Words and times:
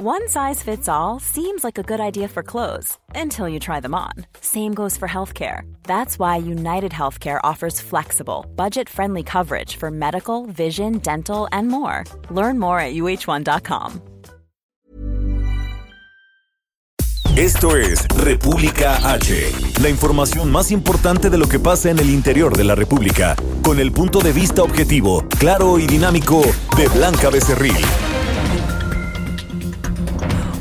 One 0.00 0.28
size 0.28 0.62
fits 0.62 0.88
all 0.88 1.18
seems 1.18 1.64
like 1.64 1.76
a 1.76 1.82
good 1.82 1.98
idea 1.98 2.28
for 2.28 2.44
clothes 2.44 2.96
until 3.16 3.48
you 3.48 3.58
try 3.58 3.80
them 3.80 3.96
on. 3.96 4.12
Same 4.40 4.72
goes 4.72 4.96
for 4.96 5.08
healthcare. 5.08 5.62
That's 5.82 6.20
why 6.20 6.36
United 6.36 6.92
Healthcare 6.92 7.40
offers 7.42 7.80
flexible, 7.80 8.46
budget 8.54 8.88
friendly 8.88 9.24
coverage 9.24 9.74
for 9.74 9.90
medical, 9.90 10.46
vision, 10.46 10.98
dental, 10.98 11.48
and 11.50 11.66
more. 11.66 12.04
Learn 12.30 12.60
more 12.60 12.78
at 12.78 12.94
uh1.com. 12.94 14.00
Esto 17.36 17.76
es 17.76 18.06
República 18.16 19.00
H, 19.12 19.52
la 19.82 19.88
información 19.88 20.52
más 20.52 20.70
importante 20.70 21.28
de 21.28 21.38
lo 21.38 21.48
que 21.48 21.58
pasa 21.58 21.90
en 21.90 21.98
el 21.98 22.10
interior 22.10 22.56
de 22.56 22.62
la 22.62 22.76
República, 22.76 23.34
con 23.62 23.80
el 23.80 23.90
punto 23.90 24.20
de 24.20 24.30
vista 24.30 24.62
objetivo, 24.62 25.24
claro 25.40 25.80
y 25.80 25.88
dinámico 25.88 26.42
de 26.76 26.86
Blanca 26.86 27.30
Becerril. 27.30 27.74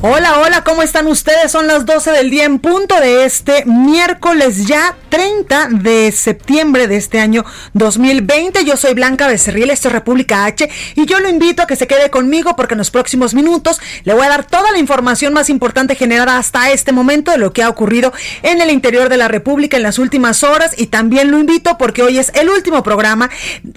Hola, 0.01 0.41
hola, 0.41 0.63
¿cómo 0.63 0.83
están 0.83 1.07
ustedes? 1.07 1.51
Son 1.51 1.65
las 1.65 1.87
12 1.87 2.11
del 2.11 2.29
día 2.29 2.43
en 2.43 2.59
punto 2.59 2.99
de 3.01 3.25
este 3.25 3.65
miércoles 3.65 4.67
ya 4.67 4.95
30 5.09 5.69
de 5.71 6.11
septiembre 6.11 6.87
de 6.87 6.97
este 6.97 7.19
año 7.19 7.43
2020. 7.73 8.63
Yo 8.63 8.77
soy 8.77 8.93
Blanca 8.93 9.27
Becerril, 9.27 9.71
esto 9.71 9.87
es 9.87 9.95
República 9.95 10.45
H 10.45 10.69
y 10.93 11.07
yo 11.07 11.19
lo 11.19 11.29
invito 11.29 11.63
a 11.63 11.67
que 11.67 11.75
se 11.75 11.87
quede 11.87 12.11
conmigo 12.11 12.55
porque 12.55 12.75
en 12.75 12.77
los 12.77 12.91
próximos 12.91 13.33
minutos 13.33 13.81
le 14.03 14.13
voy 14.13 14.23
a 14.27 14.29
dar 14.29 14.45
toda 14.45 14.71
la 14.71 14.77
información 14.77 15.33
más 15.33 15.49
importante 15.49 15.95
generada 15.95 16.37
hasta 16.37 16.69
este 16.69 16.91
momento 16.91 17.31
de 17.31 17.39
lo 17.39 17.51
que 17.51 17.63
ha 17.63 17.69
ocurrido 17.69 18.13
en 18.43 18.61
el 18.61 18.69
interior 18.69 19.09
de 19.09 19.17
la 19.17 19.27
República 19.27 19.77
en 19.77 19.83
las 19.83 19.97
últimas 19.97 20.43
horas 20.43 20.75
y 20.77 20.87
también 20.87 21.31
lo 21.31 21.39
invito 21.39 21.79
porque 21.79 22.03
hoy 22.03 22.19
es 22.19 22.31
el 22.35 22.49
último 22.49 22.83
programa 22.83 23.31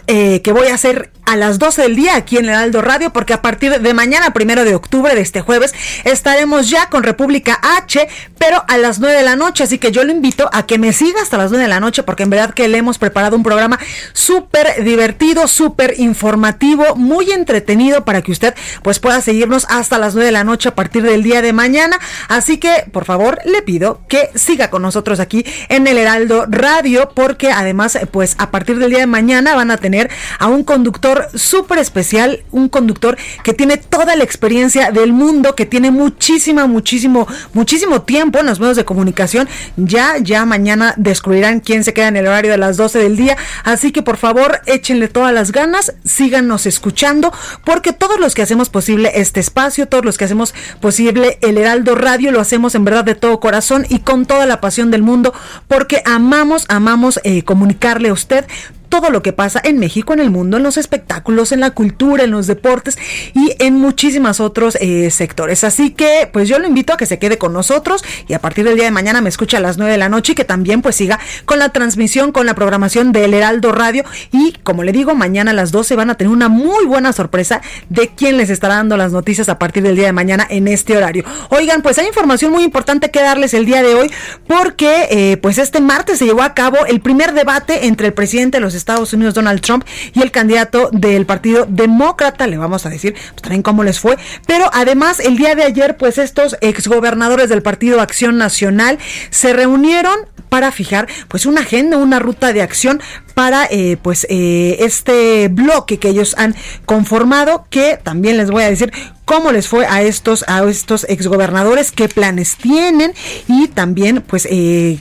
eh, 0.07 0.43
que 0.43 0.53
voy 0.53 0.69
a 0.69 0.75
hacer 0.75 1.11
a 1.25 1.37
las 1.37 1.59
12 1.59 1.83
del 1.83 1.97
día 1.97 2.17
aquí 2.17 2.37
en 2.37 2.47
el 2.47 2.55
Aldo 2.55 2.83
Radio 2.83 3.11
porque 3.11 3.33
a 3.33 3.41
partir 3.41 3.81
de 3.81 3.95
mañana, 3.95 4.33
primero 4.33 4.65
de 4.65 4.75
octubre 4.75 5.15
de 5.15 5.21
este 5.21 5.41
jueves, 5.41 5.73
estaremos 6.13 6.71
ya 6.71 6.89
con 6.89 7.03
República 7.03 7.59
H, 7.79 8.09
pero 8.39 8.65
a 8.69 8.79
las 8.79 9.01
9 9.01 9.17
de 9.17 9.23
la 9.23 9.37
noche. 9.37 9.65
Así 9.65 9.79
que 9.79 9.93
yo 9.93 10.05
lo 10.05 10.13
invito 10.13 10.49
a 10.53 10.67
que 10.67 10.79
me 10.79 10.93
siga 10.93 11.23
hasta 11.23 11.37
las 11.37 11.51
9 11.51 11.65
de 11.65 11.69
la 11.69 11.81
noche, 11.81 12.03
porque 12.03 12.23
en 12.23 12.31
verdad 12.31 12.55
que 12.55 12.69
le 12.69 12.79
hemos 12.79 12.99
preparado 12.99 13.37
un 13.37 13.43
programa 13.43 13.79
súper 14.13 14.85
divertido, 14.85 15.49
súper 15.49 15.95
informativo, 15.99 16.97
muy 16.97 17.31
entretenido 17.31 18.05
para 18.05 18.23
que 18.23 18.33
usted 18.33 18.55
pues 18.83 18.99
pueda 18.99 19.21
seguirnos 19.21 19.67
hasta 19.69 19.99
las 19.99 20.15
9 20.15 20.27
de 20.27 20.33
la 20.33 20.45
noche 20.45 20.69
a 20.69 20.75
partir 20.75 21.03
del 21.03 21.23
día 21.23 21.43
de 21.43 21.53
mañana. 21.53 21.99
Así 22.29 22.59
que, 22.59 22.85
por 22.93 23.05
favor, 23.05 23.39
le 23.45 23.63
pido 23.63 24.01
que 24.09 24.31
siga 24.35 24.71
con 24.71 24.83
nosotros 24.83 25.21
aquí 25.21 25.45
en 25.69 25.87
el 25.87 25.99
Heraldo 25.99 26.47
Radio, 26.49 27.11
porque 27.15 27.51
además, 27.51 27.99
pues 28.11 28.35
a 28.39 28.51
partir 28.51 28.79
del 28.79 28.91
día 28.91 29.01
de 29.01 29.07
mañana 29.07 29.55
van 29.55 29.71
a 29.71 29.77
tener 29.77 30.11
a 30.39 30.47
un 30.47 30.65
conductor 30.65 31.29
súper 31.35 31.79
especial, 31.79 32.45
un 32.51 32.69
conductor 32.69 33.17
que 33.43 33.53
tiene 33.53 33.77
toda 33.77 34.17
la 34.17 34.25
experiencia 34.25 34.91
del 34.91 35.13
mundo, 35.13 35.55
que 35.55 35.67
tiene 35.67 35.91
muchísima, 36.01 36.67
muchísimo, 36.67 37.29
muchísimo 37.53 38.03
tiempo 38.03 38.39
en 38.39 38.47
los 38.47 38.59
medios 38.59 38.77
de 38.77 38.87
comunicación. 38.87 39.49
Ya, 39.77 40.17
ya 40.19 40.47
mañana 40.47 40.95
descubrirán 40.97 41.61
quién 41.61 41.85
se 41.85 41.93
queda 41.93 42.09
en 42.09 42.17
el 42.17 42.27
horario 42.27 42.53
de 42.53 42.57
las 42.57 42.79
12 42.79 42.99
del 42.99 43.17
día. 43.17 43.37
Así 43.65 43.93
que 43.93 44.03
por 44.03 44.17
favor, 44.17 44.61
échenle 44.65 45.09
todas 45.09 45.35
las 45.35 45.53
ganas, 45.53 45.93
síganos 46.05 46.65
escuchando, 46.65 47.33
porque 47.65 47.93
todos 47.93 48.19
los 48.19 48.35
que 48.35 48.43
hacemos 48.43 48.71
posible 48.71 49.13
este 49.15 49.41
espacio, 49.41 49.87
todos 49.87 50.05
los 50.05 50.17
que 50.17 50.25
hacemos 50.25 50.55
posible 50.81 51.39
el 51.43 51.59
Heraldo 51.59 51.95
Radio, 51.95 52.33
lo 52.33 52.41
hacemos 52.41 52.75
en 52.75 52.85
verdad 52.85 53.05
de 53.05 53.15
todo 53.15 53.41
corazón 53.41 53.85
y 53.91 53.99
con 53.99 54.25
toda 54.25 54.47
la 54.47 54.61
pasión 54.61 54.91
del 54.91 55.03
mundo, 55.03 55.35
porque 55.69 56.03
amamos, 56.07 56.65
amamos 56.69 57.21
eh, 57.25 57.43
comunicarle 57.43 58.09
a 58.09 58.15
usted 58.15 58.47
todo 58.91 59.09
lo 59.09 59.23
que 59.23 59.33
pasa 59.33 59.61
en 59.65 59.79
México, 59.79 60.13
en 60.13 60.21
el 60.21 60.31
mundo, 60.31 60.59
en 60.59 60.63
los 60.65 60.77
espectáculos, 60.77 61.53
en 61.53 61.61
la 61.61 61.71
cultura, 61.71 62.25
en 62.25 62.33
los 62.33 62.47
deportes 62.47 62.99
y 63.35 63.55
en 63.61 63.75
muchísimos 63.77 64.41
otros 64.41 64.77
eh, 64.81 65.11
sectores. 65.11 65.65
Así 65.65 65.93
que 65.93 66.29
pues 66.31 66.49
yo 66.49 66.59
lo 66.59 66.67
invito 66.67 66.93
a 66.93 66.97
que 66.97 67.07
se 67.07 67.19
quede 67.19 67.39
con 67.39 67.53
nosotros 67.53 68.05
y 68.29 68.35
a 68.35 68.41
partir 68.41 68.65
del 68.65 68.75
día 68.75 68.85
de 68.85 68.91
mañana 68.91 69.21
me 69.23 69.29
escuche 69.29 69.57
a 69.57 69.61
las 69.61 69.79
9 69.79 69.93
de 69.93 69.99
la 69.99 70.09
noche 70.09 70.33
y 70.33 70.35
que 70.35 70.45
también 70.45 70.83
pues 70.83 70.97
siga 70.97 71.19
con 71.47 71.59
la 71.59 71.71
transmisión, 71.71 72.33
con 72.33 72.47
la 72.47 72.55
programación 72.55 73.13
del 73.13 73.33
Heraldo 73.33 73.73
Radio 73.73 74.05
y 74.33 74.53
como 74.65 74.83
le 74.83 74.93
digo, 74.93 75.15
mañana 75.15 75.53
a 75.53 75.55
las 75.55 75.71
12 75.71 75.95
van 75.95 76.11
a 76.11 76.17
tener 76.17 76.33
una 76.33 76.49
muy 76.49 76.85
buena 76.85 77.13
sorpresa 77.13 77.63
de 77.89 78.09
quién 78.09 78.37
les 78.37 78.51
estará 78.51 78.75
dando 78.75 78.97
las 78.97 79.13
noticias 79.13 79.49
a 79.49 79.59
partir 79.59 79.85
del 79.85 79.95
día 79.95 80.07
de 80.07 80.13
mañana 80.13 80.47
en 80.51 80.67
este 80.67 80.97
horario. 80.97 81.25
Oigan, 81.51 81.83
pues 81.83 81.99
hay 81.99 82.07
información 82.07 82.51
muy 82.51 82.65
importante 82.65 83.11
que 83.13 83.23
darles 83.23 83.55
el 83.55 83.67
día 83.67 83.83
de 83.85 83.95
hoy 83.95 84.11
porque 84.49 85.07
eh, 85.11 85.37
pues 85.37 85.59
este 85.59 85.81
martes 85.81 86.19
se 86.19 86.25
llevó 86.25 86.43
a 86.43 86.55
cabo 86.55 86.85
el 86.87 87.01
primer 87.01 87.33
debate 87.35 87.87
entre 87.87 88.09
el 88.09 88.13
presidente 88.13 88.59
de 88.59 88.63
los 88.63 88.75
Estados 88.81 89.13
Unidos, 89.13 89.35
Donald 89.35 89.61
Trump, 89.61 89.85
y 90.13 90.23
el 90.23 90.31
candidato 90.31 90.91
del 90.93 91.27
Partido 91.27 91.67
Demócrata. 91.69 92.47
Le 92.47 92.59
vamos 92.59 92.87
a 92.87 92.91
decir 92.91 93.15
pues, 93.15 93.43
también 93.43 93.63
cómo 93.63 93.85
les 93.85 94.01
fue. 94.01 94.17
Pero 94.47 94.69
además, 94.73 95.21
el 95.21 95.37
día 95.37 95.55
de 95.55 95.63
ayer, 95.63 95.97
pues 95.97 96.19
estos 96.19 96.57
exgobernadores 96.61 97.49
del 97.49 97.63
Partido 97.63 98.01
Acción 98.01 98.39
Nacional 98.39 98.99
se 99.31 99.53
reunieron 99.53 100.15
para 100.51 100.73
fijar 100.73 101.09
pues 101.29 101.47
una 101.47 101.63
agenda, 101.63 101.97
una 101.97 102.19
ruta 102.19 102.53
de 102.53 102.61
acción 102.61 103.01
para 103.35 103.67
eh, 103.71 103.97
pues 104.03 104.27
eh, 104.29 104.77
este 104.81 105.49
bloque 105.49 105.99
que 105.99 106.09
ellos 106.09 106.35
han 106.37 106.55
conformado 106.85 107.67
que 107.71 107.99
también 108.03 108.37
les 108.37 108.51
voy 108.51 108.65
a 108.65 108.71
decir 108.71 108.93
cómo 109.25 109.53
les 109.53 109.69
fue 109.69 109.87
a 109.87 110.03
estos 110.03 110.45
a 110.49 110.69
estos 110.69 111.07
exgobernadores 111.09 111.93
qué 111.93 112.09
planes 112.09 112.57
tienen 112.57 113.15
y 113.49 113.69
también 113.69 114.23
pues 114.27 114.47
eh, 114.51 115.01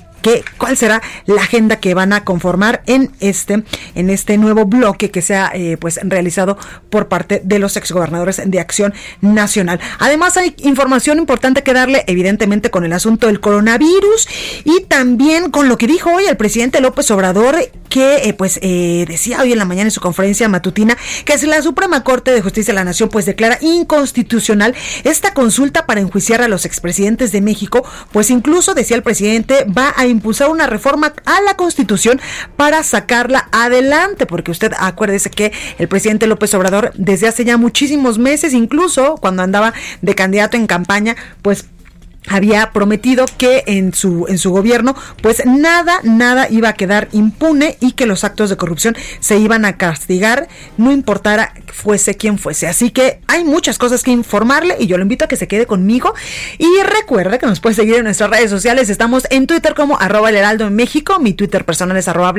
cuál 0.58 0.78
será 0.78 1.02
la 1.26 1.42
agenda 1.42 1.80
que 1.80 1.94
van 1.94 2.14
a 2.14 2.24
conformar 2.24 2.82
en 2.86 3.12
este 3.20 3.64
en 3.96 4.10
este 4.10 4.38
nuevo 4.38 4.66
bloque 4.66 5.12
que 5.12 5.22
se 5.22 5.36
ha 5.36 5.52
eh, 5.54 5.78
pues 5.78 6.00
realizado 6.04 6.58
por 6.90 7.08
parte 7.08 7.42
de 7.44 7.60
los 7.60 7.78
exgobernadores 7.78 8.42
de 8.44 8.60
Acción 8.60 8.94
Nacional. 9.22 9.80
Además 10.00 10.38
hay 10.38 10.56
información 10.60 11.18
importante 11.20 11.64
que 11.64 11.74
darle 11.74 12.04
evidentemente 12.08 12.70
con 12.70 12.86
el 12.86 12.94
asunto 12.94 13.28
del 13.28 13.40
coronavirus 13.40 14.28
y 14.64 14.84
también 14.84 15.52
con 15.52 15.68
lo 15.68 15.78
que 15.78 15.88
dijo 15.88 16.12
hoy 16.14 16.26
el 16.26 16.38
presidente 16.38 16.82
López 16.82 17.10
Obrador 17.12 17.58
que 17.90 18.30
eh, 18.30 18.34
pues 18.34 18.60
eh, 18.62 19.06
decía 19.08 19.42
hoy 19.42 19.52
en 19.52 19.58
la 19.58 19.66
mañana 19.66 19.88
en 19.88 19.92
su 19.92 20.02
conferencia 20.02 20.48
matutina 20.48 20.98
que 21.26 21.38
si 21.38 21.48
la 21.48 21.62
Suprema 21.62 22.04
Corte 22.04 22.32
de 22.32 22.42
Justicia 22.42 22.74
de 22.74 22.76
la 22.76 22.84
Nación 22.84 23.10
pues 23.10 23.26
declara 23.26 23.58
inconstitucional 23.62 24.76
esta 25.04 25.34
consulta 25.34 25.86
para 25.86 26.02
enjuiciar 26.02 26.42
a 26.42 26.48
los 26.48 26.66
expresidentes 26.66 27.32
de 27.32 27.42
México, 27.42 27.84
pues 28.12 28.30
incluso 28.30 28.74
decía 28.74 28.96
el 28.96 29.04
presidente 29.04 29.66
va 29.66 29.94
a 29.96 30.06
impulsar 30.10 30.50
una 30.50 30.68
reforma 30.68 31.14
a 31.26 31.42
la 31.42 31.56
Constitución 31.56 32.20
para 32.56 32.84
sacarla 32.84 33.50
adelante, 33.52 34.26
porque 34.26 34.52
usted 34.52 34.74
acuérdese 34.78 35.30
que 35.30 35.52
el 35.78 35.88
presidente 35.88 36.28
López 36.28 36.54
Obrador 36.54 36.92
desde 36.96 37.28
hace 37.28 37.46
ya 37.46 37.58
muchísimos 37.58 38.18
meses, 38.18 38.54
incluso 38.54 39.16
cuando 39.16 39.44
andaba 39.44 39.74
de 40.02 40.16
candidato 40.16 40.58
en 40.58 40.68
campaña, 40.68 41.16
pues 41.42 41.66
había 42.30 42.72
prometido 42.72 43.26
que 43.38 43.64
en 43.68 43.94
su 43.94 44.26
en 44.30 44.38
su 44.38 44.52
gobierno 44.52 44.96
pues 45.22 45.46
nada 45.46 46.00
nada 46.04 46.48
iba 46.50 46.70
a 46.70 46.74
quedar 46.74 47.10
impune 47.12 47.78
y 47.80 47.94
que 47.94 48.06
los 48.06 48.24
actos 48.24 48.50
de 48.50 48.58
corrupción 48.58 48.96
se 49.20 49.38
iban 49.38 49.66
a 49.66 49.78
castigar 49.78 50.48
no 50.78 50.92
importara 50.92 51.54
fuese 51.80 52.16
quien 52.16 52.38
fuese. 52.38 52.68
Así 52.68 52.92
que 52.92 53.22
hay 53.28 53.44
muchas 53.44 53.78
cosas 53.78 54.04
que 54.04 54.12
informarle 54.12 54.76
y 54.80 54.88
yo 54.88 54.98
lo 54.98 55.04
invito 55.04 55.26
a 55.26 55.28
que 55.28 55.36
se 55.36 55.48
quede 55.48 55.66
conmigo. 55.66 56.14
Y 56.58 56.68
recuerde 56.84 57.40
que 57.40 57.46
nos 57.46 57.60
puede 57.60 57.76
seguir 57.76 57.96
en 57.96 58.04
nuestras 58.04 58.30
redes 58.30 58.50
sociales. 58.50 58.90
Estamos 58.90 59.26
en 59.30 59.48
Twitter 59.48 59.74
como 59.74 60.00
arroba 60.00 60.30
el 60.30 60.36
heraldo 60.36 60.68
en 60.68 60.76
México. 60.76 61.20
Mi 61.20 61.34
Twitter 61.34 61.66
personal 61.66 61.98
es 61.98 62.08
arroba 62.08 62.34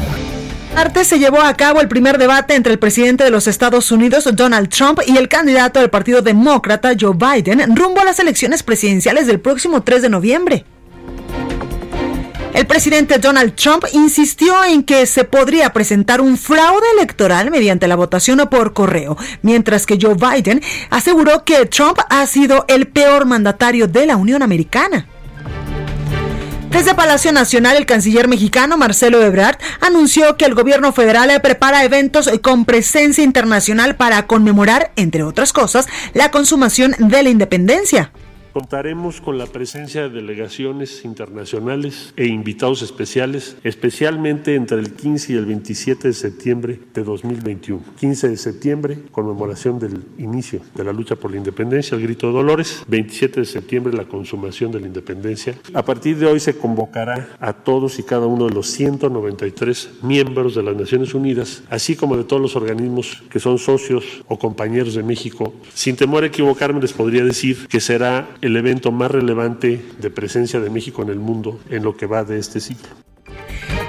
Martes 0.75 1.07
se 1.07 1.21
llevó 1.21 1.41
a 1.41 1.55
cabo 1.55 1.81
el 1.81 1.87
primer 1.87 2.19
debate 2.19 2.57
entre 2.57 2.73
el 2.73 2.81
presidente 2.81 3.23
de 3.23 3.31
los 3.31 3.47
Estados 3.47 3.93
Unidos, 3.93 4.29
Donald 4.35 4.69
Trump, 4.69 4.99
y 5.07 5.17
el 5.17 5.29
candidato 5.29 5.79
del 5.79 5.89
Partido 5.89 6.21
Demócrata, 6.21 6.95
Joe 6.99 7.15
Biden, 7.15 7.77
rumbo 7.77 8.01
a 8.01 8.05
las 8.05 8.19
elecciones 8.19 8.65
presidenciales 8.65 9.29
del 9.29 9.39
próximo 9.39 9.83
3 9.85 10.03
de 10.03 10.09
noviembre. 10.09 10.65
El 12.55 12.67
presidente 12.67 13.19
Donald 13.19 13.55
Trump 13.55 13.85
insistió 13.93 14.65
en 14.65 14.83
que 14.83 15.07
se 15.07 15.23
podría 15.23 15.73
presentar 15.73 16.21
un 16.21 16.37
fraude 16.37 16.87
electoral 16.97 17.53
mediante 17.53 17.87
la 17.87 17.95
votación 17.95 18.39
por 18.51 18.73
correo, 18.73 19.17
mientras 19.43 19.87
que 19.87 19.99
Joe 20.01 20.15
Biden 20.15 20.61
aseguró 20.91 21.45
que 21.45 21.67
Trump 21.67 21.99
ha 22.11 22.27
sido 22.27 22.65
el 22.67 22.89
peor 22.89 23.27
mandatario 23.27 23.87
de 23.87 24.07
la 24.07 24.17
Unión 24.17 24.43
Americana. 24.43 25.07
Desde 26.75 26.97
Palacio 26.97 27.31
Nacional, 27.31 27.77
el 27.77 27.87
canciller 27.87 28.27
mexicano 28.27 28.77
Marcelo 28.77 29.23
Ebrard 29.23 29.59
anunció 29.81 30.37
que 30.37 30.45
el 30.45 30.57
gobierno 30.57 30.93
federal 30.93 31.31
prepara 31.41 31.85
eventos 31.85 32.29
con 32.43 32.65
presencia 32.65 33.23
internacional 33.23 33.95
para 33.95 34.27
conmemorar, 34.27 34.91
entre 34.97 35.23
otras 35.23 35.53
cosas, 35.53 35.87
la 36.15 36.33
consumación 36.33 36.97
de 36.99 37.23
la 37.23 37.31
independencia. 37.31 38.11
Contaremos 38.55 39.21
con 39.21 39.37
la 39.37 39.47
presencia 39.47 40.03
de 40.03 40.11
delegaciones 40.11 41.05
internacionales 41.05 42.15
e 42.17 42.27
invitados 42.27 42.83
especiales, 42.83 43.57
especialmente 43.65 44.55
entre 44.55 44.79
el 44.79 44.93
15 44.93 45.33
y 45.33 45.37
el 45.37 45.45
27 45.45 46.07
de 46.07 46.15
septiembre 46.15 46.79
de 46.95 47.03
2021. 47.03 47.83
15 47.99 48.29
de 48.29 48.37
septiembre, 48.37 48.99
conmemoración 49.11 49.81
del 49.81 50.05
inicio 50.19 50.61
de 50.73 50.85
la 50.85 50.93
lucha 50.93 51.17
por 51.17 51.33
la 51.33 51.39
independencia, 51.39 51.97
el 51.97 52.05
grito 52.05 52.29
de 52.29 52.33
Dolores. 52.33 52.85
27 52.87 53.41
de 53.41 53.47
septiembre, 53.47 53.93
la 53.93 54.05
consumación 54.05 54.71
de 54.71 54.79
la 54.79 54.87
independencia. 54.87 55.57
A 55.75 55.85
partir 55.85 56.17
de 56.19 56.27
hoy 56.27 56.39
se 56.39 56.57
convocará 56.57 57.31
a 57.41 57.55
todos 57.55 57.99
y 57.99 58.05
cada 58.05 58.29
uno 58.29 58.47
de 58.47 58.55
los 58.55 58.69
193 58.69 59.95
miembros 60.03 60.55
de 60.55 60.63
las 60.63 60.77
Naciones 60.77 61.13
Unidas, 61.13 61.65
así 61.71 61.97
como 61.97 62.17
de 62.17 62.23
todos 62.23 62.41
los 62.41 62.55
organismos 62.55 63.21
que 63.31 63.41
son 63.41 63.59
socios 63.59 64.05
o 64.29 64.39
compañeros 64.39 64.95
de 64.95 65.03
México. 65.03 65.53
Sin 65.75 65.97
temor 65.97 66.23
a 66.23 66.29
equivocarme, 66.29 66.81
les 66.81 66.93
podría 66.93 67.25
decir 67.25 67.67
que 67.67 67.81
será 67.81 68.29
el 68.45 68.57
evento 68.59 68.93
más 68.93 69.11
relevante 69.11 69.83
de 69.99 70.11
presencia 70.11 70.61
de 70.61 70.69
México 70.69 71.03
en 71.03 71.09
el 71.09 71.19
mundo 71.19 71.61
en 71.71 71.83
lo 71.83 71.97
que 71.97 72.05
va 72.05 72.25
de 72.25 72.39
este 72.39 72.61
ciclo. 72.61 72.91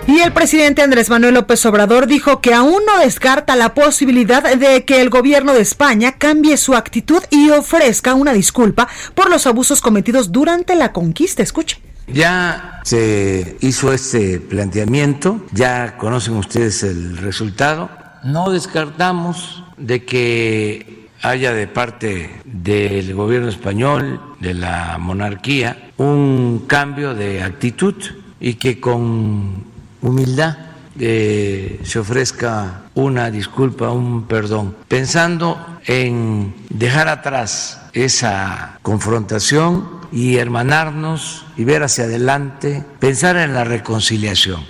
Y 0.07 0.19
el 0.19 0.31
presidente 0.31 0.81
Andrés 0.81 1.09
Manuel 1.09 1.33
López 1.33 1.65
Obrador 1.65 2.07
dijo 2.07 2.39
que 2.39 2.53
aún 2.53 2.81
no 2.85 2.99
descarta 2.99 3.55
la 3.57 3.73
posibilidad 3.73 4.55
de 4.55 4.85
que 4.85 5.01
el 5.01 5.09
gobierno 5.09 5.53
de 5.53 5.61
España 5.61 6.13
cambie 6.13 6.55
su 6.55 6.75
actitud 6.75 7.21
y 7.31 7.49
ofrezca 7.49 8.13
una 8.13 8.31
disculpa 8.31 8.87
por 9.13 9.29
los 9.29 9.45
abusos 9.45 9.81
cometidos 9.81 10.31
durante 10.31 10.75
la 10.75 10.93
conquista. 10.93 11.43
Escuche. 11.43 11.81
Ya 12.07 12.81
se 12.83 13.57
hizo 13.59 13.91
este 13.91 14.39
planteamiento, 14.39 15.43
ya 15.51 15.97
conocen 15.97 16.35
ustedes 16.35 16.83
el 16.83 17.17
resultado. 17.17 17.89
No 18.23 18.51
descartamos 18.51 19.63
de 19.77 20.05
que 20.05 21.04
haya 21.21 21.53
de 21.53 21.67
parte 21.67 22.41
del 22.45 23.13
gobierno 23.13 23.49
español, 23.49 24.21
de 24.39 24.53
la 24.53 24.97
monarquía, 24.99 25.91
un 25.97 26.65
cambio 26.67 27.13
de 27.13 27.41
actitud 27.41 27.95
y 28.39 28.55
que 28.55 28.79
con 28.79 29.63
humildad 30.01 30.57
eh, 30.99 31.81
se 31.83 31.99
ofrezca 31.99 32.83
una 32.93 33.29
disculpa, 33.29 33.91
un 33.91 34.23
perdón, 34.27 34.75
pensando 34.87 35.59
en 35.85 36.53
dejar 36.69 37.09
atrás 37.09 37.81
esa 37.93 38.79
confrontación 38.81 39.95
y 40.11 40.37
hermanarnos 40.37 41.45
y 41.57 41.65
ver 41.65 41.83
hacia 41.83 42.05
adelante, 42.05 42.83
pensar 42.99 43.35
en 43.35 43.53
la 43.53 43.65
reconciliación. 43.65 44.61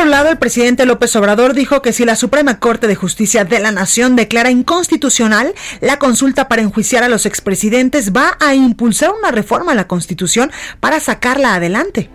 Otro 0.00 0.08
lado, 0.08 0.30
el 0.30 0.38
presidente 0.38 0.86
López 0.86 1.14
Obrador 1.16 1.52
dijo 1.52 1.82
que 1.82 1.92
si 1.92 2.06
la 2.06 2.16
Suprema 2.16 2.58
Corte 2.58 2.86
de 2.86 2.94
Justicia 2.94 3.44
de 3.44 3.60
la 3.60 3.70
Nación 3.70 4.16
declara 4.16 4.50
inconstitucional 4.50 5.52
la 5.82 5.98
consulta 5.98 6.48
para 6.48 6.62
enjuiciar 6.62 7.04
a 7.04 7.10
los 7.10 7.26
expresidentes, 7.26 8.10
va 8.10 8.38
a 8.40 8.54
impulsar 8.54 9.10
una 9.12 9.30
reforma 9.30 9.72
a 9.72 9.74
la 9.74 9.86
Constitución 9.86 10.50
para 10.80 11.00
sacarla 11.00 11.54
adelante. 11.54 12.08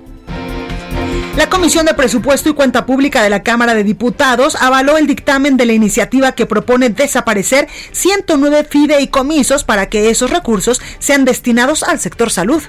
La 1.38 1.48
Comisión 1.48 1.86
de 1.86 1.94
Presupuesto 1.94 2.50
y 2.50 2.54
Cuenta 2.54 2.88
Pública 2.88 3.22
de 3.22 3.30
la 3.30 3.44
Cámara 3.44 3.76
de 3.76 3.84
Diputados 3.84 4.56
avaló 4.60 4.98
el 4.98 5.06
dictamen 5.06 5.56
de 5.56 5.68
la 5.68 5.74
iniciativa 5.74 6.32
que 6.32 6.48
propone 6.48 6.90
desaparecer 6.90 7.68
109 7.92 8.66
fideicomisos 8.68 9.64
para 9.64 9.90
que 9.90 10.10
esos 10.10 10.32
recursos 10.32 10.82
sean 10.98 11.24
destinados 11.24 11.84
al 11.84 12.00
sector 12.00 12.32
salud. 12.32 12.64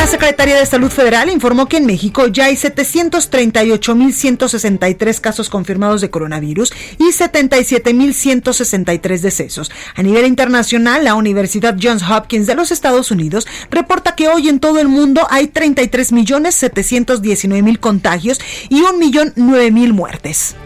La 0.00 0.06
Secretaría 0.06 0.56
de 0.56 0.64
Salud 0.64 0.90
Federal 0.90 1.28
informó 1.28 1.66
que 1.66 1.76
en 1.76 1.84
México 1.84 2.26
ya 2.26 2.46
hay 2.46 2.56
738.163 2.56 5.20
casos 5.20 5.50
confirmados 5.50 6.00
de 6.00 6.08
coronavirus 6.08 6.72
y 6.96 7.12
77.163 7.12 9.20
decesos. 9.20 9.70
A 9.94 10.02
nivel 10.02 10.24
internacional, 10.24 11.04
la 11.04 11.16
Universidad 11.16 11.76
Johns 11.78 12.02
Hopkins 12.02 12.46
de 12.46 12.54
los 12.54 12.70
Estados 12.70 13.10
Unidos 13.10 13.46
reporta 13.70 14.16
que 14.16 14.28
hoy 14.28 14.48
en 14.48 14.58
todo 14.58 14.80
el 14.80 14.88
mundo 14.88 15.26
hay 15.28 15.48
33.719.000 15.48 17.78
contagios 17.78 18.40
y 18.70 18.80
1.009.000 18.80 19.92
muertes. 19.92 20.56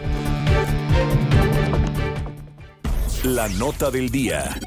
La 3.23 3.49
nota 3.49 3.91
del 3.91 4.09
día. 4.09 4.57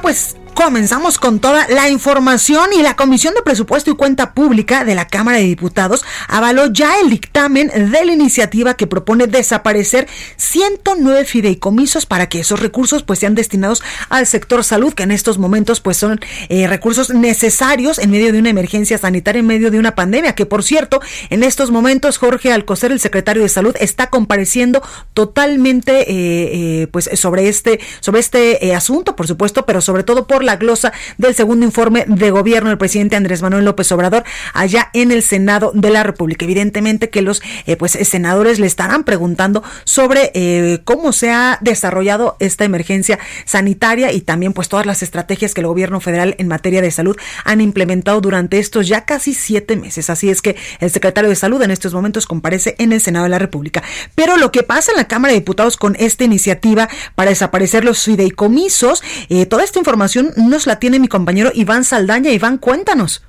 Pues 0.00 0.38
Comenzamos 0.58 1.18
con 1.18 1.38
toda 1.38 1.68
la 1.68 1.88
información 1.88 2.70
y 2.76 2.82
la 2.82 2.96
Comisión 2.96 3.32
de 3.32 3.42
Presupuesto 3.42 3.92
y 3.92 3.94
Cuenta 3.94 4.34
Pública 4.34 4.84
de 4.84 4.96
la 4.96 5.06
Cámara 5.06 5.38
de 5.38 5.44
Diputados 5.44 6.04
avaló 6.26 6.66
ya 6.72 6.98
el 6.98 7.10
dictamen 7.10 7.68
de 7.68 8.04
la 8.04 8.12
iniciativa 8.12 8.74
que 8.74 8.88
propone 8.88 9.28
desaparecer 9.28 10.08
109 10.36 11.24
fideicomisos 11.26 12.06
para 12.06 12.28
que 12.28 12.40
esos 12.40 12.58
recursos 12.58 13.04
pues 13.04 13.20
sean 13.20 13.36
destinados 13.36 13.84
al 14.08 14.26
sector 14.26 14.64
salud, 14.64 14.94
que 14.94 15.04
en 15.04 15.12
estos 15.12 15.38
momentos 15.38 15.80
pues 15.80 15.96
son 15.96 16.18
eh, 16.48 16.66
recursos 16.66 17.10
necesarios 17.10 18.00
en 18.00 18.10
medio 18.10 18.32
de 18.32 18.40
una 18.40 18.50
emergencia 18.50 18.98
sanitaria, 18.98 19.38
en 19.38 19.46
medio 19.46 19.70
de 19.70 19.78
una 19.78 19.94
pandemia, 19.94 20.34
que 20.34 20.44
por 20.44 20.64
cierto, 20.64 21.00
en 21.30 21.44
estos 21.44 21.70
momentos 21.70 22.18
Jorge 22.18 22.52
Alcocer, 22.52 22.90
el 22.90 22.98
secretario 22.98 23.44
de 23.44 23.48
Salud, 23.48 23.76
está 23.78 24.10
compareciendo 24.10 24.82
totalmente 25.14 26.00
eh, 26.00 26.82
eh, 26.82 26.86
pues 26.88 27.08
sobre 27.14 27.48
este, 27.48 27.78
sobre 28.00 28.18
este 28.18 28.74
asunto, 28.74 29.14
por 29.14 29.28
supuesto, 29.28 29.64
pero 29.64 29.80
sobre 29.80 30.02
todo 30.02 30.26
por 30.26 30.47
la 30.48 30.56
glosa 30.56 30.94
del 31.18 31.34
segundo 31.34 31.66
informe 31.66 32.04
de 32.06 32.30
gobierno 32.30 32.70
del 32.70 32.78
presidente 32.78 33.16
Andrés 33.16 33.42
Manuel 33.42 33.66
López 33.66 33.92
Obrador 33.92 34.24
allá 34.54 34.88
en 34.94 35.12
el 35.12 35.22
Senado 35.22 35.72
de 35.74 35.90
la 35.90 36.02
República. 36.04 36.46
Evidentemente 36.46 37.10
que 37.10 37.20
los 37.20 37.42
eh, 37.66 37.76
pues 37.76 37.92
senadores 37.92 38.58
le 38.58 38.66
estarán 38.66 39.04
preguntando 39.04 39.62
sobre 39.84 40.30
eh, 40.32 40.80
cómo 40.84 41.12
se 41.12 41.30
ha 41.30 41.58
desarrollado 41.60 42.38
esta 42.40 42.64
emergencia 42.64 43.18
sanitaria 43.44 44.10
y 44.10 44.22
también 44.22 44.54
pues 44.54 44.70
todas 44.70 44.86
las 44.86 45.02
estrategias 45.02 45.52
que 45.52 45.60
el 45.60 45.66
gobierno 45.66 46.00
federal 46.00 46.34
en 46.38 46.48
materia 46.48 46.80
de 46.80 46.90
salud 46.90 47.16
han 47.44 47.60
implementado 47.60 48.22
durante 48.22 48.58
estos 48.58 48.88
ya 48.88 49.04
casi 49.04 49.34
siete 49.34 49.76
meses. 49.76 50.08
Así 50.08 50.30
es 50.30 50.40
que 50.40 50.56
el 50.80 50.90
secretario 50.90 51.28
de 51.28 51.36
salud 51.36 51.60
en 51.60 51.70
estos 51.70 51.92
momentos 51.92 52.24
comparece 52.26 52.74
en 52.78 52.94
el 52.94 53.02
Senado 53.02 53.24
de 53.24 53.30
la 53.30 53.38
República. 53.38 53.82
Pero 54.14 54.38
lo 54.38 54.50
que 54.50 54.62
pasa 54.62 54.92
en 54.92 54.96
la 54.96 55.08
Cámara 55.08 55.34
de 55.34 55.40
Diputados 55.40 55.76
con 55.76 55.94
esta 55.98 56.24
iniciativa 56.24 56.88
para 57.14 57.28
desaparecer 57.28 57.84
los 57.84 58.02
fideicomisos, 58.02 59.02
eh, 59.28 59.44
toda 59.44 59.62
esta 59.62 59.78
información 59.78 60.32
nos 60.38 60.66
la 60.66 60.78
tiene 60.78 60.98
mi 60.98 61.08
compañero 61.08 61.50
Iván 61.54 61.84
Saldaña. 61.84 62.30
Iván, 62.30 62.58
cuéntanos. 62.58 63.22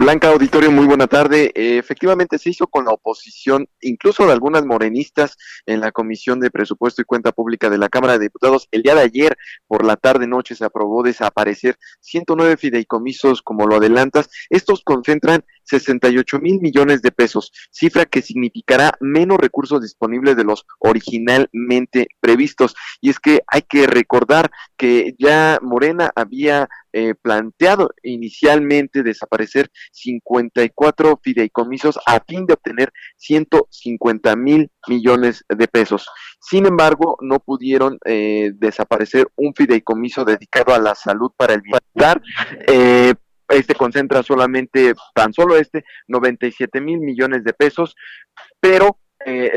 Blanca 0.00 0.28
Auditorio, 0.28 0.70
muy 0.70 0.86
buena 0.86 1.08
tarde. 1.08 1.52
Eh, 1.54 1.76
efectivamente 1.76 2.38
se 2.38 2.48
hizo 2.48 2.66
con 2.68 2.86
la 2.86 2.90
oposición, 2.90 3.68
incluso 3.82 4.24
de 4.24 4.32
algunas 4.32 4.64
morenistas 4.64 5.36
en 5.66 5.80
la 5.80 5.92
Comisión 5.92 6.40
de 6.40 6.50
Presupuesto 6.50 7.02
y 7.02 7.04
Cuenta 7.04 7.32
Pública 7.32 7.68
de 7.68 7.76
la 7.76 7.90
Cámara 7.90 8.14
de 8.14 8.20
Diputados. 8.20 8.66
El 8.70 8.80
día 8.80 8.94
de 8.94 9.02
ayer, 9.02 9.36
por 9.66 9.84
la 9.84 9.96
tarde 9.96 10.26
noche, 10.26 10.54
se 10.54 10.64
aprobó 10.64 11.02
desaparecer 11.02 11.76
109 12.00 12.56
fideicomisos, 12.56 13.42
como 13.42 13.66
lo 13.66 13.76
adelantas. 13.76 14.30
Estos 14.48 14.82
concentran 14.82 15.44
68 15.64 16.38
mil 16.38 16.62
millones 16.62 17.02
de 17.02 17.12
pesos, 17.12 17.52
cifra 17.70 18.06
que 18.06 18.22
significará 18.22 18.94
menos 19.00 19.36
recursos 19.36 19.82
disponibles 19.82 20.34
de 20.34 20.44
los 20.44 20.64
originalmente 20.78 22.08
previstos. 22.20 22.74
Y 23.02 23.10
es 23.10 23.20
que 23.20 23.42
hay 23.46 23.62
que 23.62 23.86
recordar 23.86 24.50
que 24.78 25.14
ya 25.18 25.58
Morena 25.60 26.10
había 26.16 26.70
eh, 26.92 27.14
planteado 27.14 27.90
inicialmente 28.02 29.02
desaparecer 29.02 29.70
54 29.92 31.20
fideicomisos 31.22 31.98
a 32.06 32.20
fin 32.26 32.46
de 32.46 32.54
obtener 32.54 32.92
150 33.16 34.34
mil 34.36 34.70
millones 34.88 35.44
de 35.48 35.68
pesos. 35.68 36.08
Sin 36.40 36.66
embargo, 36.66 37.16
no 37.20 37.38
pudieron 37.40 37.98
eh, 38.04 38.50
desaparecer 38.54 39.28
un 39.36 39.54
fideicomiso 39.54 40.24
dedicado 40.24 40.74
a 40.74 40.78
la 40.78 40.94
salud 40.94 41.30
para 41.36 41.54
el 41.54 41.62
bienestar. 41.62 42.20
Eh, 42.66 43.14
este 43.48 43.74
concentra 43.74 44.22
solamente, 44.22 44.94
tan 45.14 45.32
solo 45.32 45.56
este, 45.56 45.84
97 46.08 46.80
mil 46.80 46.98
millones 46.98 47.44
de 47.44 47.52
pesos, 47.52 47.96
pero 48.60 48.98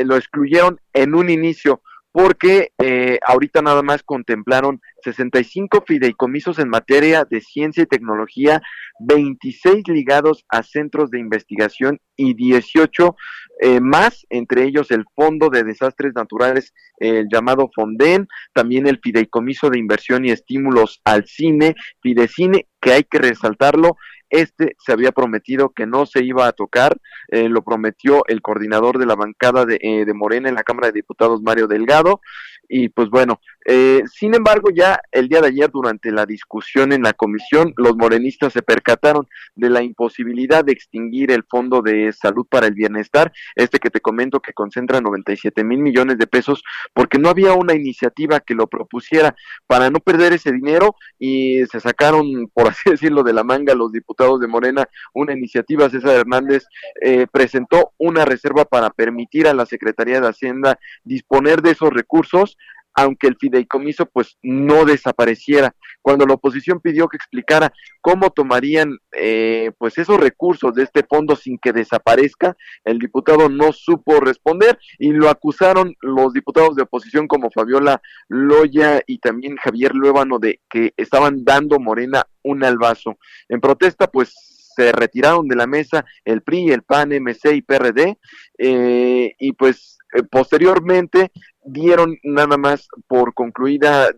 lo 0.04 0.16
excluyeron 0.16 0.78
en 0.92 1.14
un 1.14 1.30
inicio 1.30 1.80
porque 2.14 2.70
eh, 2.80 3.18
ahorita 3.26 3.60
nada 3.60 3.82
más 3.82 4.04
contemplaron 4.04 4.80
65 5.02 5.82
fideicomisos 5.84 6.60
en 6.60 6.68
materia 6.68 7.26
de 7.28 7.40
ciencia 7.40 7.82
y 7.82 7.86
tecnología, 7.86 8.62
26 9.00 9.88
ligados 9.88 10.44
a 10.48 10.62
centros 10.62 11.10
de 11.10 11.18
investigación 11.18 11.98
y 12.14 12.34
18 12.34 13.16
eh, 13.62 13.80
más, 13.80 14.24
entre 14.30 14.62
ellos 14.62 14.92
el 14.92 15.04
Fondo 15.16 15.50
de 15.50 15.64
Desastres 15.64 16.12
Naturales, 16.14 16.72
el 16.98 17.26
llamado 17.28 17.68
FONDEN, 17.74 18.28
también 18.52 18.86
el 18.86 19.00
fideicomiso 19.02 19.68
de 19.68 19.80
inversión 19.80 20.24
y 20.24 20.30
estímulos 20.30 21.00
al 21.04 21.26
cine, 21.26 21.74
Fidecine, 22.00 22.68
que 22.80 22.92
hay 22.92 23.02
que 23.02 23.18
resaltarlo, 23.18 23.96
este 24.34 24.76
se 24.78 24.92
había 24.92 25.12
prometido 25.12 25.70
que 25.70 25.86
no 25.86 26.06
se 26.06 26.24
iba 26.24 26.46
a 26.46 26.52
tocar, 26.52 26.96
eh, 27.28 27.48
lo 27.48 27.62
prometió 27.62 28.24
el 28.26 28.42
coordinador 28.42 28.98
de 28.98 29.06
la 29.06 29.14
bancada 29.14 29.64
de, 29.64 29.78
eh, 29.80 30.04
de 30.04 30.14
Morena 30.14 30.48
en 30.48 30.56
la 30.56 30.64
Cámara 30.64 30.88
de 30.88 30.94
Diputados, 30.94 31.42
Mario 31.42 31.68
Delgado, 31.68 32.20
y 32.68 32.88
pues 32.88 33.10
bueno, 33.10 33.40
eh, 33.66 34.02
sin 34.12 34.34
embargo, 34.34 34.70
ya 34.70 35.00
el 35.10 35.28
día 35.28 35.40
de 35.40 35.48
ayer, 35.48 35.70
durante 35.70 36.10
la 36.12 36.26
discusión 36.26 36.92
en 36.92 37.02
la 37.02 37.12
comisión, 37.12 37.72
los 37.76 37.96
morenistas 37.96 38.52
se 38.52 38.62
percataron 38.62 39.26
de 39.54 39.70
la 39.70 39.82
imposibilidad 39.82 40.64
de 40.64 40.72
extinguir 40.72 41.30
el 41.30 41.44
Fondo 41.44 41.80
de 41.82 42.12
Salud 42.12 42.46
para 42.48 42.66
el 42.66 42.74
Bienestar, 42.74 43.32
este 43.54 43.78
que 43.78 43.90
te 43.90 44.00
comento 44.00 44.40
que 44.40 44.52
concentra 44.52 45.00
97 45.00 45.64
mil 45.64 45.78
millones 45.78 46.18
de 46.18 46.26
pesos, 46.26 46.62
porque 46.92 47.18
no 47.18 47.28
había 47.28 47.54
una 47.54 47.74
iniciativa 47.74 48.40
que 48.40 48.54
lo 48.54 48.66
propusiera. 48.66 49.34
Para 49.66 49.90
no 49.90 50.00
perder 50.00 50.32
ese 50.34 50.52
dinero 50.52 50.96
y 51.18 51.64
se 51.66 51.80
sacaron, 51.80 52.48
por 52.52 52.68
así 52.68 52.82
decirlo, 52.90 53.22
de 53.22 53.32
la 53.32 53.44
manga 53.44 53.74
los 53.74 53.92
diputados 53.92 54.23
de 54.38 54.46
Morena 54.46 54.88
una 55.12 55.32
iniciativa. 55.32 55.90
César 55.90 56.16
Hernández 56.16 56.64
eh, 57.00 57.26
presentó 57.30 57.92
una 57.98 58.24
reserva 58.24 58.64
para 58.64 58.90
permitir 58.90 59.46
a 59.46 59.54
la 59.54 59.66
Secretaría 59.66 60.20
de 60.20 60.28
Hacienda 60.28 60.78
disponer 61.04 61.62
de 61.62 61.72
esos 61.72 61.90
recursos 61.90 62.56
aunque 62.94 63.26
el 63.26 63.36
fideicomiso 63.36 64.06
pues 64.06 64.38
no 64.42 64.84
desapareciera. 64.84 65.74
Cuando 66.02 66.26
la 66.26 66.34
oposición 66.34 66.80
pidió 66.80 67.08
que 67.08 67.16
explicara 67.16 67.72
cómo 68.00 68.30
tomarían 68.30 68.98
eh, 69.12 69.72
pues 69.78 69.98
esos 69.98 70.18
recursos 70.18 70.74
de 70.74 70.84
este 70.84 71.02
fondo 71.02 71.36
sin 71.36 71.58
que 71.58 71.72
desaparezca, 71.72 72.56
el 72.84 72.98
diputado 72.98 73.48
no 73.48 73.72
supo 73.72 74.20
responder 74.20 74.78
y 74.98 75.10
lo 75.10 75.28
acusaron 75.28 75.94
los 76.00 76.32
diputados 76.32 76.76
de 76.76 76.82
oposición 76.82 77.26
como 77.26 77.50
Fabiola 77.50 78.00
Loya 78.28 79.02
y 79.06 79.18
también 79.18 79.56
Javier 79.56 79.94
Luébano 79.94 80.38
de 80.38 80.60
que 80.68 80.92
estaban 80.96 81.44
dando 81.44 81.78
Morena 81.78 82.24
un 82.42 82.64
albazo. 82.64 83.18
En 83.48 83.60
protesta 83.60 84.06
pues 84.06 84.34
se 84.74 84.92
retiraron 84.92 85.48
de 85.48 85.56
la 85.56 85.66
mesa 85.66 86.04
el 86.24 86.42
PRI, 86.42 86.70
el 86.70 86.82
PAN, 86.82 87.10
MC 87.10 87.54
y 87.54 87.62
PRD, 87.62 88.18
eh, 88.58 89.34
y 89.38 89.52
pues 89.52 89.98
eh, 90.14 90.22
posteriormente 90.24 91.30
dieron 91.64 92.18
nada 92.22 92.56
más 92.56 92.88
por 93.08 93.34
concluida 93.34 94.10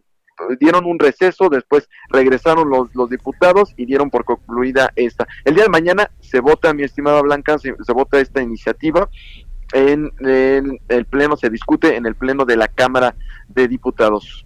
dieron 0.60 0.84
un 0.84 0.98
receso, 0.98 1.48
después 1.48 1.88
regresaron 2.10 2.68
los, 2.68 2.94
los 2.94 3.10
diputados 3.10 3.72
y 3.76 3.86
dieron 3.86 4.10
por 4.10 4.24
concluida 4.24 4.92
esta. 4.96 5.26
El 5.44 5.54
día 5.54 5.64
de 5.64 5.70
mañana 5.70 6.10
se 6.20 6.40
vota, 6.40 6.72
mi 6.74 6.82
estimada 6.82 7.22
Blanca, 7.22 7.58
se, 7.58 7.72
vota 7.92 8.20
esta 8.20 8.42
iniciativa 8.42 9.08
en, 9.72 10.10
el 10.20 11.04
Pleno, 11.06 11.36
se 11.36 11.50
discute 11.50 11.96
en 11.96 12.06
el 12.06 12.14
Pleno 12.14 12.44
de 12.44 12.56
la 12.56 12.68
Cámara 12.68 13.14
de 13.48 13.68
Diputados. 13.68 14.44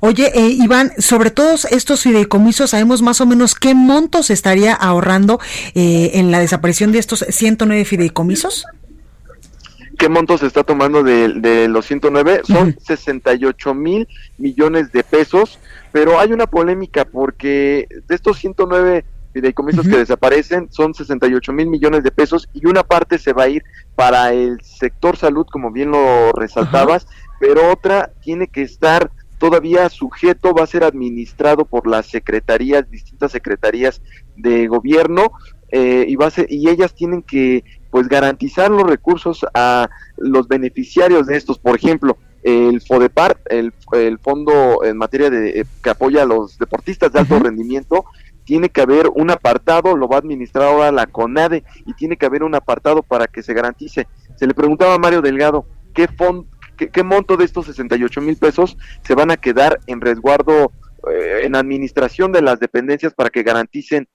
Oye, 0.00 0.30
eh, 0.32 0.48
Iván, 0.48 0.92
sobre 0.98 1.32
todos 1.32 1.64
estos 1.64 2.02
fideicomisos, 2.02 2.70
¿sabemos 2.70 3.02
más 3.02 3.20
o 3.20 3.26
menos 3.26 3.56
qué 3.56 3.74
montos 3.74 4.30
estaría 4.30 4.72
ahorrando 4.74 5.40
eh, 5.74 6.12
en 6.14 6.30
la 6.30 6.38
desaparición 6.38 6.92
de 6.92 7.00
estos 7.00 7.26
109 7.28 7.84
fideicomisos? 7.84 8.66
¿Qué 9.98 10.08
montos 10.08 10.40
se 10.40 10.46
está 10.46 10.62
tomando 10.62 11.02
de, 11.02 11.68
los 11.68 11.86
109? 11.86 12.42
Son 12.44 12.76
68 12.78 13.74
mil 13.74 14.08
millones 14.38 14.92
de 14.92 15.02
pesos, 15.02 15.58
pero 15.92 16.18
hay 16.20 16.32
una 16.32 16.46
polémica 16.46 17.04
porque 17.04 17.86
de 18.06 18.14
estos 18.14 18.38
109 18.38 19.04
fideicomisos 19.32 19.86
que 19.86 19.98
desaparecen 19.98 20.68
son 20.70 20.94
68 20.94 21.52
mil 21.52 21.66
millones 21.66 22.02
de 22.02 22.10
pesos 22.10 22.48
y 22.54 22.66
una 22.66 22.82
parte 22.82 23.18
se 23.18 23.32
va 23.32 23.44
a 23.44 23.48
ir 23.48 23.64
para 23.94 24.32
el 24.32 24.60
sector 24.62 25.16
salud, 25.16 25.46
como 25.50 25.70
bien 25.70 25.90
lo 25.90 26.32
resaltabas, 26.32 27.06
pero 27.38 27.70
otra 27.70 28.12
tiene 28.22 28.48
que 28.48 28.62
estar 28.62 29.10
todavía 29.38 29.88
sujeto, 29.88 30.54
va 30.54 30.64
a 30.64 30.66
ser 30.66 30.84
administrado 30.84 31.64
por 31.64 31.86
las 31.86 32.06
secretarías, 32.06 32.90
distintas 32.90 33.32
secretarías 33.32 34.00
de 34.36 34.66
gobierno, 34.66 35.32
eh, 35.70 36.04
y, 36.08 36.16
va 36.16 36.26
a 36.26 36.30
ser, 36.30 36.46
y 36.50 36.68
ellas 36.68 36.94
tienen 36.94 37.22
que 37.22 37.64
pues 37.90 38.08
garantizar 38.08 38.70
los 38.70 38.84
recursos 38.84 39.44
a 39.54 39.88
los 40.16 40.48
beneficiarios 40.48 41.26
de 41.26 41.36
estos. 41.36 41.58
Por 41.58 41.76
ejemplo, 41.76 42.18
el 42.42 42.80
FODEPAR, 42.80 43.38
el, 43.46 43.72
el 43.92 44.18
fondo 44.18 44.84
en 44.84 44.96
materia 44.96 45.30
de 45.30 45.60
eh, 45.60 45.64
que 45.82 45.90
apoya 45.90 46.22
a 46.22 46.26
los 46.26 46.58
deportistas 46.58 47.12
de 47.12 47.20
alto 47.20 47.38
rendimiento, 47.38 48.04
tiene 48.44 48.68
que 48.68 48.80
haber 48.80 49.08
un 49.12 49.30
apartado, 49.30 49.96
lo 49.96 50.08
va 50.08 50.16
a 50.16 50.20
administrar 50.20 50.64
ahora 50.64 50.92
la 50.92 51.06
CONADE 51.06 51.64
y 51.84 51.94
tiene 51.94 52.16
que 52.16 52.26
haber 52.26 52.44
un 52.44 52.54
apartado 52.54 53.02
para 53.02 53.26
que 53.26 53.42
se 53.42 53.52
garantice. 53.52 54.06
Se 54.36 54.46
le 54.46 54.54
preguntaba 54.54 54.94
a 54.94 54.98
Mario 54.98 55.20
Delgado, 55.20 55.66
¿qué, 55.92 56.08
qué, 56.76 57.02
monto 57.02 57.36
de 57.36 57.44
estos 57.44 57.66
68 57.66 58.20
mil 58.20 58.36
pesos 58.36 58.78
se 59.02 59.16
van 59.16 59.32
a 59.32 59.36
quedar 59.36 59.80
en 59.88 60.00
resguardo, 60.00 60.70
eh, 61.10 61.40
en 61.42 61.56
administración 61.56 62.30
de 62.30 62.42
las 62.42 62.60
dependencias 62.60 63.12
para 63.14 63.30
que 63.30 63.42
garanticen 63.42 64.06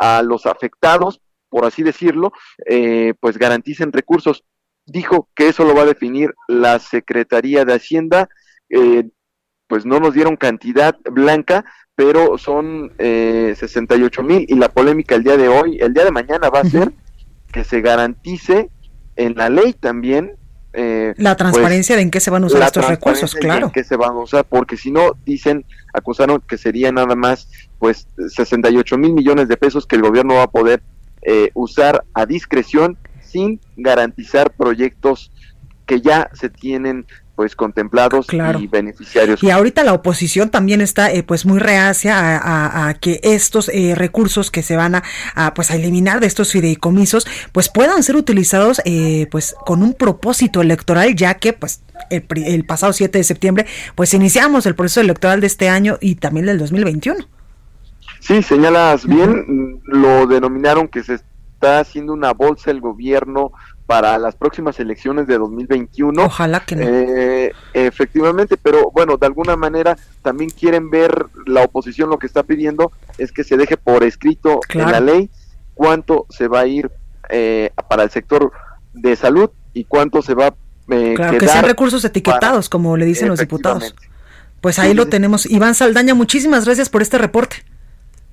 a 0.00 0.22
los 0.22 0.46
afectados, 0.46 1.20
por 1.48 1.64
así 1.64 1.82
decirlo, 1.82 2.32
eh, 2.66 3.14
pues 3.20 3.38
garanticen 3.38 3.92
recursos. 3.92 4.44
Dijo 4.86 5.28
que 5.34 5.48
eso 5.48 5.64
lo 5.64 5.74
va 5.74 5.82
a 5.82 5.86
definir 5.86 6.34
la 6.48 6.78
Secretaría 6.78 7.64
de 7.64 7.74
Hacienda, 7.74 8.28
eh, 8.70 9.08
pues 9.66 9.84
no 9.86 10.00
nos 10.00 10.14
dieron 10.14 10.36
cantidad 10.36 10.96
blanca, 11.04 11.64
pero 11.94 12.38
son 12.38 12.92
eh, 12.98 13.54
68 13.56 14.22
mil 14.22 14.46
y 14.48 14.54
la 14.54 14.70
polémica 14.70 15.14
el 15.14 15.22
día 15.22 15.36
de 15.36 15.48
hoy, 15.48 15.78
el 15.80 15.92
día 15.92 16.04
de 16.04 16.10
mañana 16.10 16.48
va 16.48 16.60
a 16.60 16.64
ser 16.64 16.92
que 17.52 17.62
se 17.62 17.80
garantice 17.80 18.70
en 19.16 19.34
la 19.34 19.50
ley 19.50 19.74
también 19.74 20.36
eh, 20.72 21.14
la 21.16 21.30
pues, 21.30 21.38
transparencia 21.38 21.96
de 21.96 22.02
en 22.02 22.10
qué 22.10 22.20
se 22.20 22.30
van 22.30 22.44
a 22.44 22.46
usar 22.46 22.62
estos 22.62 22.88
recursos, 22.88 23.34
claro. 23.34 23.66
En 23.66 23.72
qué 23.72 23.82
se 23.82 23.96
van 23.96 24.10
a 24.10 24.20
usar, 24.20 24.44
porque 24.44 24.76
si 24.76 24.90
no, 24.90 25.12
dicen, 25.24 25.64
acusaron 25.92 26.40
que 26.46 26.58
sería 26.58 26.92
nada 26.92 27.16
más 27.16 27.48
pues 27.80 28.06
68 28.16 28.96
mil 28.96 29.12
millones 29.12 29.48
de 29.48 29.56
pesos 29.56 29.86
que 29.86 29.96
el 29.96 30.02
gobierno 30.02 30.34
va 30.34 30.44
a 30.44 30.50
poder 30.50 30.82
eh, 31.22 31.50
usar 31.54 32.04
a 32.14 32.26
discreción 32.26 32.96
sin 33.20 33.58
garantizar 33.76 34.52
proyectos 34.52 35.32
que 35.86 36.00
ya 36.00 36.30
se 36.34 36.48
tienen 36.48 37.06
pues 37.40 37.56
contemplados 37.56 38.26
y 38.60 38.66
beneficiarios. 38.66 39.42
Y 39.42 39.48
ahorita 39.48 39.82
la 39.82 39.94
oposición 39.94 40.50
también 40.50 40.82
está 40.82 41.10
eh, 41.10 41.22
pues 41.22 41.46
muy 41.46 41.58
reacia 41.58 42.14
a, 42.14 42.92
que 43.00 43.18
estos 43.22 43.70
eh, 43.70 43.94
recursos 43.94 44.50
que 44.50 44.62
se 44.62 44.76
van 44.76 44.96
a, 44.96 45.54
pues 45.54 45.70
a 45.70 45.76
eliminar 45.76 46.20
de 46.20 46.26
estos 46.26 46.52
fideicomisos 46.52 47.26
pues 47.52 47.70
puedan 47.70 48.02
ser 48.02 48.16
utilizados 48.16 48.82
eh, 48.84 49.26
pues 49.30 49.54
con 49.64 49.82
un 49.82 49.94
propósito 49.94 50.60
electoral 50.60 51.16
ya 51.16 51.32
que 51.32 51.54
pues 51.54 51.80
el, 52.10 52.26
el, 52.44 52.66
pasado 52.66 52.92
7 52.92 53.16
de 53.16 53.24
septiembre 53.24 53.66
pues 53.94 54.12
iniciamos 54.12 54.66
el 54.66 54.74
proceso 54.74 55.00
electoral 55.00 55.40
de 55.40 55.46
este 55.46 55.70
año 55.70 55.96
y 55.98 56.16
también 56.16 56.44
del 56.44 56.58
2021. 56.58 57.26
Sí, 58.20 58.42
señalas 58.42 59.06
bien, 59.06 59.80
lo 59.84 60.26
denominaron 60.26 60.88
que 60.88 61.02
se 61.02 61.14
está 61.14 61.80
haciendo 61.80 62.12
una 62.12 62.32
bolsa 62.32 62.70
el 62.70 62.80
gobierno 62.80 63.52
para 63.86 64.18
las 64.18 64.36
próximas 64.36 64.78
elecciones 64.78 65.26
de 65.26 65.36
2021. 65.36 66.24
Ojalá 66.24 66.60
que 66.60 66.76
no. 66.76 66.82
Eh, 66.86 67.52
efectivamente, 67.74 68.56
pero 68.56 68.90
bueno, 68.92 69.16
de 69.16 69.26
alguna 69.26 69.56
manera 69.56 69.96
también 70.22 70.50
quieren 70.50 70.90
ver 70.90 71.26
la 71.46 71.64
oposición 71.64 72.08
lo 72.08 72.18
que 72.18 72.26
está 72.26 72.44
pidiendo 72.44 72.92
es 73.18 73.32
que 73.32 73.42
se 73.42 73.56
deje 73.56 73.76
por 73.76 74.04
escrito 74.04 74.60
en 74.68 74.92
la 74.92 75.00
ley 75.00 75.28
cuánto 75.74 76.26
se 76.30 76.46
va 76.46 76.60
a 76.60 76.66
ir 76.66 76.90
eh, 77.30 77.70
para 77.88 78.04
el 78.04 78.10
sector 78.10 78.52
de 78.92 79.16
salud 79.16 79.50
y 79.74 79.84
cuánto 79.84 80.22
se 80.22 80.34
va 80.34 80.48
a 80.48 80.54
eh, 80.92 81.14
claro, 81.16 81.38
que 81.38 81.48
sean 81.48 81.64
recursos 81.64 82.04
etiquetados, 82.04 82.68
como 82.68 82.96
le 82.96 83.06
dicen 83.06 83.28
los 83.28 83.38
diputados. 83.38 83.94
Pues 84.60 84.78
ahí 84.78 84.94
lo 84.94 85.08
tenemos. 85.08 85.46
Iván 85.46 85.74
Saldaña, 85.74 86.14
muchísimas 86.14 86.64
gracias 86.64 86.88
por 86.88 87.02
este 87.02 87.18
reporte. 87.18 87.64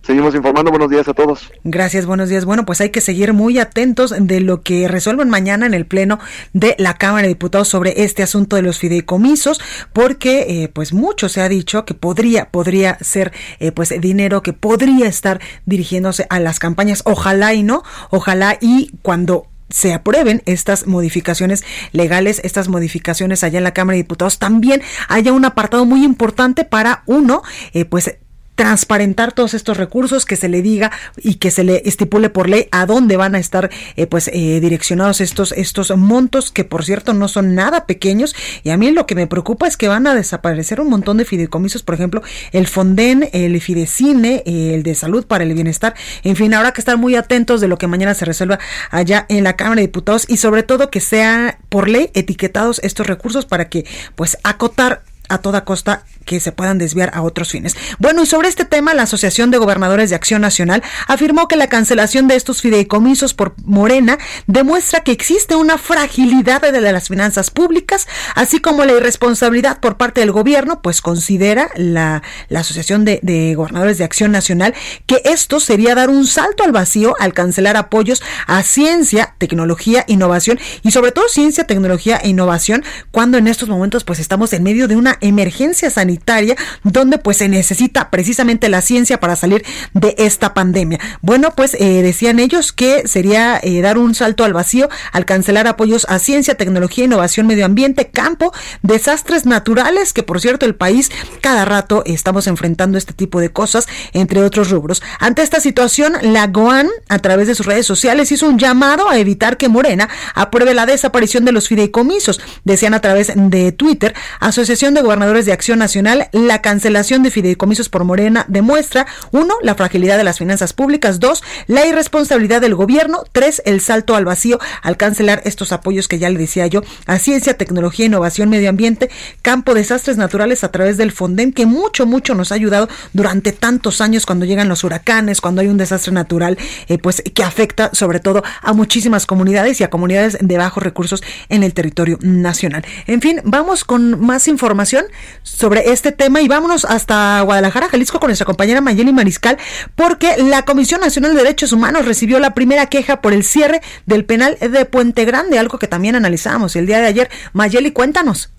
Seguimos 0.01 0.35
informando. 0.35 0.71
Buenos 0.71 0.89
días 0.89 1.07
a 1.07 1.13
todos. 1.13 1.51
Gracias, 1.65 2.05
buenos 2.05 2.29
días. 2.29 2.45
Bueno, 2.45 2.65
pues 2.65 2.79
hay 2.79 2.91
que 2.91 3.01
seguir 3.01 3.33
muy 3.33 3.59
atentos 3.59 4.13
de 4.17 4.39
lo 4.39 4.61
que 4.61 4.87
resuelvan 4.87 5.29
mañana 5.29 5.65
en 5.65 5.73
el 5.73 5.85
Pleno 5.85 6.19
de 6.53 6.75
la 6.79 6.93
Cámara 6.93 7.23
de 7.23 7.29
Diputados 7.29 7.67
sobre 7.67 8.03
este 8.03 8.23
asunto 8.23 8.55
de 8.55 8.61
los 8.61 8.79
fideicomisos, 8.79 9.59
porque 9.91 10.63
eh, 10.63 10.69
pues 10.69 10.93
mucho 10.93 11.27
se 11.27 11.41
ha 11.41 11.49
dicho 11.49 11.83
que 11.83 11.93
podría, 11.93 12.51
podría 12.51 12.97
ser 13.01 13.33
eh, 13.59 13.73
pues 13.73 13.93
dinero 13.99 14.41
que 14.41 14.53
podría 14.53 15.07
estar 15.07 15.41
dirigiéndose 15.65 16.25
a 16.29 16.39
las 16.39 16.59
campañas. 16.59 17.01
Ojalá 17.05 17.53
y 17.53 17.63
no, 17.63 17.83
ojalá 18.09 18.57
y 18.61 18.91
cuando 19.01 19.47
se 19.69 19.93
aprueben 19.93 20.41
estas 20.45 20.87
modificaciones 20.87 21.65
legales, 21.91 22.39
estas 22.43 22.69
modificaciones 22.69 23.43
allá 23.43 23.57
en 23.57 23.63
la 23.63 23.73
Cámara 23.73 23.95
de 23.95 24.03
Diputados, 24.03 24.39
también 24.39 24.81
haya 25.09 25.33
un 25.33 25.45
apartado 25.45 25.85
muy 25.85 26.03
importante 26.05 26.63
para 26.63 27.03
uno, 27.05 27.43
eh, 27.73 27.85
pues 27.85 28.17
transparentar 28.57 29.33
todos 29.33 29.53
estos 29.53 29.77
recursos, 29.77 30.25
que 30.25 30.35
se 30.35 30.49
le 30.49 30.63
diga 30.63 30.91
y 31.15 31.35
que 31.35 31.51
se 31.51 31.63
le 31.63 31.83
estipule 31.85 32.29
por 32.29 32.49
ley 32.49 32.67
a 32.71 32.87
dónde 32.87 33.15
van 33.15 33.35
a 33.35 33.39
estar 33.39 33.69
eh, 33.95 34.07
pues 34.07 34.29
eh, 34.33 34.59
direccionados 34.59 35.21
estos 35.21 35.51
estos 35.51 35.95
montos 35.95 36.51
que 36.51 36.63
por 36.63 36.83
cierto 36.83 37.13
no 37.13 37.27
son 37.27 37.53
nada 37.53 37.85
pequeños. 37.85 38.35
Y 38.63 38.71
a 38.71 38.77
mí 38.77 38.91
lo 38.91 39.05
que 39.05 39.13
me 39.13 39.27
preocupa 39.27 39.67
es 39.67 39.77
que 39.77 39.87
van 39.87 40.07
a 40.07 40.15
desaparecer 40.15 40.81
un 40.81 40.89
montón 40.89 41.17
de 41.17 41.25
fideicomisos, 41.25 41.83
por 41.83 41.95
ejemplo, 41.95 42.23
el 42.51 42.67
Fonden, 42.67 43.29
el 43.31 43.61
Fidecine, 43.61 44.41
el 44.45 44.81
de 44.81 44.95
Salud 44.95 45.25
para 45.27 45.43
el 45.43 45.53
Bienestar, 45.53 45.93
en 46.23 46.35
fin, 46.35 46.53
habrá 46.55 46.71
que 46.71 46.81
estar 46.81 46.97
muy 46.97 47.15
atentos 47.15 47.61
de 47.61 47.67
lo 47.67 47.77
que 47.77 47.85
mañana 47.85 48.15
se 48.15 48.25
resuelva 48.25 48.57
allá 48.89 49.27
en 49.29 49.43
la 49.43 49.55
Cámara 49.55 49.75
de 49.75 49.87
Diputados 49.87 50.25
y 50.27 50.37
sobre 50.37 50.63
todo 50.63 50.89
que 50.89 50.99
sea 50.99 51.59
por 51.69 51.87
ley 51.87 52.09
etiquetados 52.15 52.79
estos 52.83 53.05
recursos 53.05 53.45
para 53.45 53.69
que 53.69 53.85
pues 54.15 54.37
acotar 54.43 55.03
a 55.29 55.39
toda 55.39 55.65
costa 55.65 56.03
que 56.25 56.39
se 56.39 56.51
puedan 56.51 56.77
desviar 56.77 57.11
a 57.13 57.21
otros 57.21 57.49
fines. 57.49 57.75
Bueno, 57.99 58.23
y 58.23 58.25
sobre 58.25 58.49
este 58.49 58.65
tema, 58.65 58.93
la 58.93 59.03
Asociación 59.03 59.49
de 59.49 59.57
Gobernadores 59.57 60.09
de 60.09 60.15
Acción 60.15 60.41
Nacional 60.41 60.83
afirmó 61.07 61.47
que 61.47 61.55
la 61.55 61.67
cancelación 61.67 62.27
de 62.27 62.35
estos 62.35 62.61
fideicomisos 62.61 63.33
por 63.33 63.55
Morena 63.63 64.17
demuestra 64.45 65.01
que 65.01 65.11
existe 65.11 65.55
una 65.55 65.77
fragilidad 65.77 66.61
de 66.61 66.81
las 66.81 67.07
finanzas 67.07 67.49
públicas, 67.49 68.07
así 68.35 68.59
como 68.59 68.83
la 68.85 68.93
irresponsabilidad 68.93 69.79
por 69.79 69.97
parte 69.97 70.21
del 70.21 70.31
gobierno, 70.31 70.81
pues 70.81 71.01
considera 71.01 71.69
la, 71.75 72.21
la 72.49 72.59
Asociación 72.59 73.05
de, 73.05 73.19
de 73.23 73.55
Gobernadores 73.55 73.97
de 73.97 74.03
Acción 74.03 74.31
Nacional 74.31 74.73
que 75.05 75.21
esto 75.25 75.59
sería 75.59 75.95
dar 75.95 76.09
un 76.09 76.27
salto 76.27 76.63
al 76.63 76.71
vacío 76.71 77.15
al 77.19 77.33
cancelar 77.33 77.77
apoyos 77.77 78.21
a 78.47 78.63
ciencia, 78.63 79.35
tecnología, 79.37 80.03
innovación 80.07 80.59
y 80.83 80.91
sobre 80.91 81.11
todo 81.11 81.27
ciencia, 81.29 81.65
tecnología 81.65 82.17
e 82.17 82.29
innovación 82.29 82.83
cuando 83.11 83.37
en 83.37 83.47
estos 83.47 83.69
momentos 83.69 84.03
pues 84.03 84.19
estamos 84.19 84.53
en 84.53 84.63
medio 84.63 84.87
de 84.87 84.95
una 84.95 85.16
emergencia 85.21 85.89
sanitaria 85.89 86.55
donde 86.83 87.17
pues 87.17 87.37
se 87.37 87.49
necesita 87.49 88.09
precisamente 88.09 88.69
la 88.69 88.81
ciencia 88.81 89.19
para 89.19 89.35
salir 89.35 89.65
de 89.93 90.15
esta 90.17 90.53
pandemia. 90.53 90.99
Bueno, 91.21 91.51
pues 91.55 91.75
eh, 91.75 92.01
decían 92.01 92.39
ellos 92.39 92.71
que 92.71 93.07
sería 93.07 93.59
eh, 93.61 93.81
dar 93.81 93.97
un 93.97 94.15
salto 94.15 94.43
al 94.43 94.53
vacío 94.53 94.89
al 95.11 95.25
cancelar 95.25 95.67
apoyos 95.67 96.05
a 96.09 96.19
ciencia, 96.19 96.55
tecnología, 96.55 97.05
innovación, 97.05 97.47
medio 97.47 97.65
ambiente, 97.65 98.07
campo, 98.07 98.53
desastres 98.81 99.45
naturales, 99.45 100.13
que 100.13 100.23
por 100.23 100.41
cierto 100.41 100.65
el 100.65 100.75
país 100.75 101.11
cada 101.41 101.65
rato 101.65 102.03
estamos 102.05 102.47
enfrentando 102.47 102.97
este 102.97 103.13
tipo 103.13 103.39
de 103.39 103.51
cosas, 103.51 103.87
entre 104.13 104.41
otros 104.43 104.69
rubros. 104.69 105.01
Ante 105.19 105.41
esta 105.41 105.59
situación, 105.59 106.13
la 106.21 106.47
GOAN, 106.47 106.87
a 107.09 107.19
través 107.19 107.47
de 107.47 107.55
sus 107.55 107.65
redes 107.65 107.85
sociales, 107.85 108.31
hizo 108.31 108.47
un 108.47 108.59
llamado 108.59 109.09
a 109.09 109.17
evitar 109.17 109.57
que 109.57 109.69
Morena 109.69 110.09
apruebe 110.33 110.73
la 110.73 110.85
desaparición 110.85 111.45
de 111.45 111.51
los 111.51 111.67
fideicomisos. 111.67 112.41
Decían 112.63 112.93
a 112.93 113.01
través 113.01 113.31
de 113.35 113.71
Twitter, 113.71 114.13
Asociación 114.39 114.93
de 114.93 115.01
Gobernadores 115.07 115.45
de 115.45 115.53
Acción 115.53 115.79
Nacional, 115.79 116.27
la 116.33 116.61
cancelación 116.61 117.23
de 117.23 117.31
fideicomisos 117.31 117.87
por 117.87 118.03
Morena 118.03 118.43
demuestra, 118.49 119.07
uno, 119.31 119.53
la 119.61 119.73
fragilidad 119.73 120.17
de 120.17 120.25
las 120.25 120.37
finanzas 120.37 120.73
públicas, 120.73 121.21
dos, 121.21 121.45
la 121.67 121.85
irresponsabilidad 121.85 122.59
del 122.59 122.75
gobierno, 122.75 123.23
tres, 123.31 123.61
el 123.63 123.79
salto 123.79 124.17
al 124.17 124.25
vacío 124.25 124.59
al 124.81 124.97
cancelar 124.97 125.41
estos 125.45 125.71
apoyos 125.71 126.09
que 126.09 126.19
ya 126.19 126.29
le 126.29 126.37
decía 126.37 126.67
yo 126.67 126.81
a 127.05 127.19
ciencia, 127.19 127.53
tecnología, 127.53 128.07
innovación, 128.07 128.49
medio 128.49 128.69
ambiente, 128.69 129.09
campo, 129.41 129.73
desastres 129.73 130.17
naturales 130.17 130.65
a 130.65 130.73
través 130.73 130.97
del 130.97 131.13
Fonden, 131.13 131.53
que 131.53 131.65
mucho, 131.65 132.05
mucho 132.05 132.35
nos 132.35 132.51
ha 132.51 132.55
ayudado 132.55 132.89
durante 133.13 133.53
tantos 133.53 134.01
años 134.01 134.25
cuando 134.25 134.43
llegan 134.43 134.67
los 134.67 134.83
huracanes, 134.83 135.39
cuando 135.39 135.61
hay 135.61 135.67
un 135.69 135.77
desastre 135.77 136.11
natural, 136.11 136.57
eh, 136.89 136.97
pues 136.97 137.23
que 137.33 137.43
afecta 137.43 137.91
sobre 137.93 138.19
todo 138.19 138.43
a 138.61 138.73
muchísimas 138.73 139.25
comunidades 139.25 139.79
y 139.79 139.85
a 139.85 139.89
comunidades 139.89 140.37
de 140.41 140.57
bajos 140.57 140.83
recursos 140.83 141.23
en 141.47 141.63
el 141.63 141.73
territorio 141.73 142.19
nacional. 142.19 142.83
En 143.05 143.21
fin, 143.21 143.39
vamos 143.45 143.85
con 143.85 144.19
más 144.19 144.49
información 144.49 144.96
sobre 145.43 145.91
este 145.91 146.11
tema 146.11 146.41
y 146.41 146.47
vámonos 146.47 146.85
hasta 146.85 147.41
Guadalajara, 147.41 147.89
Jalisco 147.89 148.19
con 148.19 148.27
nuestra 148.27 148.45
compañera 148.45 148.81
Mayeli 148.81 149.13
Mariscal 149.13 149.57
porque 149.95 150.35
la 150.37 150.63
Comisión 150.63 151.01
Nacional 151.01 151.33
de 151.33 151.43
Derechos 151.43 151.71
Humanos 151.71 152.05
recibió 152.05 152.39
la 152.39 152.53
primera 152.53 152.87
queja 152.87 153.21
por 153.21 153.33
el 153.33 153.43
cierre 153.43 153.81
del 154.05 154.25
penal 154.25 154.57
de 154.59 154.85
Puente 154.85 155.25
Grande, 155.25 155.59
algo 155.59 155.79
que 155.79 155.87
también 155.87 156.15
analizamos 156.15 156.75
el 156.75 156.85
día 156.85 156.99
de 156.99 157.07
ayer. 157.07 157.29
Mayeli, 157.53 157.91
cuéntanos. 157.91 158.51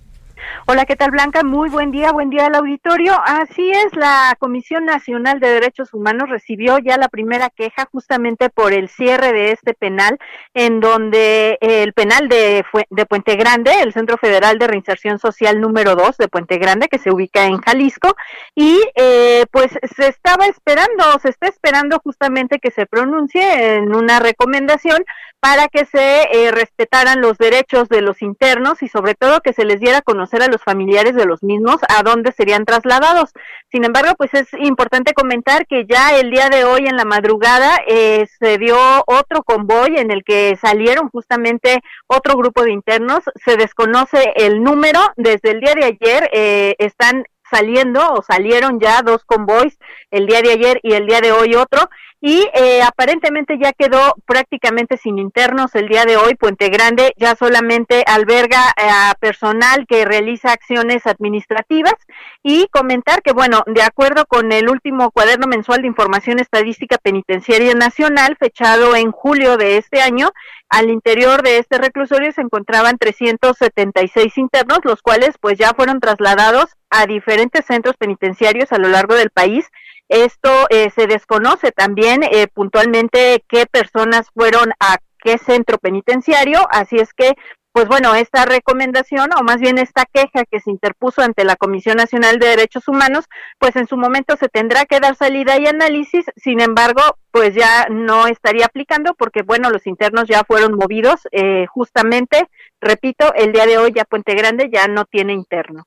Hola, 0.67 0.85
¿qué 0.85 0.97
tal 0.97 1.11
Blanca? 1.11 1.43
Muy 1.43 1.69
buen 1.71 1.91
día, 1.91 2.13
buen 2.13 2.31
día 2.31 2.47
al 2.47 2.55
auditorio. 2.55 3.15
Así 3.25 3.71
es, 3.71 3.95
la 3.97 4.37
Comisión 4.39 4.85
Nacional 4.85 5.41
de 5.41 5.49
Derechos 5.49 5.95
Humanos 5.95 6.29
recibió 6.29 6.79
ya 6.79 6.97
la 6.99 7.09
primera 7.09 7.51
queja 7.51 7.89
justamente 7.91 8.51
por 8.51 8.73
el 8.73 8.89
cierre 8.89 9.33
de 9.33 9.53
este 9.53 9.75
penal, 9.75 10.19
en 10.55 10.81
donde 10.81 11.59
el 11.61 11.93
penal 11.93 12.29
de, 12.29 12.65
de 12.91 13.07
Puente 13.07 13.37
Grande, 13.37 13.81
el 13.81 13.93
Centro 13.93 14.19
Federal 14.19 14.59
de 14.59 14.67
Reinserción 14.67 15.19
Social 15.19 15.61
número 15.61 15.97
2 15.97 16.17
de 16.19 16.29
Puente 16.29 16.59
Grande, 16.59 16.89
que 16.89 16.99
se 16.99 17.11
ubica 17.11 17.47
en 17.47 17.59
Jalisco, 17.59 18.15
y 18.55 18.79
eh, 18.95 19.47
pues 19.51 19.73
se 19.97 20.09
estaba 20.09 20.47
esperando, 20.47 21.19
se 21.23 21.31
está 21.31 21.49
esperando 21.49 21.99
justamente 22.03 22.59
que 22.59 22.71
se 22.71 22.87
pronuncie 22.87 23.77
en 23.77 23.95
una 23.95 24.21
recomendación 24.21 25.05
para 25.41 25.69
que 25.69 25.85
se 25.85 26.23
eh, 26.33 26.51
respetaran 26.51 27.21
los 27.21 27.39
derechos 27.39 27.89
de 27.89 28.03
los 28.03 28.23
internos 28.23 28.83
y 28.83 28.89
sobre 28.89 29.15
todo 29.15 29.41
que 29.41 29.53
se 29.53 29.65
les 29.65 29.79
diera 29.81 29.99
a 29.99 30.03
conocer 30.03 30.38
a 30.43 30.49
los 30.49 30.63
familiares 30.63 31.15
de 31.15 31.27
los 31.27 31.43
mismos 31.43 31.77
a 31.89 32.03
dónde 32.03 32.33
serían 32.33 32.65
trasladados. 32.65 33.33
Sin 33.71 33.85
embargo, 33.85 34.15
pues 34.17 34.33
es 34.35 34.49
importante 34.55 35.13
comentar 35.13 35.67
que 35.67 35.87
ya 35.87 36.17
el 36.17 36.31
día 36.31 36.49
de 36.49 36.65
hoy 36.65 36.87
en 36.87 36.97
la 36.97 37.05
madrugada 37.05 37.79
eh, 37.87 38.27
se 38.39 38.59
dio 38.59 38.77
otro 39.07 39.43
convoy 39.43 39.97
en 39.97 40.11
el 40.11 40.25
que 40.25 40.57
salieron 40.61 41.11
justamente 41.11 41.81
otro 42.07 42.37
grupo 42.37 42.63
de 42.63 42.73
internos. 42.73 43.21
Se 43.45 43.57
desconoce 43.57 44.33
el 44.37 44.63
número. 44.63 45.01
Desde 45.17 45.51
el 45.51 45.61
día 45.61 45.75
de 45.75 45.85
ayer 45.85 46.31
eh, 46.33 46.75
están 46.79 47.25
saliendo 47.51 48.13
o 48.13 48.23
salieron 48.23 48.79
ya 48.81 49.03
dos 49.03 49.25
convoys 49.25 49.79
el 50.11 50.27
día 50.27 50.43
de 50.43 50.53
ayer 50.53 50.81
y 50.83 50.93
el 50.93 51.07
día 51.07 51.21
de 51.21 51.33
hoy 51.33 51.55
otro 51.55 51.89
y 52.21 52.49
eh, 52.55 52.83
aparentemente 52.83 53.59
ya 53.59 53.73
quedó 53.73 54.15
prácticamente 54.27 54.97
sin 54.97 55.19
internos 55.19 55.75
el 55.75 55.89
día 55.89 56.05
de 56.05 56.17
hoy. 56.17 56.35
Puente 56.35 56.69
Grande 56.69 57.13
ya 57.17 57.37
solamente 57.37 58.03
alberga 58.07 58.73
eh, 58.77 58.89
a 58.91 59.15
personal 59.21 59.87
que 59.87 60.05
realiza 60.05 60.53
acciones 60.53 61.07
administrativas 61.07 61.95
y 62.43 62.67
comentar 62.69 63.23
que, 63.23 63.33
bueno, 63.33 63.63
de 63.67 63.83
acuerdo 63.83 64.27
con 64.27 64.51
el 64.51 64.69
último 64.69 65.13
cuaderno 65.13 65.47
mensual 65.47 65.83
de 65.83 65.89
información 65.89 66.41
estadística 66.41 66.99
penitenciaria 66.99 67.75
nacional, 67.75 68.37
fechado 68.37 68.97
en 68.97 69.13
julio 69.13 69.57
de 69.57 69.77
este 69.77 70.01
año, 70.01 70.31
al 70.69 70.91
interior 70.91 71.43
de 71.43 71.59
este 71.59 71.79
reclusorio 71.79 72.33
se 72.33 72.43
encontraban 72.43 72.99
376 72.99 74.37
internos, 74.39 74.81
los 74.83 75.03
cuales 75.03 75.37
pues 75.41 75.57
ya 75.57 75.73
fueron 75.73 76.01
trasladados 76.01 76.77
a 76.91 77.07
diferentes 77.07 77.65
centros 77.65 77.97
penitenciarios 77.97 78.73
a 78.73 78.79
lo 78.79 78.89
largo 78.89 79.15
del 79.15 79.31
país 79.31 79.71
esto 80.09 80.51
eh, 80.71 80.91
se 80.91 81.07
desconoce 81.07 81.73
también 81.73 82.23
eh, 82.23 82.49
puntualmente 82.49 83.45
qué 83.49 83.67
personas 83.67 84.31
fueron 84.35 84.73
a 84.81 84.99
qué 85.19 85.39
centro 85.39 85.79
penitenciario, 85.79 86.67
así 86.71 86.97
es 86.97 87.13
que 87.13 87.35
pues 87.79 87.87
bueno, 87.87 88.15
esta 88.17 88.45
recomendación 88.45 89.31
o 89.39 89.45
más 89.45 89.61
bien 89.61 89.79
esta 89.79 90.05
queja 90.05 90.45
que 90.51 90.59
se 90.59 90.71
interpuso 90.71 91.23
ante 91.23 91.45
la 91.45 91.55
Comisión 91.55 91.97
Nacional 91.97 92.39
de 92.39 92.49
Derechos 92.49 92.89
Humanos, 92.89 93.27
pues 93.59 93.77
en 93.77 93.87
su 93.87 93.97
momento 93.97 94.37
se 94.37 94.49
tendrá 94.49 94.85
que 94.85 94.99
dar 94.99 95.15
salida 95.15 95.61
y 95.61 95.67
análisis, 95.67 96.27
sin 96.35 96.61
embargo, 96.61 97.03
pues 97.31 97.55
ya 97.55 97.87
no 97.89 98.27
estaría 98.27 98.67
aplicando 98.67 99.15
porque 99.15 99.43
bueno, 99.43 99.71
los 99.71 99.87
internos 99.87 100.27
ya 100.27 100.43
fueron 100.43 100.75
movidos 100.75 101.21
eh, 101.31 101.67
justamente, 101.69 102.49
repito, 102.81 103.33
el 103.35 103.53
día 103.53 103.67
de 103.67 103.79
hoy 103.79 103.93
ya 103.95 104.05
Puente 104.05 104.35
Grande 104.35 104.71
ya 104.73 104.89
no 104.89 105.05
tiene 105.05 105.35
interno. 105.35 105.85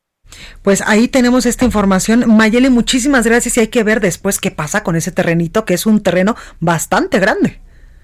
Pues 0.62 0.82
ahí 0.86 1.08
tenemos 1.08 1.46
esta 1.46 1.66
información. 1.66 2.36
Mayeli, 2.36 2.70
muchísimas 2.70 3.26
gracias 3.26 3.58
y 3.58 3.62
hay 3.62 3.68
que 3.68 3.84
ver 3.84 4.00
después 4.00 4.40
qué 4.40 4.52
pasa 4.52 4.84
con 4.84 4.96
ese 4.96 5.12
terrenito, 5.12 5.66
que 5.66 5.74
es 5.74 5.86
un 5.86 6.02
terreno 6.02 6.36
bastante 6.60 7.20
grande. 7.20 7.60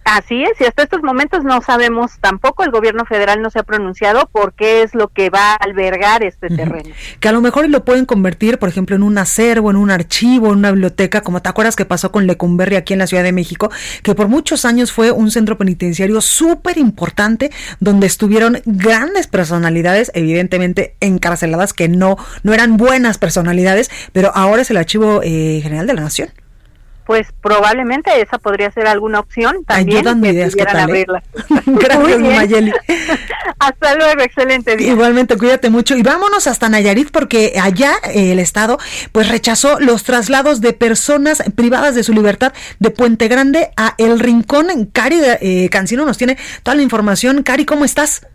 Así 0.10 0.41
es, 0.41 0.62
y 0.62 0.63
hasta 0.63 0.84
estos 0.84 1.04
momentos 1.04 1.43
no 1.43 1.62
sabemos 1.62 2.13
tampoco, 2.22 2.63
el 2.63 2.72
gobierno 2.72 3.04
federal 3.04 3.41
no 3.41 3.50
se 3.50 3.60
ha 3.60 3.63
pronunciado 3.63 4.30
por 4.32 4.54
qué 4.54 4.82
es 4.82 4.96
lo 4.96 5.10
que 5.10 5.30
va 5.30 5.52
a 5.52 5.56
albergar 5.56 6.24
este 6.24 6.48
terreno. 6.48 6.96
Que 7.20 7.28
a 7.28 7.34
lo 7.34 7.41
mejor 7.41 7.70
lo 7.70 7.84
pueden 7.84 8.06
convertir, 8.06 8.58
por 8.58 8.70
ejemplo, 8.70 8.96
en 8.96 9.04
un 9.04 9.17
acervo, 9.17 9.70
en 9.70 9.76
un 9.76 9.91
archivo, 9.91 10.54
en 10.54 10.60
una 10.60 10.72
biblioteca, 10.72 11.20
como 11.20 11.41
te 11.41 11.50
acuerdas 11.50 11.76
que 11.76 11.84
pasó 11.84 12.13
con 12.13 12.26
Lecumberri 12.26 12.78
aquí 12.78 12.93
en 12.93 13.00
la 13.00 13.08
Ciudad 13.08 13.22
de 13.22 13.34
México, 13.34 13.70
que 14.02 14.15
por 14.15 14.30
muchos 14.30 14.63
años 14.63 14.93
fue 14.93 15.12
un 15.12 15.30
centro 15.30 15.58
penitenciario 15.58 16.22
súper 16.22 16.78
importante, 16.78 17.52
donde 17.82 18.08
estuvieron 18.08 18.62
grandes 18.63 19.28
personalidades, 19.28 20.10
evidentemente 20.13 20.96
encarceladas, 21.02 21.74
que 21.74 21.89
no, 21.89 22.15
no 22.43 22.54
eran 22.54 22.78
buenas 22.78 23.17
personalidades, 23.17 23.91
pero 24.13 24.32
ahora 24.34 24.62
es 24.62 24.72
el 24.72 24.78
Archivo 24.78 25.20
eh, 25.22 25.60
General 25.62 25.86
de 25.86 25.93
la 25.96 26.02
Nación 26.04 26.30
pues 27.08 27.28
probablemente 27.41 28.12
esa 28.22 28.38
podría 28.38 28.70
ser 28.70 28.86
alguna 28.86 29.22
opción 29.22 29.63
también. 29.65 30.06
Ideas, 30.26 30.56
¿qué 30.56 30.65
tal, 30.65 30.93
eh? 30.93 31.06
Gracias, 31.65 32.20
Mayeli. 32.20 32.74
hasta 33.60 33.96
luego, 33.96 34.22
excelente 34.22 34.76
día. 34.76 34.91
Igualmente, 34.91 35.38
cuídate 35.38 35.70
mucho. 35.70 35.96
Y 35.96 36.04
vámonos 36.04 36.48
hasta 36.48 36.67
Nayarit 36.67 37.10
porque 37.12 37.54
allá 37.62 37.93
eh, 38.13 38.34
el 38.34 38.39
Estado 38.39 38.78
pues 39.13 39.30
rechazó 39.30 39.80
los 39.80 40.04
traslados 40.04 40.60
de 40.60 40.74
personas 40.74 41.41
privadas 41.56 41.96
de 41.96 42.04
su 42.04 42.12
libertad 42.12 42.52
de 42.80 42.89
Puente 42.91 43.30
Grande 43.30 43.72
a 43.78 43.96
El 43.98 44.20
Rincón. 44.20 44.67
Cari 44.91 45.22
eh, 45.39 45.70
Cancino 45.72 46.06
nos 46.06 46.17
tiene 46.17 46.38
toda 46.62 46.76
la 46.76 46.82
información. 46.82 47.41
Cari, 47.41 47.63
¿cómo 47.63 47.86
estás? 47.86 48.28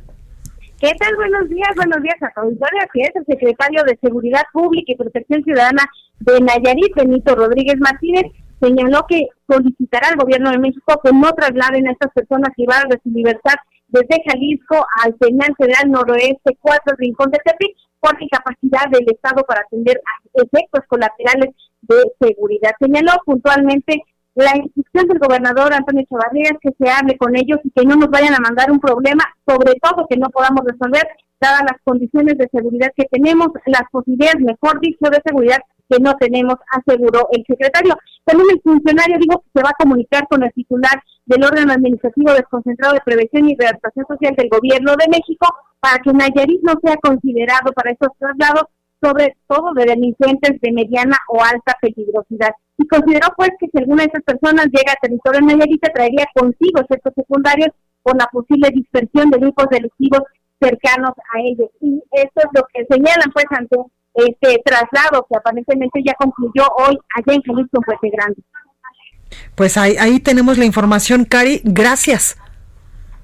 ¿Qué 0.83 0.91
tal? 0.99 1.15
Buenos 1.15 1.49
días, 1.49 1.71
buenos 1.77 2.03
días 2.03 2.21
a 2.23 2.33
todos. 2.35 2.55
Así 2.59 3.03
es, 3.03 3.15
el 3.15 3.25
secretario 3.25 3.85
de 3.85 3.97
Seguridad 4.03 4.43
Pública 4.53 4.91
y 4.91 4.97
Protección 4.97 5.45
Ciudadana 5.45 5.85
de 6.19 6.41
Nayarit, 6.41 6.93
Benito 6.97 7.37
Rodríguez 7.37 7.77
Martínez, 7.79 8.25
señaló 8.61 9.07
que 9.09 9.29
solicitará 9.49 10.09
al 10.09 10.17
gobierno 10.17 10.51
de 10.51 10.59
México 10.59 11.01
que 11.05 11.13
no 11.13 11.31
trasladen 11.35 11.87
a 11.87 11.93
estas 11.93 12.11
personas 12.13 12.51
privadas 12.57 12.87
de 12.91 12.99
su 13.01 13.11
libertad 13.11 13.55
desde 13.87 14.25
Jalisco 14.27 14.85
al 15.05 15.15
Penal 15.15 15.55
Federal 15.57 15.89
Noroeste 15.89 16.59
4 16.61 16.97
Rincón 16.99 17.31
de 17.31 17.39
Tepic 17.45 17.77
por 18.01 18.21
incapacidad 18.21 18.91
del 18.91 19.07
Estado 19.07 19.45
para 19.47 19.61
atender 19.61 20.03
a 20.03 20.43
efectos 20.43 20.83
colaterales 20.89 21.55
de 21.83 22.03
seguridad. 22.19 22.73
Señaló 22.81 23.13
puntualmente 23.25 24.03
la 24.35 24.57
instrucción 24.57 25.07
del 25.09 25.19
gobernador 25.19 25.73
Antonio 25.75 26.07
Chavarría 26.09 26.57
que 26.61 26.71
se 26.79 26.91
hable 26.91 27.17
con 27.19 27.37
ellos 27.37 27.59
y 27.65 27.71
que 27.71 27.85
no 27.85 27.97
nos 27.97 28.09
vayan 28.09 28.35
a 28.35 28.41
mandar 28.41 28.71
un 28.71 28.81
problema, 28.81 29.25
sobre 29.47 29.75
todo 29.83 30.07
que 30.09 30.17
no 30.17 30.31
podamos 30.31 30.65
resolver, 30.65 31.07
dadas 31.41 31.63
las 31.63 31.81
condiciones 31.85 32.39
de 32.39 32.49
seguridad 32.51 32.93
que 32.97 33.05
tenemos, 33.11 33.49
las 33.67 33.83
posibilidades, 33.91 34.41
mejor 34.41 34.81
dicho, 34.81 35.11
de 35.11 35.21
seguridad 35.25 35.59
que 35.91 35.99
no 36.01 36.15
tenemos, 36.15 36.55
aseguró 36.71 37.29
el 37.33 37.45
secretario. 37.47 37.95
También 38.25 38.49
el 38.55 38.63
funcionario 38.63 39.19
dijo 39.19 39.43
que 39.43 39.51
se 39.59 39.65
va 39.65 39.71
a 39.71 39.83
comunicar 39.83 40.27
con 40.29 40.43
el 40.43 40.53
titular 40.53 41.03
del 41.27 41.45
órgano 41.45 41.73
administrativo 41.73 42.33
desconcentrado 42.33 42.95
de 42.95 43.01
prevención 43.05 43.49
y 43.49 43.57
readaptación 43.57 44.07
social 44.07 44.35
del 44.37 44.49
gobierno 44.49 44.93
de 44.97 45.09
México 45.11 45.47
para 45.81 45.99
que 45.99 46.13
Nayarit 46.13 46.63
no 46.63 46.75
sea 46.83 46.97
considerado 47.03 47.73
para 47.75 47.91
estos 47.91 48.11
traslados, 48.19 48.65
sobre 49.03 49.37
todo 49.49 49.75
de 49.75 49.85
delincuentes 49.85 50.61
de 50.61 50.73
mediana 50.73 51.19
o 51.29 51.43
alta 51.43 51.77
peligrosidad. 51.81 52.51
Y 52.79 52.87
consideró 52.87 53.29
pues 53.37 53.51
que 53.59 53.67
si 53.67 53.79
alguna 53.79 54.05
de 54.05 54.11
esas 54.13 54.23
personas 54.23 54.67
llega 54.67 54.93
a 54.93 55.03
territorio 55.03 55.41
Nayarit 55.41 55.83
traería 55.93 56.27
consigo 56.35 56.81
efectos 56.81 57.13
secundarios 57.17 57.71
por 58.03 58.17
la 58.17 58.27
posible 58.27 58.71
dispersión 58.71 59.31
de 59.31 59.39
grupos 59.39 59.67
delictivos 59.71 60.23
cercanos 60.61 61.13
a 61.35 61.41
ellos. 61.41 61.69
Y 61.81 62.03
esto 62.13 62.41
es 62.41 62.49
lo 62.55 62.63
que 62.73 62.87
señalan 62.89 63.31
pues 63.33 63.47
ante 63.51 63.77
este 64.15 64.63
traslado 64.65 65.27
que 65.29 65.37
aparentemente 65.37 66.01
ya 66.05 66.15
concluyó 66.15 66.65
hoy 66.79 66.97
allá 67.17 67.35
en 67.35 67.43
Jalisco, 67.43 67.79
en 67.79 67.83
Puente 67.83 68.11
Grande. 68.11 68.43
Pues 69.55 69.77
ahí, 69.77 69.97
ahí 69.99 70.21
tenemos 70.21 70.59
la 70.59 70.65
información, 70.65 71.25
Cari. 71.25 71.61
Gracias. 71.65 72.37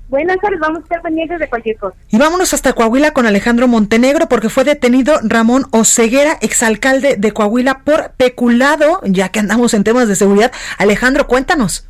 Buenas 0.09 0.39
tardes, 0.41 0.59
vamos 0.59 0.79
a 0.79 0.83
estar 0.83 1.03
pendientes 1.03 1.39
de 1.39 1.49
cualquier 1.49 1.77
cosa. 1.77 1.95
Y 2.09 2.17
vámonos 2.17 2.55
hasta 2.55 2.73
Coahuila 2.73 3.11
con 3.11 3.27
Alejandro 3.27 3.69
Montenegro 3.69 4.27
porque 4.27 4.49
fue 4.49 4.65
detenido 4.65 5.21
Ramón 5.23 5.67
Oceguera, 5.71 6.39
exalcalde 6.41 7.17
de 7.17 7.33
Coahuila, 7.33 7.81
por 7.85 8.13
peculado, 8.13 9.01
ya 9.05 9.29
que 9.29 9.41
andamos 9.41 9.75
en 9.75 9.85
temas 9.85 10.09
de 10.09 10.17
seguridad. 10.17 10.51
Alejandro, 10.79 11.27
cuéntanos. 11.27 11.87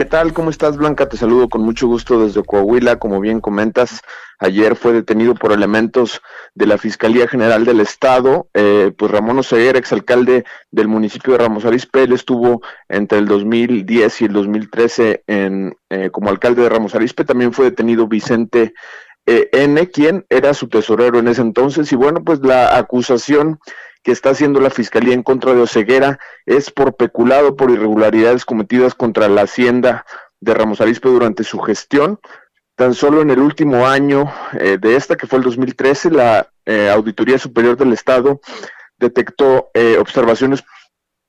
¿Qué 0.00 0.06
tal? 0.06 0.32
¿Cómo 0.32 0.48
estás, 0.48 0.78
Blanca? 0.78 1.10
Te 1.10 1.18
saludo 1.18 1.50
con 1.50 1.60
mucho 1.60 1.86
gusto 1.86 2.24
desde 2.24 2.42
Coahuila. 2.42 2.98
Como 2.98 3.20
bien 3.20 3.38
comentas, 3.38 4.00
ayer 4.38 4.74
fue 4.74 4.94
detenido 4.94 5.34
por 5.34 5.52
elementos 5.52 6.22
de 6.54 6.64
la 6.64 6.78
Fiscalía 6.78 7.28
General 7.28 7.66
del 7.66 7.80
Estado. 7.80 8.48
Eh, 8.54 8.92
pues 8.96 9.10
Ramón 9.10 9.40
Oseguera, 9.40 9.78
exalcalde 9.78 10.46
del 10.70 10.88
municipio 10.88 11.34
de 11.34 11.40
Ramos 11.40 11.66
Arizpe, 11.66 12.04
él 12.04 12.14
estuvo 12.14 12.62
entre 12.88 13.18
el 13.18 13.26
2010 13.26 14.22
y 14.22 14.24
el 14.24 14.32
2013 14.32 15.24
en, 15.26 15.76
eh, 15.90 16.08
como 16.10 16.30
alcalde 16.30 16.62
de 16.62 16.70
Ramos 16.70 16.94
Arizpe. 16.94 17.26
También 17.26 17.52
fue 17.52 17.66
detenido 17.66 18.08
Vicente 18.08 18.72
eh, 19.26 19.50
N., 19.52 19.86
quien 19.90 20.24
era 20.30 20.54
su 20.54 20.70
tesorero 20.70 21.18
en 21.18 21.28
ese 21.28 21.42
entonces. 21.42 21.92
Y 21.92 21.96
bueno, 21.96 22.24
pues 22.24 22.40
la 22.40 22.78
acusación 22.78 23.60
que 24.02 24.12
está 24.12 24.30
haciendo 24.30 24.60
la 24.60 24.70
Fiscalía 24.70 25.14
en 25.14 25.22
contra 25.22 25.54
de 25.54 25.60
Oceguera 25.60 26.18
es 26.46 26.70
por 26.70 26.96
peculado 26.96 27.56
por 27.56 27.70
irregularidades 27.70 28.44
cometidas 28.44 28.94
contra 28.94 29.28
la 29.28 29.42
hacienda 29.42 30.06
de 30.40 30.54
Ramos 30.54 30.80
Arizpe 30.80 31.08
durante 31.08 31.44
su 31.44 31.58
gestión. 31.60 32.18
Tan 32.76 32.94
solo 32.94 33.20
en 33.20 33.30
el 33.30 33.40
último 33.40 33.86
año 33.86 34.32
eh, 34.58 34.78
de 34.80 34.96
esta, 34.96 35.16
que 35.16 35.26
fue 35.26 35.38
el 35.38 35.44
2013, 35.44 36.10
la 36.10 36.48
eh, 36.64 36.88
Auditoría 36.88 37.38
Superior 37.38 37.76
del 37.76 37.92
Estado 37.92 38.40
detectó 38.98 39.70
eh, 39.74 39.96
observaciones 39.98 40.64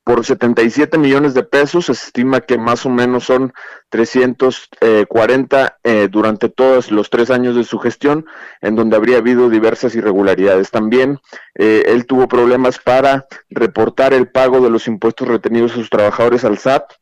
por 0.03 0.25
77 0.25 0.97
millones 0.97 1.33
de 1.33 1.43
pesos. 1.43 1.85
Se 1.85 1.91
estima 1.93 2.41
que 2.41 2.57
más 2.57 2.85
o 2.85 2.89
menos 2.89 3.25
son 3.25 3.53
340 3.89 5.77
eh, 5.83 6.07
durante 6.09 6.49
todos 6.49 6.91
los 6.91 7.09
tres 7.09 7.29
años 7.29 7.55
de 7.55 7.63
su 7.63 7.79
gestión, 7.79 8.25
en 8.61 8.75
donde 8.75 8.95
habría 8.95 9.17
habido 9.17 9.49
diversas 9.49 9.95
irregularidades. 9.95 10.71
También 10.71 11.19
eh, 11.55 11.83
él 11.87 12.05
tuvo 12.05 12.27
problemas 12.27 12.79
para 12.79 13.27
reportar 13.49 14.13
el 14.13 14.29
pago 14.29 14.61
de 14.61 14.69
los 14.69 14.87
impuestos 14.87 15.27
retenidos 15.27 15.73
a 15.73 15.75
sus 15.75 15.89
trabajadores 15.89 16.45
al 16.45 16.57
SAT. 16.57 16.93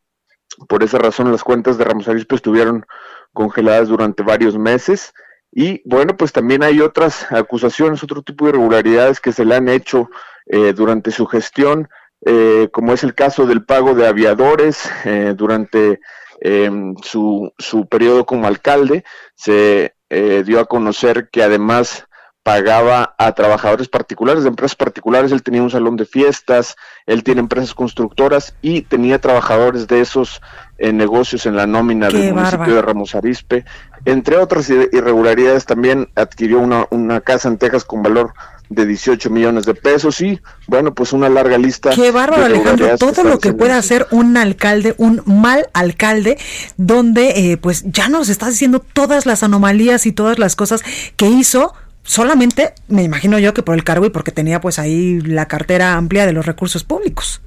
Por 0.68 0.84
esa 0.84 0.98
razón, 0.98 1.32
las 1.32 1.44
cuentas 1.44 1.78
de 1.78 1.86
Ramos 1.86 2.08
Arispe 2.08 2.36
estuvieron 2.36 2.86
congeladas 3.34 3.88
durante 3.88 4.24
varios 4.24 4.58
meses. 4.58 5.14
Y 5.52 5.82
bueno, 5.86 6.16
pues 6.16 6.32
también 6.32 6.64
hay 6.64 6.82
otras 6.82 7.32
acusaciones, 7.32 8.04
otro 8.04 8.22
tipo 8.22 8.46
de 8.46 8.50
irregularidades 8.50 9.20
que 9.20 9.32
se 9.32 9.46
le 9.46 9.56
han 9.56 9.70
hecho 9.70 10.10
eh, 10.46 10.74
durante 10.74 11.12
su 11.12 11.26
gestión 11.26 11.88
eh, 12.26 12.68
como 12.72 12.94
es 12.94 13.04
el 13.04 13.16
caso 13.16 13.46
del 13.46 13.64
pago 13.64 13.94
de 13.94 14.06
aviadores 14.06 14.90
eh, 15.06 15.34
durante 15.38 16.02
em, 16.42 16.96
su, 17.02 17.54
su 17.58 17.88
periodo 17.88 18.26
como 18.26 18.48
alcalde, 18.48 19.06
se 19.36 19.96
eh, 20.10 20.44
dio 20.46 20.60
a 20.60 20.66
conocer 20.66 21.30
que 21.30 21.44
además 21.44 22.06
pagaba 22.44 23.16
a 23.18 23.34
trabajadores 23.34 23.88
particulares, 23.88 24.44
de 24.44 24.50
empresas 24.50 24.76
particulares, 24.76 25.32
él 25.32 25.44
tenía 25.44 25.62
un 25.62 25.70
salón 25.70 25.98
de 25.98 26.06
fiestas, 26.06 26.76
él 27.06 27.24
tiene 27.24 27.42
empresas 27.42 27.74
constructoras 27.74 28.56
y 28.62 28.82
tenía 28.82 29.20
trabajadores 29.20 29.88
de 29.88 30.02
esos 30.02 30.42
negocios 30.80 31.46
en 31.46 31.56
la 31.56 31.68
nómina 31.68 32.08
del 32.08 32.34
municipio 32.34 32.76
de 32.76 32.82
Ramos 32.82 33.14
Arispe. 33.14 33.66
Entre 34.06 34.38
otras 34.38 34.70
irregularidades, 34.70 35.66
también 35.66 36.10
adquirió 36.16 36.60
una, 36.60 36.88
una 36.92 37.22
casa 37.22 37.50
en 37.50 37.58
Texas 37.58 37.84
con 37.84 38.02
valor 38.02 38.34
de 38.70 38.86
18 38.86 39.30
millones 39.30 39.66
de 39.66 39.74
pesos 39.74 40.22
y 40.22 40.40
bueno, 40.68 40.94
pues 40.94 41.12
una 41.12 41.28
larga 41.28 41.58
lista. 41.58 41.90
Qué 41.90 42.12
bárbaro, 42.12 42.46
Alejandro, 42.46 42.98
todo 42.98 43.24
lo 43.24 43.40
que 43.40 43.54
puede 43.54 43.74
hacer 43.74 44.08
un 44.12 44.38
alcalde, 44.38 44.94
un 44.98 45.22
mal 45.26 45.70
alcalde, 45.74 46.38
donde 46.78 47.52
eh, 47.52 47.58
pues 47.58 47.84
ya 47.86 48.10
nos 48.10 48.30
está 48.30 48.48
diciendo 48.50 48.80
todas 48.80 49.26
las 49.26 49.44
anomalías 49.44 50.06
y 50.06 50.12
todas 50.12 50.40
las 50.40 50.56
cosas 50.56 50.82
que 51.16 51.28
hizo 51.28 51.74
solamente, 52.04 52.74
me 52.88 53.04
imagino 53.04 53.40
yo 53.40 53.54
que 53.54 53.64
por 53.64 53.76
el 53.76 53.84
cargo 53.84 54.06
y 54.06 54.10
porque 54.10 54.32
tenía 54.32 54.62
pues 54.62 54.80
ahí 54.80 55.20
la 55.22 55.48
cartera 55.48 55.96
amplia 55.96 56.26
de 56.26 56.34
los 56.34 56.46
recursos 56.46 56.84
públicos. 56.84 57.42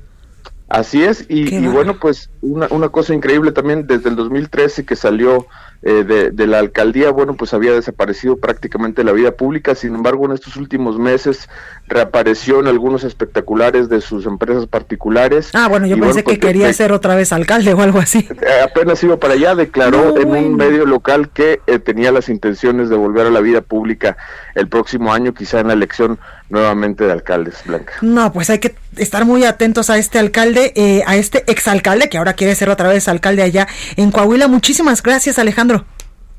Así 0.73 1.05
es, 1.05 1.27
y, 1.29 1.55
y 1.55 1.67
bueno, 1.67 1.99
pues 2.01 2.31
una, 2.41 2.67
una 2.71 2.89
cosa 2.89 3.13
increíble 3.13 3.53
también, 3.53 3.87
desde 3.87 4.09
el 4.09 4.17
2013 4.17 4.87
que 4.87 4.97
salió 4.97 5.47
eh, 5.83 6.03
de, 6.03 6.31
de, 6.31 6.47
la 6.47 6.61
alcaldía, 6.61 7.11
bueno, 7.11 7.35
pues 7.35 7.53
había 7.53 7.73
desaparecido 7.73 8.37
prácticamente 8.37 9.05
la 9.05 9.13
vida 9.13 9.33
pública, 9.33 9.75
sin 9.75 9.97
embargo, 9.97 10.25
en 10.25 10.33
estos 10.33 10.57
últimos 10.57 10.97
meses 10.97 11.49
reapareció 11.89 12.61
en 12.61 12.69
algunos 12.69 13.05
espectaculares 13.05 13.89
de 13.89 14.01
sus 14.01 14.25
empresas 14.25 14.67
particulares. 14.67 15.51
Ah, 15.53 15.69
bueno, 15.69 15.87
yo 15.87 15.99
pensé 15.99 16.21
que 16.21 16.37
pues, 16.37 16.39
quería 16.39 16.73
ser 16.73 16.93
otra 16.93 17.17
vez 17.17 17.33
alcalde 17.33 17.75
o 17.75 17.81
algo 17.83 17.99
así. 17.99 18.29
Eh, 18.43 18.61
apenas 18.65 19.03
iba 19.05 19.19
para 19.19 19.35
allá, 19.35 19.55
declaró 19.55 20.19
en 20.19 20.31
un 20.31 20.57
medio 20.57 20.85
local 20.85 21.31
que 21.31 21.61
eh, 21.67 21.79
tenía 21.79 22.11
las 22.11 22.29
intenciones 22.29 22.89
de 22.89 22.97
volver 22.97 23.27
a 23.27 23.31
la 23.31 23.41
vida 23.41 23.61
pública 23.61 24.17
el 24.57 24.69
próximo 24.69 25.13
año, 25.13 25.33
quizá 25.33 25.61
en 25.61 25.69
la 25.69 25.75
elección 25.75 26.19
nuevamente 26.53 27.05
de 27.05 27.13
alcaldes, 27.13 27.57
Blanca. 27.65 27.95
No, 28.03 28.31
pues 28.33 28.51
hay 28.51 28.59
que 28.59 28.75
estar 28.97 29.25
muy 29.25 29.45
atentos 29.45 29.89
a 29.89 29.97
este 29.97 30.19
alcalde, 30.19 30.73
eh, 30.77 31.03
a 31.07 31.17
este 31.17 31.51
exalcalde 31.51 32.11
que 32.11 32.19
ahora 32.19 32.35
quiere 32.35 32.55
ser 32.55 32.69
otra 32.69 32.89
vez 32.89 33.09
alcalde 33.09 33.43
allá 33.43 33.67
en 33.97 34.13
Coahuila. 34.13 34.49
Muchísimas 34.49 35.03
gracias, 35.03 35.39
Alejandro. 35.39 35.87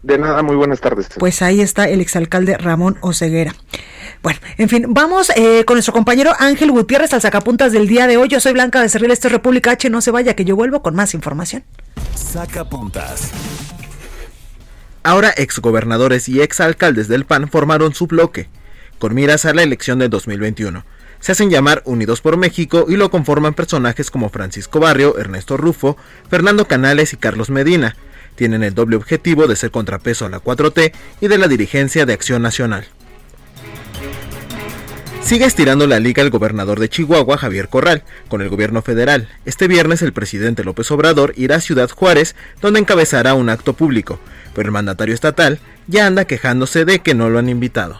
De 0.04 0.20
nada, 0.20 0.44
muy 0.44 0.56
buenas 0.56 0.82
tardes. 0.82 1.10
Pues 1.18 1.42
ahí 1.42 1.62
está 1.62 1.90
el 1.90 2.00
exalcalde 2.00 2.58
Ramón 2.58 2.98
Oceguera. 3.02 3.56
Bueno, 4.22 4.40
en 4.58 4.70
fin, 4.70 4.86
vamos 4.90 5.32
eh, 5.36 5.66
con 5.66 5.76
nuestro 5.76 5.94
compañero 5.94 6.32
Ángel 6.38 6.72
Gutiérrez 6.72 7.14
al 7.14 7.22
sacapuntas 7.22 7.72
del 7.72 7.88
día 7.88 8.06
de 8.06 8.18
hoy. 8.18 8.28
Yo 8.28 8.40
soy 8.40 8.54
Blanca 8.54 8.82
de 8.82 8.90
Cerril, 8.90 9.12
esto 9.12 9.30
es 9.30 9.32
República 9.34 9.72
H. 9.72 9.90
No 9.90 10.02
se 10.02 10.12
vaya, 10.12 10.36
que 10.36 10.46
yo 10.46 10.56
vuelvo 10.56 10.84
con 10.84 10.94
más 10.94 11.16
información. 11.16 11.64
Saca 12.16 12.70
puntas. 12.70 13.32
Ahora 15.02 15.34
exgobernadores 15.36 16.30
y 16.30 16.42
exalcaldes 16.42 17.08
del 17.08 17.26
PAN 17.26 17.50
formaron 17.50 17.94
su 17.96 18.08
bloque, 18.08 18.48
con 19.04 19.16
miras 19.16 19.44
a 19.44 19.54
la 19.54 19.64
elección 19.64 20.00
de 20.00 20.08
2021. 20.08 20.86
Se 21.20 21.34
hacen 21.34 21.50
llamar 21.50 21.82
Unidos 21.84 22.22
por 22.22 22.38
México 22.38 22.86
y 22.88 22.96
lo 22.96 23.12
conforman 23.12 23.54
personajes 23.54 24.10
como 24.10 24.30
Francisco 24.30 24.80
Barrio, 24.80 25.18
Ernesto 25.18 25.58
Rufo, 25.58 25.98
Fernando 26.30 26.70
Canales 26.70 27.12
y 27.12 27.18
Carlos 27.18 27.50
Medina. 27.50 27.98
Tienen 28.36 28.64
el 28.64 28.74
doble 28.74 28.96
objetivo 28.96 29.46
de 29.48 29.58
ser 29.58 29.72
contrapeso 29.72 30.26
a 30.26 30.30
la 30.30 30.40
4T 30.40 30.94
y 31.20 31.28
de 31.28 31.38
la 31.38 31.50
dirigencia 31.50 32.06
de 32.06 32.14
Acción 32.14 32.42
Nacional. 32.44 32.86
Sigue 35.22 35.44
estirando 35.44 35.86
la 35.86 36.00
liga 36.00 36.24
el 36.24 36.30
gobernador 36.30 36.80
de 36.80 36.88
Chihuahua, 36.88 37.38
Javier 37.38 37.68
Corral, 37.68 38.04
con 38.30 38.42
el 38.42 38.48
gobierno 38.48 38.82
federal. 38.82 39.28
Este 39.44 39.68
viernes 39.68 40.02
el 40.02 40.14
presidente 40.14 40.64
López 40.64 40.90
Obrador 40.92 41.34
irá 41.36 41.58
a 41.58 41.60
Ciudad 41.60 41.90
Juárez, 41.90 42.38
donde 42.62 42.80
encabezará 42.80 43.34
un 43.34 43.50
acto 43.50 43.74
público, 43.74 44.22
pero 44.56 44.68
el 44.68 44.72
mandatario 44.72 45.14
estatal 45.14 45.60
ya 45.88 46.08
anda 46.08 46.24
quejándose 46.24 46.86
de 46.86 47.00
que 47.00 47.14
no 47.14 47.30
lo 47.30 47.40
han 47.40 47.50
invitado. 47.50 48.00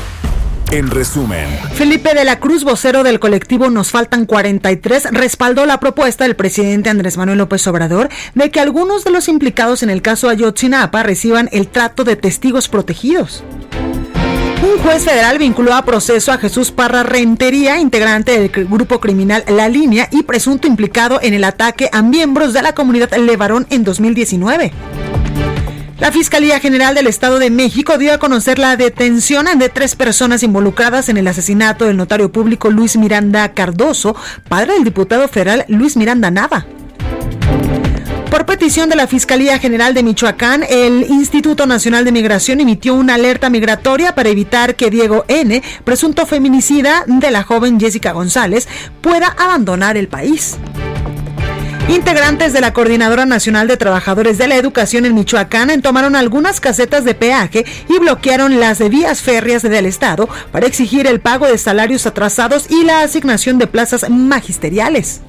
en 0.71 0.89
resumen, 0.89 1.47
Felipe 1.73 2.13
de 2.13 2.23
la 2.23 2.39
Cruz, 2.39 2.63
vocero 2.63 3.03
del 3.03 3.19
colectivo 3.19 3.69
Nos 3.69 3.91
Faltan 3.91 4.25
43, 4.25 5.09
respaldó 5.11 5.65
la 5.65 5.79
propuesta 5.79 6.23
del 6.23 6.37
presidente 6.37 6.89
Andrés 6.89 7.17
Manuel 7.17 7.39
López 7.39 7.67
Obrador 7.67 8.09
de 8.35 8.51
que 8.51 8.61
algunos 8.61 9.03
de 9.03 9.11
los 9.11 9.27
implicados 9.27 9.83
en 9.83 9.89
el 9.89 10.01
caso 10.01 10.29
Ayotzinapa 10.29 11.03
reciban 11.03 11.49
el 11.51 11.67
trato 11.67 12.05
de 12.05 12.15
testigos 12.15 12.69
protegidos. 12.69 13.43
Un 14.63 14.81
juez 14.81 15.03
federal 15.03 15.39
vinculó 15.39 15.73
a 15.73 15.83
proceso 15.83 16.31
a 16.31 16.37
Jesús 16.37 16.71
Parra 16.71 17.03
Rentería, 17.03 17.79
integrante 17.79 18.39
del 18.39 18.49
grupo 18.67 18.99
criminal 18.99 19.43
La 19.47 19.67
Línea 19.67 20.07
y 20.11 20.23
presunto 20.23 20.67
implicado 20.67 21.19
en 21.21 21.33
el 21.33 21.43
ataque 21.43 21.89
a 21.91 22.01
miembros 22.01 22.53
de 22.53 22.61
la 22.61 22.73
comunidad 22.73 23.13
Levarón 23.17 23.67
en 23.69 23.83
2019. 23.83 24.71
La 26.01 26.11
Fiscalía 26.11 26.59
General 26.59 26.95
del 26.95 27.05
Estado 27.05 27.37
de 27.37 27.51
México 27.51 27.99
dio 27.99 28.11
a 28.11 28.17
conocer 28.17 28.57
la 28.57 28.75
detención 28.75 29.45
de 29.59 29.69
tres 29.69 29.95
personas 29.95 30.41
involucradas 30.41 31.09
en 31.09 31.17
el 31.17 31.27
asesinato 31.27 31.85
del 31.85 31.95
notario 31.95 32.31
público 32.31 32.71
Luis 32.71 32.97
Miranda 32.97 33.53
Cardoso, 33.53 34.15
padre 34.49 34.73
del 34.73 34.83
diputado 34.83 35.27
federal 35.27 35.63
Luis 35.67 35.95
Miranda 35.95 36.31
Nava. 36.31 36.65
Por 38.31 38.47
petición 38.47 38.89
de 38.89 38.95
la 38.95 39.05
Fiscalía 39.05 39.59
General 39.59 39.93
de 39.93 40.01
Michoacán, 40.01 40.63
el 40.67 41.03
Instituto 41.07 41.67
Nacional 41.67 42.03
de 42.03 42.11
Migración 42.11 42.61
emitió 42.61 42.95
una 42.95 43.13
alerta 43.13 43.51
migratoria 43.51 44.15
para 44.15 44.29
evitar 44.29 44.75
que 44.75 44.89
Diego 44.89 45.23
N., 45.27 45.61
presunto 45.83 46.25
feminicida 46.25 47.03
de 47.05 47.29
la 47.29 47.43
joven 47.43 47.79
Jessica 47.79 48.11
González, 48.11 48.67
pueda 49.01 49.27
abandonar 49.27 49.97
el 49.97 50.07
país. 50.07 50.57
Integrantes 51.87 52.53
de 52.53 52.61
la 52.61 52.73
Coordinadora 52.73 53.25
Nacional 53.25 53.67
de 53.67 53.75
Trabajadores 53.75 54.37
de 54.37 54.47
la 54.47 54.55
Educación 54.55 55.05
en 55.05 55.15
Michoacán 55.15 55.81
tomaron 55.81 56.15
algunas 56.15 56.61
casetas 56.61 57.03
de 57.03 57.15
peaje 57.15 57.65
y 57.89 57.99
bloquearon 57.99 58.59
las 58.59 58.87
vías 58.89 59.21
férreas 59.21 59.63
del 59.63 59.85
Estado 59.85 60.29
para 60.51 60.67
exigir 60.67 61.07
el 61.07 61.19
pago 61.19 61.47
de 61.47 61.57
salarios 61.57 62.05
atrasados 62.05 62.69
y 62.69 62.83
la 62.83 63.01
asignación 63.01 63.57
de 63.57 63.67
plazas 63.67 64.09
magisteriales. 64.09 65.21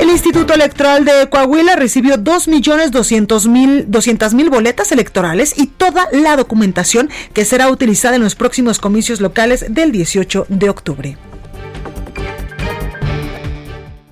El 0.00 0.08
Instituto 0.08 0.54
Electoral 0.54 1.04
de 1.04 1.28
Coahuila 1.28 1.76
recibió 1.76 2.16
2.200.000 2.16 4.50
boletas 4.50 4.92
electorales 4.92 5.52
y 5.58 5.66
toda 5.66 6.08
la 6.12 6.36
documentación 6.36 7.10
que 7.34 7.44
será 7.44 7.68
utilizada 7.68 8.16
en 8.16 8.22
los 8.22 8.34
próximos 8.34 8.78
comicios 8.78 9.20
locales 9.20 9.66
del 9.68 9.92
18 9.92 10.46
de 10.48 10.70
octubre. 10.70 11.18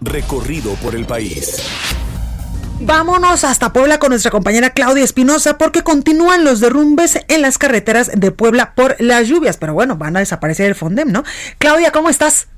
Recorrido 0.08 0.72
por 0.76 0.94
el 0.94 1.04
país. 1.04 1.62
Vámonos 2.80 3.44
hasta 3.44 3.74
Puebla 3.74 3.98
con 3.98 4.10
nuestra 4.10 4.30
compañera 4.30 4.70
Claudia 4.70 5.04
Espinosa 5.04 5.58
porque 5.58 5.82
continúan 5.82 6.44
los 6.44 6.60
derrumbes 6.60 7.18
en 7.28 7.42
las 7.42 7.58
carreteras 7.58 8.10
de 8.14 8.30
Puebla 8.30 8.72
por 8.74 8.96
las 9.00 9.28
lluvias, 9.28 9.58
pero 9.58 9.74
bueno, 9.74 9.96
van 9.96 10.16
a 10.16 10.20
desaparecer 10.20 10.66
el 10.66 10.74
Fondem, 10.74 11.12
¿no? 11.12 11.24
Claudia, 11.58 11.92
¿cómo 11.92 12.08
estás? 12.08 12.48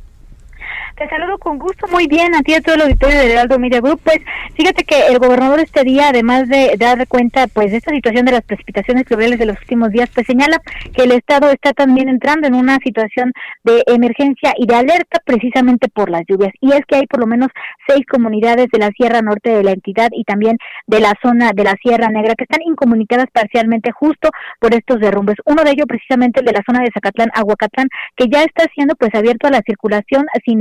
Te 1.01 1.09
saludo 1.09 1.39
con 1.39 1.59
gusto, 1.59 1.87
muy 1.89 2.07
bien, 2.07 2.35
a 2.35 2.43
ti 2.43 2.53
y 2.53 2.57
a 2.57 2.61
todo 2.61 2.75
el 2.75 2.83
auditorio 2.83 3.17
de 3.17 3.33
Heraldo 3.33 3.59
Media 3.59 3.81
Group. 3.81 4.03
Pues 4.05 4.19
fíjate 4.53 4.85
que 4.85 5.07
el 5.07 5.19
gobernador 5.19 5.59
este 5.59 5.83
día, 5.83 6.11
además 6.11 6.47
de 6.47 6.75
dar 6.79 7.09
cuenta 7.09 7.47
pues 7.47 7.71
de 7.71 7.79
esta 7.79 7.91
situación 7.91 8.27
de 8.27 8.33
las 8.33 8.43
precipitaciones 8.43 9.05
pluviales 9.05 9.39
de 9.39 9.47
los 9.47 9.59
últimos 9.61 9.89
días, 9.93 10.11
pues 10.15 10.27
señala 10.27 10.61
que 10.95 11.05
el 11.05 11.13
Estado 11.13 11.49
está 11.53 11.73
también 11.73 12.11
entrando 12.11 12.49
en 12.49 12.55
una 12.55 12.77
situación 12.85 13.33
de 13.65 13.83
emergencia 13.87 14.53
y 14.59 14.67
de 14.67 14.75
alerta 14.75 15.23
precisamente 15.25 15.89
por 15.89 16.11
las 16.11 16.21
lluvias. 16.29 16.53
Y 16.61 16.73
es 16.73 16.83
que 16.87 16.97
hay 16.97 17.07
por 17.07 17.21
lo 17.21 17.27
menos 17.27 17.49
seis 17.89 18.05
comunidades 18.05 18.67
de 18.71 18.79
la 18.79 18.91
Sierra 18.91 19.23
Norte 19.23 19.49
de 19.49 19.65
la 19.65 19.71
entidad 19.71 20.11
y 20.13 20.25
también 20.25 20.59
de 20.87 21.01
la 21.01 21.15
zona 21.23 21.53
de 21.55 21.65
la 21.65 21.77
Sierra 21.83 22.11
Negra 22.11 22.35
que 22.35 22.45
están 22.45 22.61
incomunicadas 22.61 23.29
parcialmente 23.33 23.91
justo 23.91 24.29
por 24.59 24.75
estos 24.75 25.01
derrumbes. 25.01 25.37
Uno 25.47 25.65
de 25.65 25.71
ellos 25.71 25.87
precisamente 25.89 26.41
el 26.41 26.47
de 26.47 26.53
la 26.53 26.63
zona 26.67 26.81
de 26.81 26.91
Zacatlán, 26.93 27.31
Aguacatlán, 27.33 27.89
que 28.17 28.27
ya 28.29 28.43
está 28.43 28.67
siendo 28.75 28.97
pues 28.97 29.15
abierto 29.15 29.47
a 29.47 29.51
la 29.51 29.63
circulación, 29.67 30.27
sin 30.45 30.61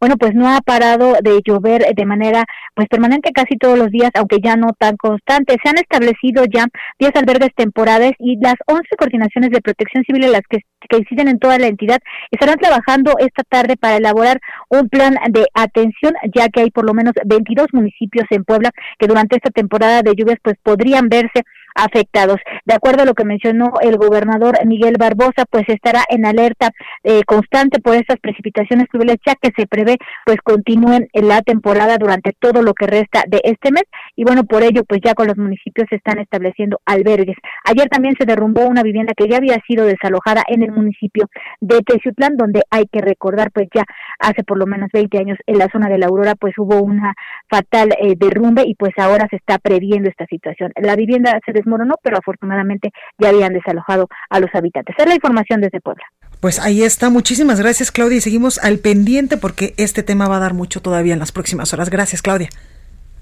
bueno, 0.00 0.16
pues 0.16 0.34
no 0.34 0.48
ha 0.48 0.60
parado 0.60 1.16
de 1.22 1.40
llover 1.44 1.84
de 1.94 2.06
manera 2.06 2.44
pues 2.74 2.88
permanente 2.88 3.32
casi 3.32 3.56
todos 3.56 3.78
los 3.78 3.90
días, 3.90 4.10
aunque 4.14 4.38
ya 4.42 4.56
no 4.56 4.72
tan 4.78 4.96
constante. 4.96 5.56
Se 5.62 5.68
han 5.68 5.78
establecido 5.78 6.44
ya 6.44 6.66
10 6.98 7.12
albergues 7.16 7.50
temporales 7.54 8.12
y 8.18 8.36
las 8.40 8.54
11 8.66 8.82
coordinaciones 8.98 9.50
de 9.50 9.60
protección 9.60 10.04
civil 10.04 10.24
en 10.24 10.32
las 10.32 10.42
que, 10.48 10.58
que 10.88 10.96
existen 10.96 11.28
en 11.28 11.38
toda 11.38 11.58
la 11.58 11.66
entidad 11.66 11.98
estarán 12.30 12.58
trabajando 12.58 13.14
esta 13.18 13.42
tarde 13.44 13.76
para 13.76 13.96
elaborar 13.96 14.40
un 14.68 14.88
plan 14.88 15.16
de 15.30 15.46
atención, 15.54 16.14
ya 16.34 16.48
que 16.48 16.60
hay 16.60 16.70
por 16.70 16.84
lo 16.84 16.94
menos 16.94 17.12
22 17.24 17.68
municipios 17.72 18.26
en 18.30 18.44
Puebla 18.44 18.70
que 18.98 19.06
durante 19.06 19.36
esta 19.36 19.50
temporada 19.50 20.02
de 20.02 20.14
lluvias 20.14 20.38
pues 20.42 20.56
podrían 20.62 21.08
verse 21.08 21.42
afectados. 21.74 22.36
De 22.64 22.74
acuerdo 22.74 23.02
a 23.02 23.06
lo 23.06 23.14
que 23.14 23.24
mencionó 23.24 23.72
el 23.80 23.96
gobernador 23.96 24.58
Miguel 24.66 24.96
Barbosa, 24.98 25.44
pues 25.50 25.64
estará 25.68 26.04
en 26.08 26.26
alerta 26.26 26.70
eh, 27.04 27.22
constante 27.24 27.80
por 27.80 27.94
estas 27.94 28.18
precipitaciones 28.20 28.86
pluviales, 28.88 29.18
ya 29.26 29.34
que 29.34 29.50
se 29.56 29.66
prevé 29.66 29.96
pues 30.24 30.38
continúen 30.42 31.08
en 31.12 31.28
la 31.28 31.42
temporada 31.42 31.96
durante 31.98 32.32
todo 32.38 32.62
lo 32.62 32.74
que 32.74 32.86
resta 32.86 33.24
de 33.28 33.40
este 33.44 33.70
mes 33.72 33.84
y 34.16 34.24
bueno, 34.24 34.44
por 34.44 34.62
ello 34.62 34.84
pues 34.84 35.00
ya 35.04 35.14
con 35.14 35.26
los 35.26 35.36
municipios 35.36 35.86
se 35.88 35.96
están 35.96 36.18
estableciendo 36.18 36.80
albergues. 36.84 37.36
Ayer 37.64 37.88
también 37.88 38.14
se 38.18 38.26
derrumbó 38.26 38.66
una 38.66 38.82
vivienda 38.82 39.14
que 39.16 39.28
ya 39.28 39.38
había 39.38 39.58
sido 39.66 39.84
desalojada 39.86 40.42
en 40.48 40.62
el 40.62 40.72
municipio 40.72 41.28
de 41.60 41.80
Teciutlán, 41.80 42.36
donde 42.36 42.62
hay 42.70 42.86
que 42.86 43.00
recordar 43.00 43.50
pues 43.52 43.68
ya 43.74 43.84
hace 44.18 44.44
por 44.44 44.58
lo 44.58 44.66
menos 44.66 44.90
20 44.92 45.18
años 45.18 45.38
en 45.46 45.58
la 45.58 45.68
zona 45.72 45.88
de 45.88 45.98
la 45.98 46.06
Aurora 46.06 46.34
pues 46.34 46.54
hubo 46.58 46.80
una 46.82 47.14
fatal 47.48 47.90
eh, 48.00 48.14
derrumbe 48.16 48.62
y 48.66 48.74
pues 48.74 48.92
ahora 48.98 49.26
se 49.30 49.36
está 49.36 49.58
previendo 49.58 50.08
esta 50.08 50.26
situación. 50.26 50.72
La 50.76 50.96
vivienda 50.96 51.38
se 51.44 51.52
desmoronó, 51.60 51.94
pero 52.02 52.18
afortunadamente 52.18 52.90
ya 53.18 53.28
habían 53.30 53.52
desalojado 53.52 54.08
a 54.28 54.40
los 54.40 54.50
habitantes. 54.54 54.94
es 54.98 55.06
la 55.06 55.14
información 55.14 55.60
desde 55.60 55.80
Puebla. 55.80 56.04
Pues 56.40 56.58
ahí 56.58 56.82
está. 56.82 57.10
Muchísimas 57.10 57.60
gracias, 57.60 57.92
Claudia. 57.92 58.18
Y 58.18 58.20
seguimos 58.22 58.58
al 58.58 58.78
pendiente 58.78 59.36
porque 59.36 59.74
este 59.76 60.02
tema 60.02 60.26
va 60.26 60.38
a 60.38 60.40
dar 60.40 60.54
mucho 60.54 60.80
todavía 60.80 61.12
en 61.12 61.18
las 61.18 61.32
próximas 61.32 61.72
horas. 61.74 61.90
Gracias, 61.90 62.22
Claudia. 62.22 62.48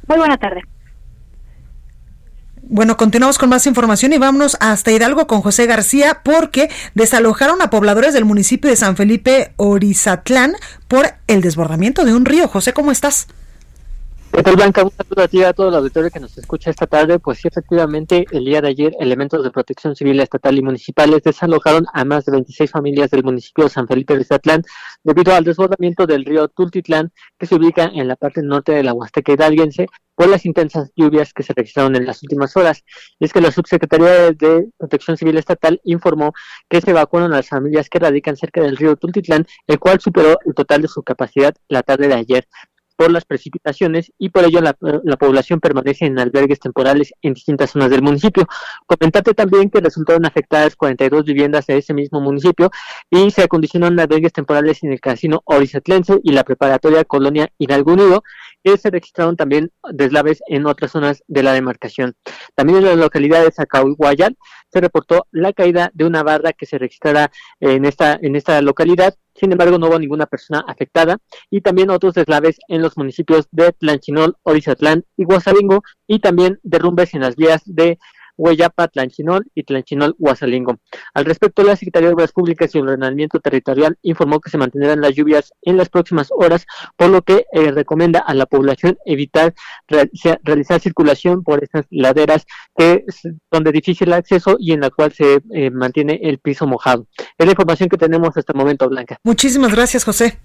Muy 0.07 0.19
buena 0.19 0.37
tarde. 0.37 0.63
Bueno, 2.71 2.97
continuamos 2.99 3.39
con 3.39 3.49
más 3.49 3.67
información 3.67 4.13
y 4.13 4.19
vámonos 4.19 4.59
hasta 4.61 4.93
Hidalgo 4.93 5.27
con 5.27 5.41
José 5.41 5.65
García 5.67 6.21
porque 6.23 6.71
desalojaron 6.95 7.63
a 7.63 7.71
pobladores 7.71 8.13
del 8.13 8.27
municipio 8.27 8.69
de 8.69 8.77
San 8.77 8.95
Felipe 8.95 9.53
Orizatlán 9.57 10.53
por 10.87 11.07
el 11.29 11.41
desbordamiento 11.41 12.05
de 12.05 12.15
un 12.15 12.27
río. 12.27 12.47
José, 12.47 12.75
¿cómo 12.75 12.93
estás? 12.93 13.27
¿Qué 14.33 14.43
tal, 14.43 14.57
Blanca? 14.57 14.85
Un 14.85 14.91
saludo 14.91 15.23
a 15.23 15.29
ti 15.29 15.43
a 15.43 15.53
todo 15.53 15.69
el 15.69 15.75
auditorio 15.75 16.11
que 16.11 16.21
nos 16.21 16.37
escucha 16.39 16.71
esta 16.71 16.87
tarde. 16.87 17.19
Pues 17.19 17.39
sí, 17.39 17.49
efectivamente, 17.49 18.27
el 18.31 18.45
día 18.45 18.61
de 18.61 18.69
ayer, 18.69 18.93
elementos 19.01 19.43
de 19.43 19.51
protección 19.51 19.97
civil 19.97 20.21
estatal 20.21 20.57
y 20.57 20.63
municipales 20.63 21.23
desalojaron 21.23 21.87
a 21.93 22.05
más 22.05 22.25
de 22.25 22.33
26 22.33 22.71
familias 22.71 23.11
del 23.11 23.25
municipio 23.25 23.65
de 23.65 23.71
San 23.71 23.89
Felipe 23.89 24.17
de 24.17 24.25
Zatlán 24.25 24.63
debido 25.03 25.35
al 25.35 25.45
desbordamiento 25.45 26.07
del 26.07 26.25
río 26.25 26.49
Tultitlán, 26.49 27.11
que 27.39 27.47
se 27.47 27.57
ubica 27.57 27.91
en 27.93 28.07
la 28.07 28.17
parte 28.17 28.43
norte 28.43 28.73
de 28.73 28.83
la 28.83 28.93
Huasteca 28.93 29.33
hidalguense, 29.33 29.87
por 30.15 30.29
las 30.29 30.45
intensas 30.45 30.91
lluvias 30.97 31.33
que 31.33 31.45
se 31.45 31.55
registraron 31.55 31.97
en 31.97 32.05
las 32.05 32.23
últimas 32.23 32.57
horas. 32.57 32.85
Y 33.19 33.25
es 33.25 33.33
que 33.33 33.41
la 33.41 33.53
Subsecretaría 33.53 34.33
de 34.33 34.69
Protección 34.77 35.17
Civil 35.17 35.39
Estatal 35.39 35.81
informó 35.85 36.33
que 36.69 36.81
se 36.81 36.91
evacuaron 36.91 37.33
a 37.33 37.37
las 37.37 37.49
familias 37.49 37.89
que 37.89 38.01
radican 38.01 38.37
cerca 38.37 38.61
del 38.61 38.77
río 38.77 38.97
Tultitlán, 38.97 39.47
el 39.67 39.79
cual 39.79 40.01
superó 40.01 40.37
el 40.45 40.55
total 40.55 40.83
de 40.83 40.89
su 40.89 41.03
capacidad 41.03 41.55
la 41.69 41.83
tarde 41.83 42.09
de 42.09 42.15
ayer. 42.15 42.49
Por 42.99 43.13
las 43.13 43.25
precipitaciones 43.25 44.13
y 44.19 44.31
por 44.31 44.45
ello 44.45 44.61
la, 44.61 44.73
población 44.73 45.61
permanece 45.61 46.05
en 46.07 46.19
albergues 46.19 46.59
temporales 46.59 47.15
en 47.23 47.33
distintas 47.33 47.71
zonas 47.71 47.91
del 47.91 48.03
municipio. 48.03 48.45
Comentarte 48.87 49.35
también 49.35 49.71
que 49.71 49.81
resultaron 49.81 50.27
afectadas 50.27 50.75
42 50.75 51.25
viviendas 51.25 51.67
de 51.67 51.79
ese 51.79 51.95
mismo 51.95 52.21
municipio 52.21 52.73
y 53.09 53.31
se 53.31 53.45
acondicionaron 53.45 54.01
albergues 54.01 54.33
temporales 54.33 54.83
en 54.83 54.91
el 54.91 55.01
casino 55.01 55.43
Orizatlense 55.45 56.19
y 56.25 56.33
la 56.33 56.43
preparatoria 56.43 57.05
Colonia 57.05 57.49
Hidalgo 57.57 57.93
Unido, 57.93 58.25
que 58.65 58.77
se 58.77 58.91
registraron 58.91 59.37
también 59.37 59.71
deslaves 59.93 60.43
en 60.49 60.67
otras 60.67 60.91
zonas 60.91 61.23
de 61.29 61.45
la 61.45 61.53
demarcación. 61.53 62.17
También 62.57 62.79
en 62.81 62.87
la 62.87 62.97
localidad 62.97 63.45
de 63.45 63.53
Zacahuayal 63.53 64.37
se 64.71 64.81
reportó 64.81 65.27
la 65.31 65.53
caída 65.53 65.91
de 65.95 66.05
una 66.05 66.23
barra 66.23 66.53
que 66.53 66.67
se 66.67 66.79
registrará 66.79 67.31
en 67.61 67.85
esta, 67.85 68.19
en 68.21 68.37
esta 68.37 68.61
localidad. 68.63 69.15
Sin 69.35 69.53
embargo, 69.53 69.79
no 69.79 69.89
hubo 69.89 69.99
ninguna 69.99 70.27
persona 70.27 70.65
afectada 70.67 71.19
y 71.51 71.61
también 71.61 71.91
otros 71.91 72.15
deslaves 72.15 72.59
en 72.69 72.83
los 72.83 72.97
municipios 72.97 73.47
de 73.51 73.73
Tlanchinol, 73.73 74.37
Orizatlán 74.43 75.05
y 75.17 75.25
Guasalingo 75.25 75.83
y 76.07 76.19
también 76.19 76.59
derrumbes 76.63 77.15
en 77.15 77.21
las 77.21 77.37
vías 77.37 77.63
de 77.65 77.99
Hueyapa, 78.39 78.89
Tlanchinol 78.89 79.47
y 79.55 79.65
Tlanchinol, 79.65 80.15
Huasalingo. 80.19 80.77
Al 81.13 81.25
respecto, 81.25 81.63
la 81.63 81.77
Secretaría 81.77 82.09
de 82.09 82.15
Obras 82.15 82.33
Públicas 82.33 82.75
y 82.75 82.79
Ordenamiento 82.79 83.41
Territorial 83.41 83.99
informó 84.03 84.41
que 84.41 84.51
se 84.51 84.57
mantendrán 84.57 85.01
las 85.01 85.15
lluvias 85.15 85.53
en 85.63 85.77
las 85.77 85.89
próximas 85.89 86.29
horas, 86.31 86.65
por 86.97 87.11
lo 87.11 87.23
que 87.23 87.45
eh, 87.53 87.71
recomienda 87.73 88.21
a 88.21 88.33
la 88.35 88.47
población 88.47 88.97
evitar 89.05 89.55
realizar 89.87 90.81
circulación 90.81 91.43
por 91.43 91.63
estas 91.63 91.85
laderas 91.91 92.47
que 92.77 93.05
son 93.53 93.65
de 93.65 93.73
difícil 93.73 94.13
acceso 94.13 94.57
y 94.59 94.73
en 94.73 94.81
la 94.81 94.91
cual 94.91 95.13
se 95.13 95.41
eh, 95.53 95.71
mantiene 95.71 96.21
el 96.23 96.39
piso 96.39 96.67
mojado. 96.67 97.07
Es 97.37 97.47
la 97.47 97.53
información 97.53 97.89
que 97.89 97.97
tenemos 97.97 98.37
hasta 98.37 98.53
el 98.53 98.59
momento, 98.59 98.89
Blanca. 98.89 99.19
Muchísimas 99.25 99.75
gracias, 99.75 100.05
José. 100.05 100.39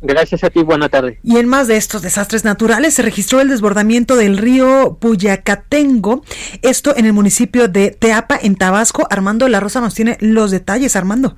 Gracias 0.00 0.44
a 0.44 0.50
ti, 0.50 0.62
buena 0.62 0.88
tarde. 0.88 1.18
Y 1.22 1.38
en 1.38 1.48
más 1.48 1.68
de 1.68 1.76
estos 1.76 2.02
desastres 2.02 2.44
naturales 2.44 2.94
se 2.94 3.02
registró 3.02 3.40
el 3.40 3.48
desbordamiento 3.48 4.16
del 4.16 4.38
río 4.38 4.98
Puyacatengo, 5.00 6.22
esto 6.62 6.94
en 6.96 7.06
el 7.06 7.12
municipio 7.12 7.68
de 7.68 7.90
Teapa, 7.90 8.38
en 8.42 8.56
Tabasco. 8.56 9.06
Armando 9.10 9.48
La 9.48 9.60
Rosa 9.60 9.80
nos 9.80 9.94
tiene 9.94 10.16
los 10.20 10.50
detalles, 10.50 10.96
Armando. 10.96 11.36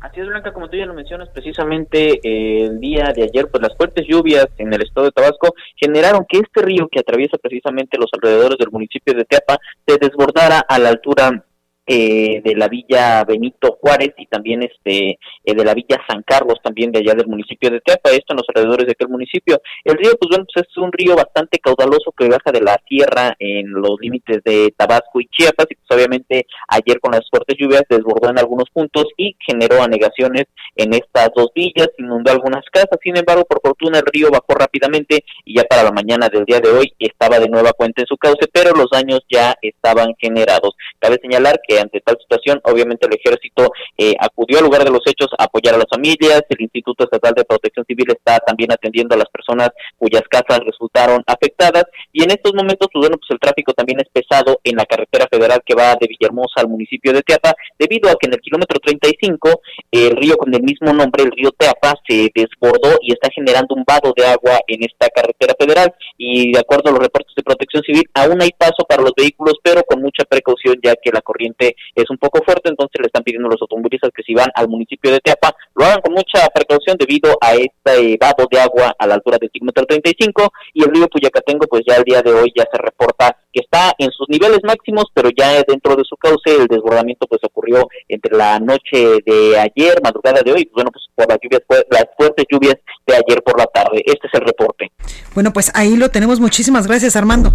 Así 0.00 0.20
es, 0.20 0.26
Blanca, 0.28 0.52
como 0.52 0.68
tú 0.68 0.76
ya 0.76 0.86
lo 0.86 0.94
mencionas, 0.94 1.28
precisamente 1.30 2.20
eh, 2.22 2.66
el 2.66 2.78
día 2.78 3.12
de 3.14 3.24
ayer, 3.24 3.48
pues 3.50 3.62
las 3.62 3.76
fuertes 3.76 4.06
lluvias 4.06 4.46
en 4.58 4.72
el 4.72 4.82
estado 4.82 5.06
de 5.06 5.12
Tabasco 5.12 5.54
generaron 5.74 6.24
que 6.28 6.38
este 6.38 6.62
río 6.62 6.86
que 6.90 7.00
atraviesa 7.00 7.38
precisamente 7.38 7.98
los 7.98 8.10
alrededores 8.12 8.58
del 8.58 8.70
municipio 8.70 9.14
de 9.14 9.24
Teapa 9.24 9.58
se 9.86 9.96
desbordara 9.98 10.60
a 10.60 10.78
la 10.78 10.90
altura 10.90 11.44
eh, 11.86 12.40
de 12.44 12.54
la 12.56 12.68
Villa 12.68 13.24
Benito 13.24 13.78
Juárez 13.80 14.12
y 14.18 14.26
también 14.26 14.62
este 14.62 15.18
eh, 15.44 15.54
de 15.54 15.64
la 15.64 15.74
Villa 15.74 16.00
San 16.08 16.22
Carlos, 16.22 16.58
también 16.62 16.90
de 16.90 16.98
allá 16.98 17.14
del 17.14 17.28
municipio 17.28 17.70
de 17.70 17.80
Teapa, 17.80 18.10
esto 18.10 18.32
en 18.32 18.38
los 18.38 18.46
alrededores 18.48 18.86
de 18.86 18.92
aquel 18.92 19.08
municipio. 19.08 19.60
El 19.84 19.96
río, 19.96 20.10
pues 20.18 20.30
bueno, 20.30 20.44
pues 20.52 20.66
es 20.68 20.76
un 20.76 20.92
río 20.92 21.14
bastante 21.14 21.58
caudaloso 21.58 22.12
que 22.16 22.28
baja 22.28 22.50
de 22.52 22.60
la 22.60 22.76
tierra 22.86 23.36
en 23.38 23.70
los 23.70 23.96
límites 24.00 24.42
de 24.44 24.74
Tabasco 24.76 25.20
y 25.20 25.28
Chiapas, 25.28 25.66
y 25.70 25.76
pues 25.76 25.98
obviamente 25.98 26.46
ayer 26.68 27.00
con 27.00 27.12
las 27.12 27.28
fuertes 27.30 27.56
lluvias 27.58 27.82
desbordó 27.88 28.30
en 28.30 28.38
algunos 28.38 28.68
puntos 28.70 29.04
y 29.16 29.36
generó 29.46 29.82
anegaciones 29.82 30.44
en 30.74 30.92
estas 30.92 31.30
dos 31.34 31.50
villas, 31.54 31.88
inundó 31.98 32.32
algunas 32.32 32.64
casas, 32.72 32.98
sin 33.02 33.16
embargo, 33.16 33.44
por 33.44 33.60
fortuna 33.62 33.98
el 33.98 34.06
río 34.12 34.30
bajó 34.30 34.58
rápidamente 34.58 35.24
y 35.44 35.56
ya 35.56 35.64
para 35.64 35.84
la 35.84 35.92
mañana 35.92 36.28
del 36.28 36.44
día 36.44 36.60
de 36.60 36.70
hoy 36.70 36.92
estaba 36.98 37.38
de 37.38 37.48
nueva 37.48 37.72
cuenta 37.72 38.02
en 38.02 38.06
su 38.06 38.16
cauce, 38.16 38.48
pero 38.52 38.72
los 38.72 38.90
daños 38.90 39.20
ya 39.30 39.54
estaban 39.62 40.14
generados. 40.18 40.74
Cabe 40.98 41.18
señalar 41.22 41.60
que 41.66 41.75
ante 41.80 42.00
tal 42.00 42.16
situación, 42.20 42.60
obviamente 42.64 43.06
el 43.06 43.14
ejército 43.14 43.70
eh, 43.96 44.14
acudió 44.20 44.58
al 44.58 44.64
lugar 44.64 44.84
de 44.84 44.90
los 44.90 45.00
hechos 45.06 45.28
a 45.38 45.44
apoyar 45.44 45.74
a 45.74 45.78
las 45.78 45.86
familias, 45.90 46.42
el 46.48 46.60
Instituto 46.60 47.04
Estatal 47.04 47.34
de 47.34 47.44
Protección 47.44 47.84
Civil 47.86 48.06
está 48.10 48.38
también 48.38 48.72
atendiendo 48.72 49.14
a 49.14 49.18
las 49.18 49.28
personas 49.28 49.70
cuyas 49.98 50.22
casas 50.30 50.60
resultaron 50.64 51.22
afectadas. 51.26 51.84
Y 52.12 52.22
en 52.22 52.30
estos 52.30 52.54
momentos, 52.54 52.88
pues, 52.92 53.08
pues 53.08 53.30
el 53.30 53.40
tráfico 53.40 53.72
también 53.72 54.00
es 54.00 54.08
pesado 54.12 54.60
en 54.64 54.76
la 54.76 54.84
carretera 54.84 55.26
federal 55.30 55.60
que 55.64 55.74
va 55.74 55.96
de 56.00 56.06
Villahermosa 56.06 56.60
al 56.60 56.68
municipio 56.68 57.12
de 57.12 57.22
Teapa, 57.22 57.54
debido 57.78 58.10
a 58.10 58.16
que 58.18 58.26
en 58.26 58.34
el 58.34 58.40
kilómetro 58.40 58.78
35 58.80 59.60
el 59.90 60.16
río 60.16 60.36
con 60.36 60.54
el 60.54 60.62
mismo 60.62 60.92
nombre, 60.92 61.24
el 61.24 61.32
río 61.32 61.50
Teapa, 61.52 61.94
se 62.08 62.30
desbordó 62.34 62.98
y 63.02 63.12
está 63.12 63.28
generando 63.34 63.74
un 63.74 63.84
vado 63.86 64.12
de 64.16 64.26
agua 64.26 64.58
en 64.66 64.84
esta 64.84 65.08
carretera 65.08 65.54
federal. 65.58 65.92
Y 66.16 66.52
de 66.52 66.58
acuerdo 66.58 66.90
a 66.90 66.92
los 66.92 67.00
reportes 67.00 67.34
de 67.36 67.42
Protección 67.42 67.82
Civil, 67.82 68.04
aún 68.14 68.42
hay 68.42 68.50
paso 68.56 68.84
para 68.88 69.02
los 69.02 69.12
vehículos, 69.16 69.54
pero 69.62 69.82
con 69.82 70.00
mucha 70.00 70.24
precaución 70.24 70.76
ya 70.82 70.94
que 70.96 71.10
la 71.10 71.20
corriente 71.20 71.65
es 71.94 72.10
un 72.10 72.18
poco 72.18 72.42
fuerte, 72.44 72.68
entonces 72.68 73.00
le 73.00 73.06
están 73.06 73.22
pidiendo 73.22 73.48
a 73.48 73.52
los 73.52 73.62
automovilistas 73.62 74.10
que 74.14 74.22
si 74.22 74.34
van 74.34 74.50
al 74.54 74.68
municipio 74.68 75.10
de 75.10 75.20
Teapa, 75.20 75.54
lo 75.74 75.84
hagan 75.84 76.00
con 76.00 76.12
mucha 76.12 76.46
precaución 76.54 76.96
debido 76.98 77.36
a 77.40 77.54
este 77.54 78.16
vado 78.20 78.46
de 78.50 78.60
agua 78.60 78.94
a 78.98 79.06
la 79.06 79.14
altura 79.14 79.38
del 79.40 79.50
kilómetro 79.50 79.84
35 79.86 80.52
y 80.74 80.84
el 80.84 80.90
río 80.90 81.08
Puyacatengo 81.08 81.66
pues 81.66 81.82
ya 81.86 81.96
el 81.96 82.04
día 82.04 82.22
de 82.22 82.32
hoy 82.32 82.52
ya 82.54 82.64
se 82.70 82.78
reporta 82.78 83.36
que 83.52 83.60
está 83.60 83.92
en 83.98 84.10
sus 84.10 84.28
niveles 84.28 84.60
máximos, 84.64 85.06
pero 85.14 85.30
ya 85.36 85.62
dentro 85.66 85.96
de 85.96 86.04
su 86.04 86.16
cauce 86.16 86.54
el 86.54 86.66
desbordamiento 86.66 87.26
pues 87.26 87.42
ocurrió 87.44 87.88
entre 88.08 88.36
la 88.36 88.58
noche 88.58 89.18
de 89.24 89.58
ayer, 89.58 90.00
madrugada 90.02 90.42
de 90.42 90.52
hoy, 90.52 90.64
pues 90.66 90.74
bueno, 90.74 90.90
pues 90.92 91.06
por 91.14 91.28
las 91.28 91.38
lluvias, 91.42 91.62
las 91.90 92.04
fuertes 92.16 92.44
lluvias 92.50 92.76
de 93.06 93.14
ayer 93.14 93.42
por 93.42 93.58
la 93.58 93.66
tarde. 93.66 94.02
Este 94.04 94.26
es 94.26 94.34
el 94.34 94.42
reporte. 94.42 94.92
Bueno, 95.34 95.52
pues 95.52 95.70
ahí 95.74 95.96
lo 95.96 96.10
tenemos. 96.10 96.40
Muchísimas 96.40 96.86
gracias, 96.86 97.16
Armando. 97.16 97.52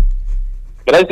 Gracias. 0.86 1.10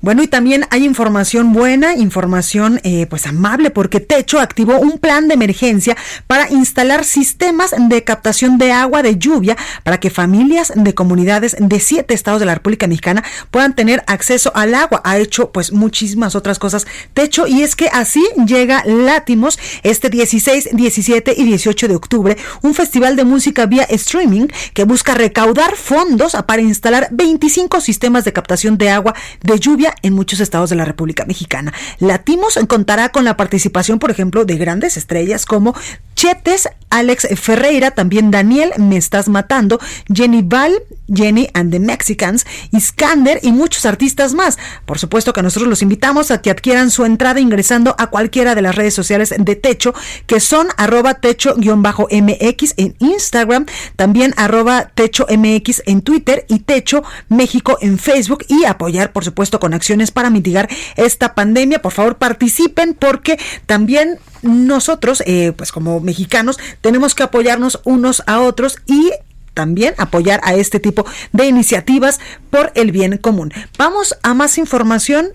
Bueno, 0.00 0.22
y 0.22 0.28
también 0.28 0.66
hay 0.70 0.84
información 0.84 1.52
buena, 1.52 1.94
información 1.94 2.80
eh, 2.84 3.06
pues 3.08 3.26
amable, 3.26 3.70
porque 3.70 4.00
Techo 4.00 4.38
activó 4.38 4.78
un 4.78 4.98
plan 4.98 5.28
de 5.28 5.34
emergencia 5.34 5.96
para 6.26 6.48
instalar 6.50 7.04
sistemas 7.04 7.74
de 7.76 8.04
captación 8.04 8.58
de 8.58 8.72
agua 8.72 9.02
de 9.02 9.18
lluvia 9.18 9.56
para 9.82 9.98
que 9.98 10.10
familias 10.10 10.72
de 10.76 10.94
comunidades 10.94 11.56
de 11.58 11.80
siete 11.80 12.14
estados 12.14 12.40
de 12.40 12.46
la 12.46 12.54
República 12.54 12.86
Mexicana 12.86 13.24
puedan 13.50 13.74
tener 13.74 14.04
acceso 14.06 14.52
al 14.54 14.74
agua. 14.74 15.00
Ha 15.04 15.18
hecho 15.18 15.50
pues 15.50 15.72
muchísimas 15.72 16.36
otras 16.36 16.58
cosas 16.58 16.86
Techo 17.12 17.46
y 17.46 17.62
es 17.62 17.74
que 17.74 17.88
así 17.92 18.24
llega 18.46 18.84
Látimos 18.86 19.58
este 19.82 20.10
16, 20.10 20.70
17 20.72 21.34
y 21.36 21.44
18 21.44 21.88
de 21.88 21.96
octubre, 21.96 22.36
un 22.62 22.74
festival 22.74 23.16
de 23.16 23.24
música 23.24 23.66
vía 23.66 23.84
streaming 23.84 24.46
que 24.74 24.84
busca 24.84 25.14
recaudar 25.14 25.76
fondos 25.76 26.36
para 26.46 26.62
instalar 26.62 27.08
25 27.10 27.80
sistemas 27.80 28.24
de 28.24 28.32
captación 28.32 28.43
de 28.78 28.90
agua 28.90 29.14
de 29.42 29.58
lluvia 29.58 29.94
en 30.02 30.12
muchos 30.12 30.40
estados 30.40 30.70
de 30.70 30.76
la 30.76 30.84
República 30.84 31.24
Mexicana. 31.24 31.72
Latimos 31.98 32.58
contará 32.68 33.08
con 33.08 33.24
la 33.24 33.36
participación, 33.36 33.98
por 33.98 34.10
ejemplo, 34.10 34.44
de 34.44 34.56
grandes 34.56 34.96
estrellas 34.96 35.46
como 35.46 35.74
Chetes, 36.14 36.68
Alex 36.90 37.28
Ferreira, 37.40 37.90
también 37.90 38.30
Daniel 38.30 38.72
Me 38.78 38.96
Estás 38.96 39.28
Matando, 39.28 39.80
Jenny 40.12 40.42
Val, 40.42 40.72
Jenny 41.12 41.48
and 41.54 41.70
the 41.70 41.80
Mexicans, 41.80 42.46
Iskander 42.72 43.40
y 43.42 43.52
muchos 43.52 43.86
artistas 43.86 44.34
más. 44.34 44.58
Por 44.86 44.98
supuesto 44.98 45.32
que 45.32 45.42
nosotros 45.42 45.68
los 45.68 45.82
invitamos 45.82 46.30
a 46.30 46.40
que 46.40 46.50
adquieran 46.50 46.90
su 46.90 47.04
entrada 47.04 47.40
ingresando 47.40 47.94
a 47.98 48.08
cualquiera 48.08 48.54
de 48.54 48.62
las 48.62 48.74
redes 48.74 48.94
sociales 48.94 49.34
de 49.36 49.56
Techo, 49.56 49.94
que 50.26 50.40
son 50.40 50.68
arroba 50.76 51.14
techo-mx 51.20 52.74
en 52.76 52.96
Instagram, 52.98 53.66
también 53.96 54.34
arroba 54.36 54.90
techo 54.94 55.26
mx 55.28 55.82
en 55.86 56.02
Twitter 56.02 56.44
y 56.48 56.60
Techo 56.60 57.02
México 57.28 57.78
en 57.80 57.98
Facebook 57.98 58.44
y 58.48 58.64
apoyar, 58.64 59.12
por 59.12 59.24
supuesto, 59.24 59.60
con 59.60 59.74
acciones 59.74 60.10
para 60.10 60.30
mitigar 60.30 60.68
esta 60.96 61.34
pandemia. 61.34 61.82
Por 61.82 61.92
favor, 61.92 62.16
participen 62.16 62.94
porque 62.94 63.38
también 63.66 64.18
nosotros, 64.42 65.22
eh, 65.26 65.52
pues 65.56 65.72
como 65.72 66.00
mexicanos, 66.00 66.58
tenemos 66.80 67.14
que 67.14 67.22
apoyarnos 67.22 67.80
unos 67.84 68.22
a 68.26 68.40
otros 68.40 68.78
y 68.86 69.10
también 69.54 69.94
apoyar 69.98 70.40
a 70.42 70.54
este 70.54 70.80
tipo 70.80 71.06
de 71.32 71.46
iniciativas 71.46 72.20
por 72.50 72.72
el 72.74 72.92
bien 72.92 73.16
común. 73.18 73.52
Vamos 73.78 74.18
a 74.22 74.34
más 74.34 74.58
información 74.58 75.28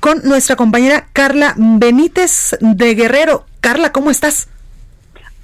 con 0.00 0.22
nuestra 0.24 0.56
compañera 0.56 1.08
Carla 1.12 1.54
Benítez 1.56 2.56
de 2.60 2.94
Guerrero. 2.94 3.44
Carla, 3.60 3.92
¿cómo 3.92 4.10
estás? 4.10 4.48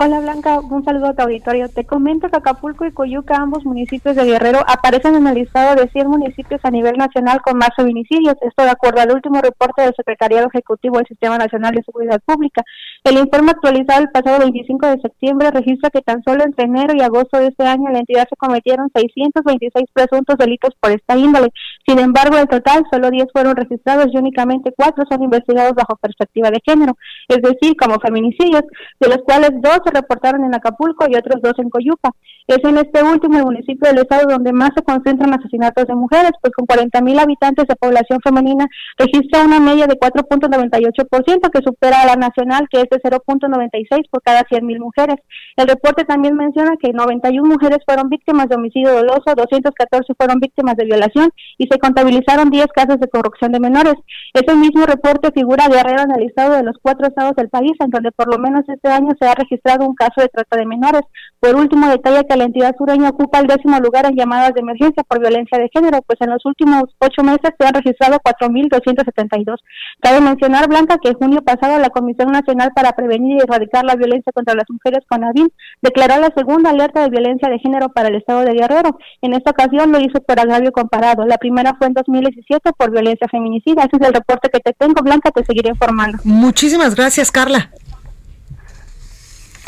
Hola 0.04 0.18
Blanca, 0.18 0.58
un 0.58 0.84
saludo 0.84 1.06
a 1.06 1.14
tu 1.14 1.22
auditorio. 1.22 1.68
Te 1.68 1.84
comento 1.84 2.28
que 2.28 2.36
Acapulco 2.36 2.84
y 2.84 2.90
Coyuca, 2.90 3.36
ambos 3.36 3.64
municipios 3.64 4.16
de 4.16 4.24
Guerrero, 4.24 4.58
aparecen 4.66 5.14
en 5.14 5.28
el 5.28 5.36
listado 5.36 5.76
de 5.76 5.88
100 5.88 6.08
municipios 6.08 6.60
a 6.64 6.72
nivel 6.72 6.96
nacional 6.96 7.40
con 7.40 7.56
más 7.56 7.68
feminicidios. 7.76 8.34
Esto 8.40 8.64
de 8.64 8.70
acuerdo 8.70 9.00
al 9.00 9.12
último 9.12 9.40
reporte 9.40 9.82
del 9.82 9.94
Secretariado 9.94 10.48
Ejecutivo 10.48 10.96
del 10.96 11.06
Sistema 11.06 11.38
Nacional 11.38 11.72
de 11.76 11.84
Seguridad 11.84 12.20
Pública. 12.24 12.64
El 13.04 13.18
informe 13.18 13.50
actualizado 13.50 14.00
el 14.00 14.10
pasado 14.10 14.38
25 14.38 14.86
de 14.86 15.00
septiembre 15.00 15.50
registra 15.50 15.90
que 15.90 16.02
tan 16.02 16.22
solo 16.22 16.44
entre 16.44 16.66
enero 16.66 16.94
y 16.96 17.02
agosto 17.02 17.36
de 17.36 17.48
este 17.48 17.64
año 17.64 17.90
la 17.90 17.98
entidad 17.98 18.28
se 18.28 18.36
cometieron 18.36 18.90
626 18.94 19.86
presuntos 19.92 20.36
delitos 20.38 20.70
por 20.78 20.92
esta 20.92 21.16
índole. 21.16 21.48
Sin 21.84 21.98
embargo, 21.98 22.38
en 22.38 22.46
total 22.46 22.84
solo 22.92 23.10
10 23.10 23.26
fueron 23.32 23.56
registrados 23.56 24.06
y 24.12 24.18
únicamente 24.18 24.72
4 24.76 25.04
son 25.10 25.20
investigados 25.20 25.74
bajo 25.74 25.96
perspectiva 25.96 26.52
de 26.52 26.60
género, 26.64 26.96
es 27.26 27.42
decir, 27.42 27.74
como 27.76 27.98
feminicidios, 27.98 28.62
de 29.00 29.08
los 29.08 29.18
cuales 29.24 29.50
2 29.50 29.78
reportaron 29.92 30.44
en 30.44 30.54
Acapulco 30.54 31.06
y 31.08 31.16
otros 31.16 31.42
dos 31.42 31.54
en 31.58 31.70
Coyuca. 31.70 32.12
Es 32.46 32.58
en 32.62 32.76
este 32.78 33.02
último 33.02 33.40
municipio 33.40 33.88
del 33.88 33.98
estado 33.98 34.28
donde 34.28 34.52
más 34.52 34.70
se 34.76 34.82
concentran 34.84 35.34
asesinatos 35.34 35.86
de 35.86 35.94
mujeres, 35.96 36.32
pues 36.40 36.52
con 36.54 36.66
40 36.66 37.00
mil 37.00 37.18
habitantes 37.18 37.66
de 37.66 37.74
población 37.74 38.20
femenina 38.22 38.66
registra 38.96 39.44
una 39.44 39.58
media 39.58 39.88
de 39.88 39.98
4.98% 39.98 41.50
que 41.50 41.62
supera 41.64 42.02
a 42.02 42.06
la 42.06 42.14
nacional 42.14 42.68
que 42.70 42.80
es 42.80 42.91
de 42.92 43.02
0.96 43.02 44.08
por 44.10 44.22
cada 44.22 44.42
100 44.48 44.66
mil 44.66 44.80
mujeres. 44.80 45.16
El 45.56 45.68
reporte 45.68 46.04
también 46.04 46.36
menciona 46.36 46.76
que 46.80 46.92
91 46.92 47.48
mujeres 47.48 47.78
fueron 47.84 48.08
víctimas 48.08 48.48
de 48.48 48.56
homicidio 48.56 48.92
doloso, 48.92 49.34
214 49.36 50.14
fueron 50.16 50.40
víctimas 50.40 50.76
de 50.76 50.84
violación 50.84 51.30
y 51.58 51.66
se 51.66 51.78
contabilizaron 51.78 52.50
10 52.50 52.66
casos 52.74 52.98
de 53.00 53.08
corrupción 53.08 53.52
de 53.52 53.60
menores. 53.60 53.94
Ese 54.34 54.54
mismo 54.54 54.86
reporte 54.86 55.30
figura 55.32 55.68
Guerrero 55.68 56.02
en 56.02 56.12
el 56.12 56.24
listado 56.24 56.54
de 56.54 56.62
los 56.62 56.76
cuatro 56.80 57.06
estados 57.06 57.34
del 57.36 57.48
país, 57.48 57.72
en 57.80 57.90
donde 57.90 58.12
por 58.12 58.32
lo 58.32 58.38
menos 58.38 58.64
este 58.68 58.88
año 58.88 59.10
se 59.20 59.26
ha 59.28 59.34
registrado 59.34 59.86
un 59.86 59.94
caso 59.94 60.20
de 60.20 60.28
trata 60.28 60.56
de 60.56 60.66
menores. 60.66 61.02
Por 61.40 61.56
último, 61.56 61.88
detalle 61.88 62.26
que 62.28 62.36
la 62.36 62.44
entidad 62.44 62.74
sureña 62.76 63.10
ocupa 63.10 63.40
el 63.40 63.46
décimo 63.46 63.78
lugar 63.78 64.06
en 64.06 64.16
llamadas 64.16 64.54
de 64.54 64.60
emergencia 64.60 65.02
por 65.04 65.20
violencia 65.20 65.58
de 65.58 65.68
género, 65.72 66.00
pues 66.06 66.20
en 66.20 66.30
los 66.30 66.44
últimos 66.44 66.84
ocho 66.98 67.22
meses 67.22 67.50
se 67.58 67.66
han 67.66 67.74
registrado 67.74 68.18
4.272. 68.18 69.56
Cabe 70.00 70.20
mencionar, 70.20 70.68
Blanca, 70.68 70.98
que 71.02 71.10
en 71.10 71.14
junio 71.14 71.42
pasado 71.42 71.78
la 71.78 71.90
Comisión 71.90 72.32
Nacional 72.32 72.72
para 72.74 72.81
Prevenir 72.90 73.36
y 73.36 73.42
Erradicar 73.42 73.84
la 73.84 73.94
Violencia 73.94 74.32
contra 74.32 74.56
las 74.56 74.68
Mujeres, 74.68 75.04
CONAVIM, 75.08 75.48
declaró 75.80 76.20
la 76.20 76.32
segunda 76.36 76.70
alerta 76.70 77.02
de 77.02 77.10
violencia 77.10 77.48
de 77.48 77.60
género 77.60 77.90
para 77.90 78.08
el 78.08 78.16
estado 78.16 78.40
de 78.40 78.54
Guerrero. 78.54 78.98
En 79.20 79.34
esta 79.34 79.52
ocasión 79.52 79.92
lo 79.92 80.00
hizo 80.00 80.20
por 80.20 80.40
agravio 80.40 80.72
comparado. 80.72 81.24
La 81.24 81.38
primera 81.38 81.76
fue 81.78 81.86
en 81.86 81.92
2017 81.92 82.72
por 82.76 82.90
violencia 82.90 83.28
feminicida. 83.30 83.84
Ese 83.84 83.98
es 84.00 84.08
el 84.08 84.14
reporte 84.14 84.48
que 84.52 84.58
te 84.58 84.72
tengo, 84.72 85.00
Blanca, 85.02 85.30
te 85.30 85.44
seguiré 85.44 85.68
informando. 85.68 86.18
Muchísimas 86.24 86.96
gracias, 86.96 87.30
Carla. 87.30 87.70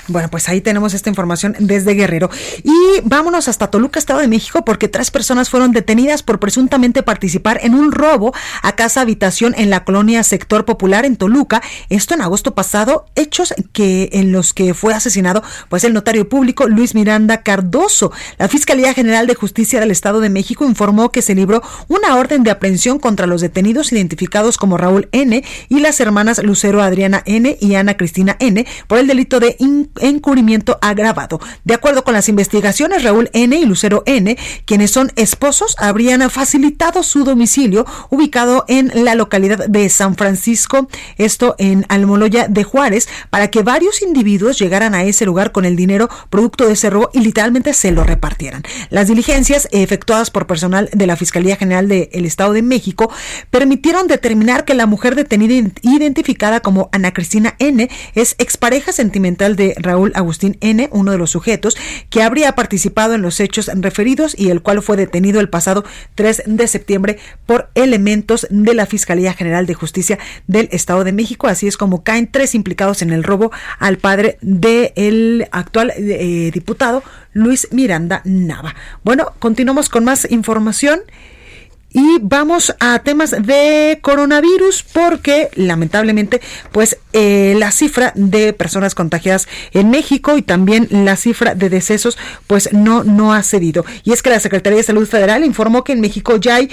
Bueno, 0.07 0.29
pues 0.29 0.49
ahí 0.49 0.61
tenemos 0.61 0.93
esta 0.93 1.09
información 1.09 1.57
desde 1.59 1.95
Guerrero. 1.95 2.29
Y 2.63 2.73
vámonos 3.05 3.49
hasta 3.49 3.71
Toluca, 3.71 3.99
Estado 3.99 4.21
de 4.21 4.29
México, 4.29 4.65
porque 4.65 4.89
tres 4.89 5.11
personas 5.11 5.49
fueron 5.49 5.73
detenidas 5.73 6.23
por 6.23 6.39
presuntamente 6.39 7.03
participar 7.03 7.61
en 7.63 7.75
un 7.75 7.91
robo 7.91 8.35
a 8.63 8.73
casa 8.73 9.01
habitación 9.01 9.55
en 9.57 9.71
la 9.71 9.85
colonia 9.85 10.23
Sector 10.23 10.67
Popular 10.67 11.07
en 11.07 11.17
Toluca. 11.17 11.63
Esto 11.89 12.15
en 12.15 12.21
agosto 12.21 12.55
pasado, 12.55 13.07
hechos 13.15 13.55
que 13.73 14.11
en 14.13 14.31
los 14.31 14.53
que 14.53 14.75
fue 14.75 14.93
asesinado 14.93 15.43
pues 15.69 15.85
el 15.85 15.95
notario 15.95 16.29
público 16.29 16.69
Luis 16.69 16.95
Miranda 16.95 17.43
Cardoso. 17.43 18.13
La 18.39 18.49
Fiscalía 18.49 18.93
General 18.93 19.27
de 19.27 19.35
Justicia 19.35 19.81
del 19.81 19.91
Estado 19.91 20.21
de 20.21 20.29
México 20.29 20.67
informó 20.67 21.11
que 21.13 21.23
se 21.23 21.35
libró 21.35 21.63
una 21.89 22.17
orden 22.17 22.43
de 22.43 22.51
aprehensión 22.51 22.99
contra 22.99 23.27
los 23.27 23.41
detenidos 23.41 23.93
identificados 23.93 24.59
como 24.59 24.77
Raúl 24.77 25.09
N 25.13 25.43
y 25.69 25.81
las 25.81 26.01
hermanas 26.01 26.43
Lucero 26.43 26.83
Adriana 26.83 27.23
N 27.25 27.57
y 27.59 27.75
Ana 27.75 27.97
Cristina 27.97 28.37
N 28.39 28.67
por 28.87 28.99
el 28.99 29.07
delito 29.07 29.41
de 29.41 29.57
encubrimiento 30.01 30.79
agravado. 30.81 31.41
De 31.65 31.75
acuerdo 31.75 32.05
con 32.05 32.15
las 32.15 32.29
investigaciones, 32.29 33.03
Raúl 33.03 33.31
N. 33.33 33.57
y 33.57 33.65
Lucero 33.65 34.03
N., 34.07 34.37
quienes 34.65 34.91
son 34.91 35.13
esposos, 35.17 35.77
habrían 35.79 36.29
facilitado 36.31 37.03
su 37.03 37.25
domicilio 37.25 37.87
ubicado 38.11 38.65
en 38.69 38.91
la 39.05 39.15
localidad 39.15 39.67
de 39.67 39.89
San 39.89 40.17
Francisco, 40.17 40.89
esto 41.19 41.55
en 41.59 41.85
Almoloya 41.89 42.49
de 42.49 42.65
Juárez, 42.65 43.09
para 43.31 43.49
que 43.49 43.63
varios 43.63 44.03
individuos 44.03 44.59
llegaran 44.59 44.95
a 44.95 45.05
ese 45.05 45.27
lugar 45.27 45.53
con 45.53 45.65
el 45.65 45.77
dinero 45.77 46.09
producto 46.31 46.67
de 46.67 46.75
ese 46.75 46.91
robo 46.91 47.11
y 47.13 47.21
literalmente 47.21 47.73
se 47.73 47.91
lo 47.91 48.05
repartieran. 48.05 48.63
Las 48.91 49.09
diligencias 49.09 49.69
efectuadas 49.73 50.31
por 50.31 50.47
personal 50.47 50.89
de 50.93 51.07
la 51.07 51.17
Fiscalía 51.17 51.57
General 51.57 51.89
del 51.89 52.25
Estado 52.25 52.53
de 52.53 52.63
México 52.63 53.11
permitieron 53.51 54.07
determinar 54.07 54.65
que 54.65 54.75
la 54.75 54.87
mujer 54.87 55.15
detenida 55.15 55.71
identificada 55.83 56.61
como 56.61 56.89
Ana 56.93 57.13
Cristina 57.13 57.55
N. 57.59 57.89
es 58.15 58.35
expareja 58.39 58.93
sentimental 58.93 59.57
de 59.57 59.75
Raúl 59.85 60.13
Agustín 60.15 60.57
N., 60.61 60.89
uno 60.93 61.13
de 61.13 61.19
los 61.19 61.31
sujetos 61.31 61.77
que 62.11 62.23
habría 62.23 62.53
participado 62.53 63.15
en 63.15 63.23
los 63.23 63.39
hechos 63.41 63.71
referidos 63.75 64.35
y 64.37 64.51
el 64.51 64.63
cual 64.63 64.83
fue 64.83 64.97
detenido 64.97 65.41
el 65.41 65.49
pasado 65.49 65.85
3 66.17 66.43
de 66.47 66.67
septiembre 66.67 67.19
por 67.47 67.71
elementos 67.75 68.47
de 68.51 68.75
la 68.75 68.87
Fiscalía 68.87 69.33
General 69.33 69.67
de 69.67 69.75
Justicia 69.75 70.19
del 70.47 70.69
Estado 70.73 71.05
de 71.05 71.13
México. 71.13 71.47
Así 71.47 71.67
es 71.67 71.77
como 71.77 72.03
caen 72.03 72.31
tres 72.31 72.55
implicados 72.55 73.03
en 73.03 73.13
el 73.13 73.23
robo 73.23 73.53
al 73.79 73.99
padre 73.99 74.39
del 74.41 75.47
actual 75.53 75.93
eh, 75.97 76.51
diputado 76.53 77.03
Luis 77.33 77.69
Miranda 77.71 78.23
Nava. 78.25 78.75
Bueno, 79.03 79.33
continuamos 79.39 79.89
con 79.89 80.05
más 80.05 80.31
información. 80.31 81.01
Y 81.95 82.19
vamos 82.21 82.77
a 82.81 82.99
temas 82.99 83.31
de 83.31 84.01
coronavirus 84.03 84.83
porque 84.83 85.49
lamentablemente 85.55 86.43
pues 86.73 86.99
eh, 87.13 87.55
la 87.57 87.71
cifra 87.71 88.13
de 88.17 88.53
personas 88.53 88.97
contagiadas 88.97 89.47
en 89.73 89.91
México 89.91 90.37
y 90.37 90.43
también 90.43 90.89
la 90.91 91.15
cifra 91.15 91.55
de 91.55 91.71
decesos 91.71 92.19
pues 92.49 92.73
no, 92.73 93.05
no 93.05 93.33
ha 93.33 93.45
cedido. 93.45 93.85
Y 94.03 94.13
es 94.13 94.23
que 94.23 94.31
la 94.31 94.41
Secretaría 94.41 94.79
de 94.79 94.83
Salud 94.83 95.07
Federal 95.07 95.45
informó 95.45 95.85
que 95.85 95.93
en 95.93 96.01
México 96.01 96.37
ya 96.37 96.57
hay 96.57 96.69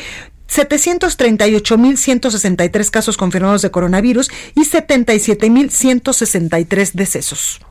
738.163 0.49 2.89
casos 2.89 3.15
confirmados 3.15 3.61
de 3.61 3.69
coronavirus 3.69 4.31
y 4.55 4.61
77.163 4.61 6.93
decesos. 6.93 7.61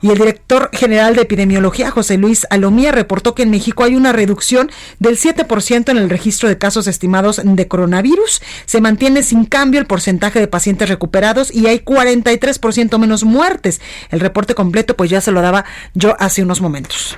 Y 0.00 0.10
el 0.10 0.18
director 0.18 0.70
general 0.72 1.16
de 1.16 1.22
epidemiología, 1.22 1.90
José 1.90 2.18
Luis 2.18 2.46
Alomía, 2.50 2.92
reportó 2.92 3.34
que 3.34 3.42
en 3.42 3.50
México 3.50 3.84
hay 3.84 3.94
una 3.94 4.12
reducción 4.12 4.70
del 4.98 5.18
7% 5.18 5.90
en 5.90 5.96
el 5.96 6.10
registro 6.10 6.48
de 6.48 6.58
casos 6.58 6.86
estimados 6.86 7.40
de 7.42 7.68
coronavirus. 7.68 8.42
Se 8.66 8.80
mantiene 8.80 9.22
sin 9.22 9.44
cambio 9.44 9.80
el 9.80 9.86
porcentaje 9.86 10.40
de 10.40 10.48
pacientes 10.48 10.88
recuperados 10.88 11.54
y 11.54 11.66
hay 11.66 11.80
43% 11.80 12.98
menos 12.98 13.24
muertes. 13.24 13.80
El 14.10 14.20
reporte 14.20 14.54
completo 14.54 14.96
pues 14.96 15.10
ya 15.10 15.20
se 15.20 15.32
lo 15.32 15.40
daba 15.40 15.64
yo 15.94 16.16
hace 16.18 16.42
unos 16.42 16.60
momentos. 16.60 17.16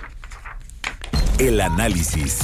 El 1.38 1.60
análisis. 1.60 2.38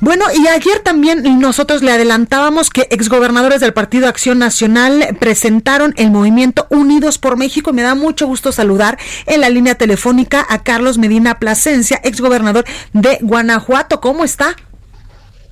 Bueno, 0.00 0.26
y 0.32 0.46
ayer 0.46 0.78
también 0.78 1.40
nosotros 1.40 1.82
le 1.82 1.90
adelantábamos 1.90 2.70
que 2.70 2.86
exgobernadores 2.90 3.60
del 3.60 3.72
Partido 3.72 4.06
Acción 4.06 4.38
Nacional 4.38 5.16
presentaron 5.18 5.92
el 5.96 6.12
movimiento 6.12 6.68
Unidos 6.70 7.18
por 7.18 7.36
México. 7.36 7.72
Me 7.72 7.82
da 7.82 7.96
mucho 7.96 8.28
gusto 8.28 8.52
saludar 8.52 8.96
en 9.26 9.40
la 9.40 9.48
línea 9.48 9.74
telefónica 9.74 10.46
a 10.48 10.62
Carlos 10.62 10.98
Medina 10.98 11.40
Plasencia, 11.40 12.00
exgobernador 12.04 12.64
de 12.92 13.18
Guanajuato. 13.22 14.00
¿Cómo 14.00 14.22
está? 14.22 14.54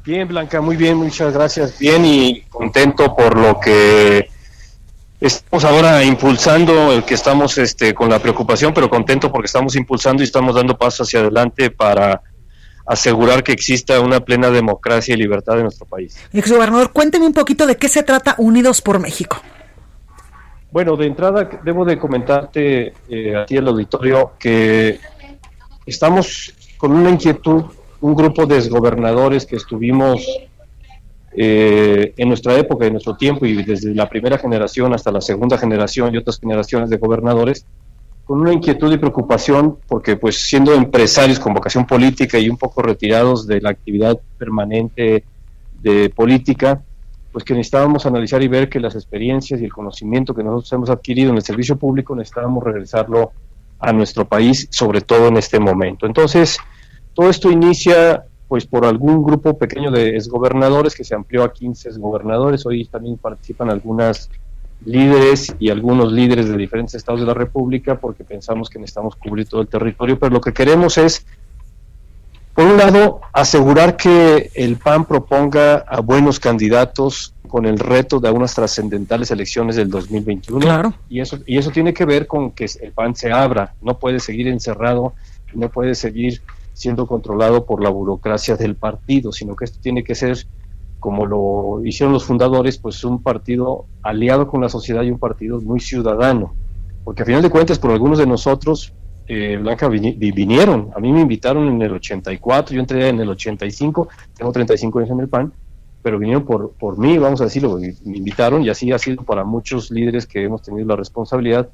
Bien, 0.05 0.29
Blanca, 0.29 0.61
muy 0.61 0.77
bien, 0.77 0.97
muchas 0.97 1.35
gracias. 1.35 1.77
Bien 1.81 2.05
y 2.05 2.43
contento 2.43 3.17
por 3.17 3.37
lo 3.37 3.59
que 3.59 4.31
estamos 5.21 5.65
ahora 5.65 6.05
impulsando, 6.05 6.93
el 6.93 7.03
que 7.03 7.15
estamos 7.15 7.59
este, 7.59 7.93
con 7.95 8.11
la 8.11 8.21
preocupación, 8.21 8.73
pero 8.73 8.89
contento 8.89 9.33
porque 9.33 9.47
estamos 9.47 9.75
impulsando 9.75 10.23
y 10.23 10.27
estamos 10.27 10.55
dando 10.55 10.79
pasos 10.79 11.09
hacia 11.09 11.19
adelante 11.19 11.71
para 11.71 12.23
asegurar 12.87 13.43
que 13.43 13.53
exista 13.53 14.01
una 14.01 14.21
plena 14.21 14.51
democracia 14.51 15.15
y 15.15 15.19
libertad 15.19 15.57
en 15.57 15.65
nuestro 15.65 15.87
país. 15.87 16.17
Exgobernador, 16.33 16.93
cuénteme 16.93 17.27
un 17.27 17.33
poquito 17.33 17.67
de 17.67 17.77
qué 17.77 17.89
se 17.89 18.03
trata 18.03 18.35
Unidos 18.39 18.81
por 18.81 19.01
México. 19.01 19.43
Bueno, 20.71 20.97
de 20.97 21.07
entrada 21.07 21.49
debo 21.65 21.85
de 21.85 21.99
comentarte 21.99 22.93
eh, 23.09 23.37
a 23.37 23.47
ti 23.47 23.57
el 23.57 23.67
auditorio 23.67 24.33
que 24.39 25.01
estamos 25.87 26.55
con 26.77 26.93
una 26.93 27.11
inquietud, 27.11 27.65
un 28.01 28.15
grupo 28.15 28.47
de 28.47 28.57
exgobernadores 28.57 29.47
que 29.47 29.57
estuvimos 29.57 30.27
eh, 31.33 32.13
en 32.17 32.29
nuestra 32.29 32.55
época, 32.55 32.87
en 32.87 32.93
nuestro 32.93 33.17
tiempo 33.17 33.47
y 33.47 33.63
desde 33.63 33.95
la 33.95 34.09
primera 34.09 34.39
generación 34.39 34.93
hasta 34.95 35.11
la 35.11 35.21
segunda 35.21 35.59
generación 35.59 36.15
y 36.15 36.19
otras 36.19 36.39
generaciones 36.41 36.91
de 36.91 36.97
gobernadores, 36.97 37.67
con 38.27 38.41
una 38.41 38.53
inquietud 38.53 38.93
y 38.93 38.99
preocupación 38.99 39.79
porque 39.87 40.17
pues 40.17 40.43
siendo 40.43 40.75
empresarios 40.75 41.39
con 41.39 41.55
vocación 41.55 41.87
política 41.87 42.39
y 42.39 42.51
un 42.51 42.59
poco 42.59 42.83
retirados 42.83 43.47
de 43.47 43.61
la 43.61 43.71
actividad 43.71 44.19
permanente 44.37 45.25
de 45.81 46.11
política, 46.11 46.83
pues 47.31 47.45
que 47.45 47.55
necesitábamos 47.55 48.05
analizar 48.05 48.43
y 48.43 48.49
ver 48.49 48.69
que 48.69 48.81
las 48.81 48.97
experiencias 48.97 49.61
y 49.61 49.65
el 49.65 49.73
conocimiento 49.73 50.35
que 50.35 50.43
nosotros 50.43 50.73
hemos 50.73 50.91
adquirido 50.91 51.31
en 51.31 51.37
el 51.37 51.43
servicio 51.43 51.77
público 51.77 52.17
necesitábamos 52.17 52.65
regresarlo 52.65 53.31
a 53.79 53.93
nuestro 53.93 54.27
país, 54.27 54.67
sobre 54.71 55.03
todo 55.03 55.29
en 55.29 55.37
este 55.37 55.61
momento. 55.61 56.07
Entonces, 56.07 56.59
todo 57.15 57.31
esto 57.31 57.51
inicia 57.51 58.25
pues 58.49 58.67
por 58.67 58.85
algún 58.85 59.23
grupo 59.23 59.57
pequeño 59.57 59.93
de 59.93 60.17
exgobernadores 60.17 60.97
que 60.97 61.05
se 61.05 61.15
amplió 61.15 61.45
a 61.45 61.53
15 61.53 61.91
exgobernadores, 61.91 62.67
hoy 62.67 62.87
también 62.87 63.19
participan 63.19 63.71
algunas 63.71 64.31
líderes 64.85 65.55
y 65.59 65.71
algunos 65.71 66.13
líderes 66.13 66.49
de 66.49 66.57
diferentes 66.57 66.95
estados 66.95 67.21
de 67.21 67.27
la 67.27 67.35
República 67.35 67.99
porque 67.99 68.25
pensamos 68.25 68.71
que 68.71 68.79
necesitamos 68.79 69.17
cubrir 69.17 69.49
todo 69.49 69.61
el 69.61 69.69
territorio, 69.69 70.19
pero 70.19 70.33
lo 70.33 70.41
que 70.41 70.53
queremos 70.53 70.99
es, 70.99 71.27
por 72.55 72.65
un 72.65 72.77
lado, 72.77 73.21
asegurar 73.33 73.97
que 73.97 74.51
el 74.55 74.77
PAN 74.77 75.05
proponga 75.05 75.77
a 75.79 76.01
buenos 76.01 76.41
candidatos 76.41 77.35
con 77.49 77.67
el 77.67 77.79
reto 77.79 78.21
de 78.21 78.31
unas 78.31 78.55
trascendentales 78.55 79.31
elecciones 79.31 79.77
del 79.77 79.89
2021. 79.91 80.61
Claro. 80.61 80.95
Y 81.09 81.21
eso, 81.21 81.39
y 81.47 81.59
eso 81.59 81.71
tiene 81.71 81.95
que 81.95 82.05
ver 82.05 82.27
con 82.27 82.51
que 82.53 82.67
el 82.81 82.93
PAN 82.93 83.15
se 83.15 83.33
abra, 83.33 83.75
no 83.83 83.99
puede 83.99 84.21
seguir 84.21 84.49
encerrado, 84.49 85.15
no 85.55 85.69
puede 85.69 85.95
seguir 85.95 86.43
siendo 86.73 87.07
controlado 87.07 87.65
por 87.65 87.83
la 87.83 87.89
burocracia 87.89 88.57
del 88.57 88.75
partido, 88.75 89.33
sino 89.33 89.57
que 89.57 89.65
esto 89.65 89.79
tiene 89.81 90.05
que 90.05 90.15
ser 90.15 90.47
como 91.01 91.27
lo 91.27 91.85
hicieron 91.85 92.13
los 92.13 92.25
fundadores, 92.25 92.79
pues 92.79 93.05
un 93.05 93.23
partido 93.23 93.87
aliado 94.03 94.49
con 94.49 94.61
la 94.61 94.69
sociedad 94.69 95.03
y 95.03 95.11
un 95.11 95.19
partido 95.19 95.61
muy 95.61 95.81
ciudadano. 95.81 96.55
porque 97.05 97.23
a 97.23 97.25
final 97.25 97.43
de 97.43 97.51
cuentas 97.51 97.79
por 97.79 97.93
algunos 97.93 98.19
de 98.19 98.27
nosotros, 98.27 98.93
eh, 99.29 99.57
Blanca, 99.61 99.89
vinieron, 99.89 100.91
a 100.95 101.01
mí 101.01 101.13
me 101.13 101.21
invitaron 101.21 101.69
en 101.69 101.81
el 101.83 101.93
84, 101.93 102.75
yo 102.75 102.81
entré 102.81 103.09
en 103.09 103.21
el 103.21 103.29
85, 103.29 104.09
tengo 104.37 104.53
35 104.53 104.99
años 104.99 105.11
en 105.11 105.21
el 105.21 105.29
PAN, 105.29 105.53
pero 106.03 106.19
vinieron 106.19 106.45
por, 106.45 106.73
por 106.73 106.99
mí, 106.99 107.19
vamos 107.19 107.41
a 107.41 107.45
decirlo, 107.45 107.79
me 107.79 108.17
invitaron 108.17 108.63
y 108.63 108.69
así 108.69 108.91
ha 108.93 108.99
sido 108.99 109.23
para 109.23 109.45
muchos 109.45 109.91
líderes 109.91 110.27
que 110.27 110.43
hemos 110.43 110.63
tenido 110.63 110.87
la 110.87 110.97
responsabilidad 110.97 111.69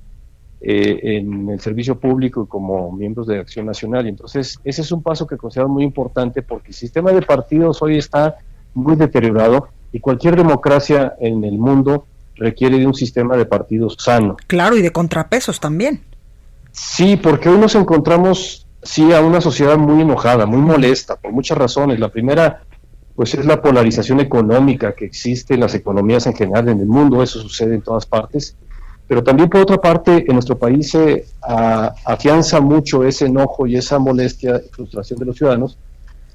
eh, 0.65 1.17
en 1.17 1.49
el 1.51 1.59
servicio 1.59 1.99
público 1.99 2.47
como 2.47 2.93
miembros 2.93 3.27
de 3.27 3.41
Acción 3.41 3.67
Nacional. 3.67 4.07
Y 4.07 4.11
entonces, 4.11 4.61
ese 4.63 4.83
es 4.83 4.93
un 4.93 5.03
paso 5.03 5.27
que 5.27 5.37
considero 5.37 5.69
muy 5.69 5.83
importante 5.83 6.41
porque 6.41 6.69
el 6.69 6.75
sistema 6.75 7.11
de 7.11 7.21
partidos 7.21 7.83
hoy 7.83 7.99
está 7.99 8.37
muy 8.75 8.97
deteriorado 8.97 9.69
y 9.93 10.01
cualquier 10.01 10.37
democracia 10.37 11.15
en 11.21 11.45
el 11.45 11.59
mundo 11.59 12.07
requiere 12.37 12.79
de 12.79 12.87
un 12.87 12.95
sistema 12.95 13.37
de 13.37 13.47
partidos 13.47 13.97
sano. 13.99 14.37
Claro, 14.47 14.77
y 14.77 14.83
de 14.83 14.91
contrapesos 14.91 15.61
también. 15.61 16.03
Sí, 16.73 17.17
porque 17.17 17.49
hoy 17.49 17.59
nos 17.59 17.75
encontramos, 17.75 18.67
sí, 18.83 19.13
a 19.13 19.21
una 19.21 19.41
sociedad 19.41 19.77
muy 19.77 20.03
enojada, 20.03 20.47
muy 20.47 20.61
molesta, 20.61 21.17
por 21.17 21.33
muchas 21.33 21.59
razones. 21.59 22.01
La 22.01 22.09
primera, 22.09 22.63
pues 23.15 23.35
es 23.35 23.45
la 23.45 23.61
polarización 23.61 24.21
económica 24.21 24.95
que 24.95 25.05
existe 25.05 25.55
en 25.55 25.61
las 25.61 25.75
economías 25.75 26.27
en 26.27 26.35
general 26.35 26.69
en 26.71 26.81
el 26.81 26.87
mundo, 26.87 27.23
eso 27.23 27.41
sucede 27.41 27.75
en 27.75 27.83
todas 27.83 28.07
partes. 28.07 28.57
Pero 29.07 29.23
también, 29.23 29.51
por 29.51 29.61
otra 29.61 29.77
parte, 29.77 30.25
en 30.27 30.33
nuestro 30.33 30.57
país 30.57 30.91
se 30.91 31.27
afianza 31.43 32.61
mucho 32.63 33.05
ese 33.05 33.27
enojo 33.27 33.67
y 33.67 33.77
esa 33.77 33.99
molestia 33.99 34.63
y 34.65 34.69
frustración 34.71 35.19
de 35.19 35.27
los 35.27 35.37
ciudadanos 35.37 35.77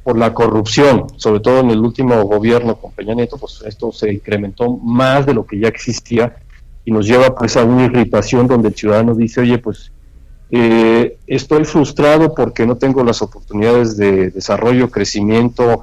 por 0.07 0.17
la 0.17 0.33
corrupción, 0.33 1.07
sobre 1.17 1.41
todo 1.41 1.59
en 1.59 1.69
el 1.69 1.79
último 1.79 2.23
gobierno 2.23 2.77
con 2.77 2.93
Peña 2.93 3.13
Nieto, 3.13 3.35
pues 3.37 3.61
esto 3.67 3.91
se 3.91 4.13
incrementó 4.13 4.77
más 4.77 5.25
de 5.25 5.33
lo 5.33 5.45
que 5.45 5.59
ya 5.59 5.67
existía 5.67 6.37
y 6.85 6.91
nos 6.91 7.05
lleva 7.05 7.35
pues 7.35 7.57
a 7.57 7.65
una 7.65 7.83
irritación 7.83 8.47
donde 8.47 8.69
el 8.69 8.75
ciudadano 8.75 9.13
dice, 9.15 9.41
oye, 9.41 9.57
pues 9.57 9.91
eh, 10.49 11.17
estoy 11.27 11.65
frustrado 11.65 12.33
porque 12.33 12.65
no 12.65 12.77
tengo 12.77 13.03
las 13.03 13.21
oportunidades 13.21 13.97
de 13.97 14.29
desarrollo, 14.29 14.89
crecimiento, 14.89 15.81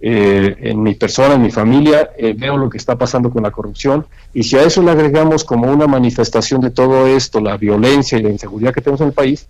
eh, 0.00 0.56
en 0.60 0.82
mi 0.82 0.94
persona, 0.94 1.34
en 1.34 1.42
mi 1.42 1.50
familia, 1.50 2.12
eh, 2.16 2.34
veo 2.34 2.56
lo 2.56 2.70
que 2.70 2.78
está 2.78 2.96
pasando 2.96 3.28
con 3.28 3.42
la 3.42 3.50
corrupción 3.50 4.06
y 4.32 4.44
si 4.44 4.56
a 4.56 4.62
eso 4.62 4.80
le 4.82 4.90
agregamos 4.90 5.44
como 5.44 5.70
una 5.70 5.86
manifestación 5.86 6.62
de 6.62 6.70
todo 6.70 7.06
esto, 7.06 7.42
la 7.42 7.58
violencia 7.58 8.16
y 8.16 8.22
la 8.22 8.30
inseguridad 8.30 8.72
que 8.72 8.80
tenemos 8.80 9.02
en 9.02 9.08
el 9.08 9.12
país, 9.12 9.46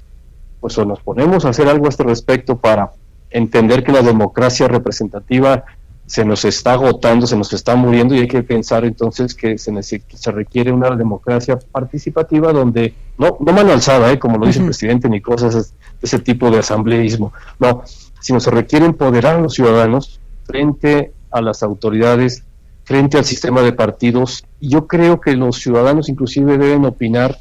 pues 0.59 0.77
nos 0.79 0.99
ponemos 0.99 1.45
a 1.45 1.51
hacer 1.51 1.69
algo 1.69 1.87
a 1.87 1.91
este 1.91 2.03
respecto 2.03 2.57
para 2.59 2.91
entender 3.35 3.83
que 3.83 3.93
la 3.93 4.01
democracia 4.01 4.69
representativa 4.69 5.65
se 6.07 6.25
nos 6.25 6.45
está 6.45 6.75
agotando, 6.75 7.27
se 7.27 7.37
nos 7.37 7.53
está 7.53 7.75
muriendo 7.75 8.15
y 8.15 8.21
hay 8.21 8.29
que 8.29 8.43
pensar 8.43 8.85
entonces 8.85 9.35
que 9.35 9.59
se, 9.59 9.73
se 9.83 10.31
requiere 10.31 10.71
una 10.71 10.91
democracia 10.95 11.59
participativa 11.73 12.53
donde, 12.53 12.95
no, 13.19 13.37
no 13.41 13.53
mano 13.53 13.73
alzada, 13.73 14.13
¿eh? 14.13 14.19
como 14.19 14.39
lo 14.39 14.47
dice 14.47 14.61
el 14.61 14.67
presidente, 14.67 15.09
ni 15.09 15.21
cosas 15.21 15.55
de 15.55 15.65
ese 16.01 16.21
tipo 16.21 16.51
de 16.51 16.59
asambleísmo, 16.59 17.33
no, 17.59 17.83
sino 18.21 18.39
se 18.39 18.51
requiere 18.51 18.87
empoderar 18.87 19.37
a 19.37 19.41
los 19.41 19.55
ciudadanos 19.55 20.21
frente 20.45 21.13
a 21.31 21.41
las 21.41 21.63
autoridades, 21.63 22.45
frente 22.85 23.19
al 23.19 23.25
sistema 23.25 23.63
de 23.63 23.73
partidos. 23.73 24.45
Y 24.61 24.69
yo 24.69 24.87
creo 24.87 25.21
que 25.21 25.35
los 25.35 25.57
ciudadanos 25.57 26.09
inclusive 26.09 26.57
deben 26.59 26.85
opinar 26.85 27.39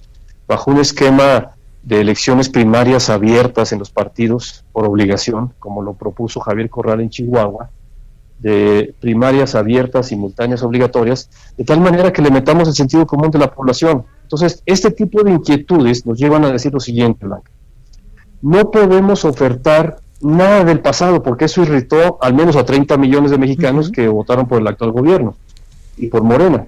bajo 0.47 0.71
un 0.71 0.79
esquema 0.79 1.51
de 1.83 1.99
elecciones 1.99 2.49
primarias 2.49 3.09
abiertas 3.09 3.73
en 3.73 3.79
los 3.79 3.91
partidos 3.91 4.63
por 4.71 4.85
obligación, 4.85 5.53
como 5.59 5.81
lo 5.81 5.93
propuso 5.93 6.39
Javier 6.39 6.69
Corral 6.69 7.01
en 7.01 7.09
Chihuahua, 7.09 7.69
de 8.39 8.93
primarias 8.99 9.55
abiertas, 9.55 10.07
simultáneas, 10.07 10.63
obligatorias, 10.63 11.29
de 11.57 11.63
tal 11.63 11.79
manera 11.79 12.11
que 12.11 12.21
le 12.21 12.31
metamos 12.31 12.67
el 12.67 12.73
sentido 12.73 13.05
común 13.05 13.31
de 13.31 13.39
la 13.39 13.53
población. 13.53 14.05
Entonces, 14.23 14.63
este 14.65 14.91
tipo 14.91 15.23
de 15.23 15.31
inquietudes 15.31 16.05
nos 16.05 16.17
llevan 16.17 16.43
a 16.45 16.51
decir 16.51 16.73
lo 16.73 16.79
siguiente, 16.79 17.25
Blanca. 17.25 17.51
No 18.41 18.71
podemos 18.71 19.23
ofertar 19.23 19.99
nada 20.21 20.63
del 20.63 20.79
pasado, 20.79 21.21
porque 21.21 21.45
eso 21.45 21.61
irritó 21.61 22.17
al 22.21 22.33
menos 22.33 22.55
a 22.55 22.65
30 22.65 22.97
millones 22.97 23.31
de 23.31 23.37
mexicanos 23.37 23.91
que 23.91 24.07
votaron 24.07 24.47
por 24.47 24.59
el 24.59 24.67
actual 24.67 24.91
gobierno 24.91 25.35
y 25.97 26.07
por 26.07 26.23
Morena. 26.23 26.65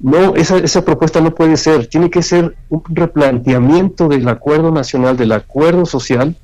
No, 0.00 0.36
esa, 0.36 0.58
esa 0.58 0.84
propuesta 0.84 1.20
no 1.20 1.34
puede 1.34 1.56
ser, 1.56 1.88
tiene 1.88 2.08
que 2.08 2.22
ser 2.22 2.56
un 2.68 2.82
replanteamiento 2.88 4.08
del 4.08 4.28
acuerdo 4.28 4.70
nacional, 4.70 5.16
del 5.16 5.32
acuerdo 5.32 5.86
social 5.86 6.36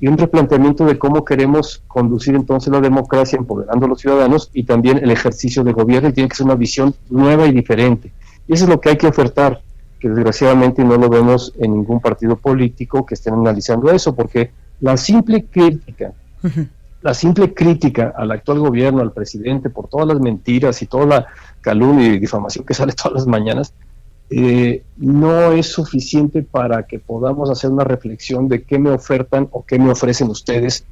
y 0.00 0.08
un 0.08 0.18
replanteamiento 0.18 0.84
de 0.84 0.98
cómo 0.98 1.24
queremos 1.24 1.82
conducir 1.88 2.34
entonces 2.34 2.72
la 2.72 2.80
democracia 2.80 3.38
empoderando 3.38 3.86
a 3.86 3.88
los 3.88 4.00
ciudadanos 4.00 4.50
y 4.52 4.64
también 4.64 4.98
el 4.98 5.10
ejercicio 5.10 5.64
de 5.64 5.72
gobierno. 5.72 6.08
Y 6.08 6.12
tiene 6.12 6.28
que 6.28 6.36
ser 6.36 6.46
una 6.46 6.54
visión 6.54 6.94
nueva 7.08 7.46
y 7.46 7.52
diferente. 7.52 8.12
Y 8.46 8.54
eso 8.54 8.64
es 8.64 8.70
lo 8.70 8.80
que 8.80 8.90
hay 8.90 8.96
que 8.96 9.06
ofertar, 9.06 9.60
que 9.98 10.08
desgraciadamente 10.08 10.84
no 10.84 10.96
lo 10.96 11.08
vemos 11.08 11.52
en 11.58 11.74
ningún 11.74 12.00
partido 12.00 12.36
político 12.36 13.04
que 13.04 13.14
estén 13.14 13.34
analizando 13.34 13.90
eso, 13.90 14.14
porque 14.14 14.50
la 14.80 14.96
simple 14.96 15.44
crítica, 15.44 16.12
la 17.00 17.14
simple 17.14 17.54
crítica 17.54 18.12
al 18.16 18.30
actual 18.30 18.58
gobierno, 18.58 19.00
al 19.00 19.12
presidente, 19.12 19.70
por 19.70 19.88
todas 19.88 20.08
las 20.08 20.20
mentiras 20.20 20.82
y 20.82 20.86
toda 20.86 21.06
la 21.06 21.26
calumnia 21.60 22.06
y 22.08 22.18
difamación 22.18 22.64
que 22.64 22.74
sale 22.74 22.92
todas 22.92 23.14
las 23.14 23.26
mañanas, 23.26 23.74
eh, 24.30 24.82
no 24.98 25.52
es 25.52 25.68
suficiente 25.68 26.42
para 26.42 26.86
que 26.86 26.98
podamos 26.98 27.50
hacer 27.50 27.70
una 27.70 27.84
reflexión 27.84 28.48
de 28.48 28.62
qué 28.62 28.78
me 28.78 28.90
ofertan 28.90 29.48
o 29.52 29.64
qué 29.64 29.78
me 29.78 29.90
ofrecen 29.90 30.28
ustedes 30.28 30.84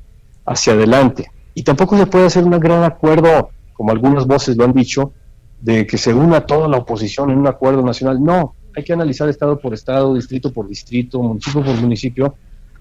hacia 0.46 0.72
adelante. 0.72 1.30
Y 1.54 1.62
tampoco 1.62 1.98
se 1.98 2.07
puede 2.07 2.26
hacer 2.26 2.44
un 2.44 2.59
gran 2.59 2.84
acuerdo, 2.84 3.50
como 3.74 3.90
algunas 3.90 4.26
voces 4.26 4.57
lo 4.57 4.64
han 4.64 4.72
dicho, 4.72 5.12
de 5.61 5.86
que 5.86 5.98
se 5.98 6.14
una 6.14 6.42
toda 6.42 6.68
la 6.68 6.78
oposición 6.78 7.30
en 7.30 7.38
un 7.38 7.46
acuerdo 7.46 7.82
nacional. 7.82 8.22
No, 8.22 8.54
hay 8.74 8.84
que 8.84 8.92
analizar 8.92 9.28
estado 9.28 9.59
por 9.59 9.74
estado, 9.74 10.14
distrito 10.14 10.52
por 10.52 10.68
distrito, 10.68 11.22
municipio 11.22 11.64
por 11.64 11.74
municipio, 11.76 12.34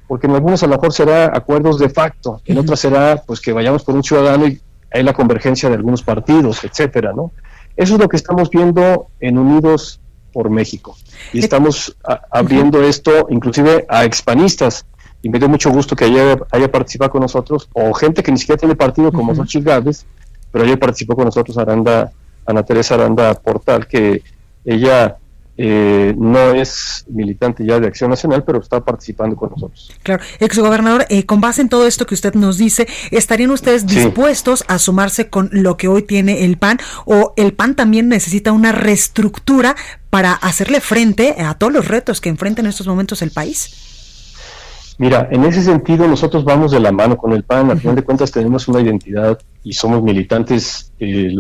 porque 0.08 0.28
en 0.28 0.36
algunos 0.36 0.62
a 0.64 0.68
lo 0.68 0.76
mejor 0.76 0.93
será 0.93 1.26
acuerdos 1.36 1.80
de 1.80 1.89
facto, 1.89 2.41
en 2.45 2.58
otras 2.58 2.80
será 2.80 3.24
pues 3.26 3.41
que 3.41 3.53
vayamos 3.53 3.84
por 3.84 3.95
un 3.95 4.03
ciudadano 4.03 4.47
y 4.47 4.62
hay 4.91 5.03
la 5.03 5.14
convergencia 5.14 5.70
de 5.70 5.76
algunos 5.76 6.03
partidos, 6.03 6.64
etcétera, 6.64 7.12
¿no? 7.14 7.32
Eso 7.76 7.95
es 7.95 7.99
lo 7.99 8.08
que 8.08 8.16
estamos 8.16 8.49
viendo 8.49 9.08
en 9.20 9.38
Unidos 9.38 9.99
por 10.32 10.49
México. 10.49 10.95
Y 11.34 11.39
estamos 11.39 11.95
abriendo 12.32 12.84
esto 12.84 13.28
inclusive 13.30 13.86
a 13.89 14.06
expanistas. 14.06 14.86
Y 15.22 15.30
me 15.30 15.39
dio 15.39 15.49
mucho 15.49 15.72
gusto 15.72 15.95
que 15.95 16.06
haya, 16.06 16.38
haya 16.51 16.72
participado 16.72 17.12
con 17.12 17.22
nosotros, 17.22 17.68
o 17.74 17.93
gente 17.93 18.22
que 18.22 18.32
ni 18.32 18.38
siquiera 18.38 18.60
tiene 18.60 18.76
partido 18.76 19.12
como 19.12 19.32
uh 19.32 19.36
-huh. 19.36 20.06
pero 20.51 20.66
ayer 20.66 20.78
participó 20.78 21.16
con 21.16 21.26
nosotros 21.26 21.58
Aranda, 21.58 22.12
Ana 22.45 22.64
Teresa 22.64 22.93
Aranda 22.93 23.34
Portal, 23.34 23.88
que 23.88 24.22
ella 24.64 25.18
eh, 25.58 26.14
no 26.18 26.53
es 26.53 27.06
militante 27.08 27.66
ya 27.66 27.80
de 27.80 27.88
Acción 27.88 28.10
Nacional, 28.10 28.43
pero 28.43 28.60
está 28.60 28.84
participando 28.84 29.36
con 29.38 29.51
nosotros. 29.51 29.89
Claro, 30.03 30.22
exgobernador, 30.39 31.06
eh, 31.10 31.26
con 31.26 31.39
base 31.39 31.62
en 31.62 31.70
todo 31.70 31.88
esto 31.88 32.06
que 32.06 32.14
usted 32.14 32.34
nos 32.34 32.58
dice, 32.58 32.88
¿estarían 33.12 33.51
ustedes 33.51 33.88
dispuestos 33.88 34.66
a 34.68 34.80
sumarse 34.80 35.30
con 35.30 35.49
lo 35.53 35.78
que 35.78 35.88
hoy 35.88 36.03
tiene 36.03 36.43
el 36.43 36.58
PAN 36.58 36.80
o 37.06 37.34
el 37.38 37.53
PAN 37.53 37.76
también 37.76 38.10
necesita 38.10 38.51
una 38.51 38.74
reestructura 38.74 39.76
para 40.10 40.34
hacerle 40.34 40.82
frente 40.82 41.36
a 41.39 41.53
todos 41.53 41.72
los 41.72 41.88
retos 41.88 42.20
que 42.20 42.30
enfrenta 42.30 42.62
en 42.62 42.68
estos 42.68 42.88
momentos 42.88 43.22
el 43.22 43.32
país? 43.32 44.95
Mira, 44.97 45.28
en 45.32 45.43
ese 45.45 45.62
sentido 45.62 46.08
nosotros 46.08 46.43
vamos 46.43 46.72
de 46.72 46.80
la 46.82 46.91
mano 46.91 47.18
con 47.18 47.32
el 47.32 47.43
PAN, 47.43 47.72
al 47.72 47.80
final 47.80 47.95
de 47.95 48.03
cuentas 48.03 48.32
tenemos 48.32 48.68
una 48.68 48.82
identidad 48.82 49.39
y 49.64 49.74
somos 49.74 50.03
militantes, 50.03 50.91
eh, 50.99 51.34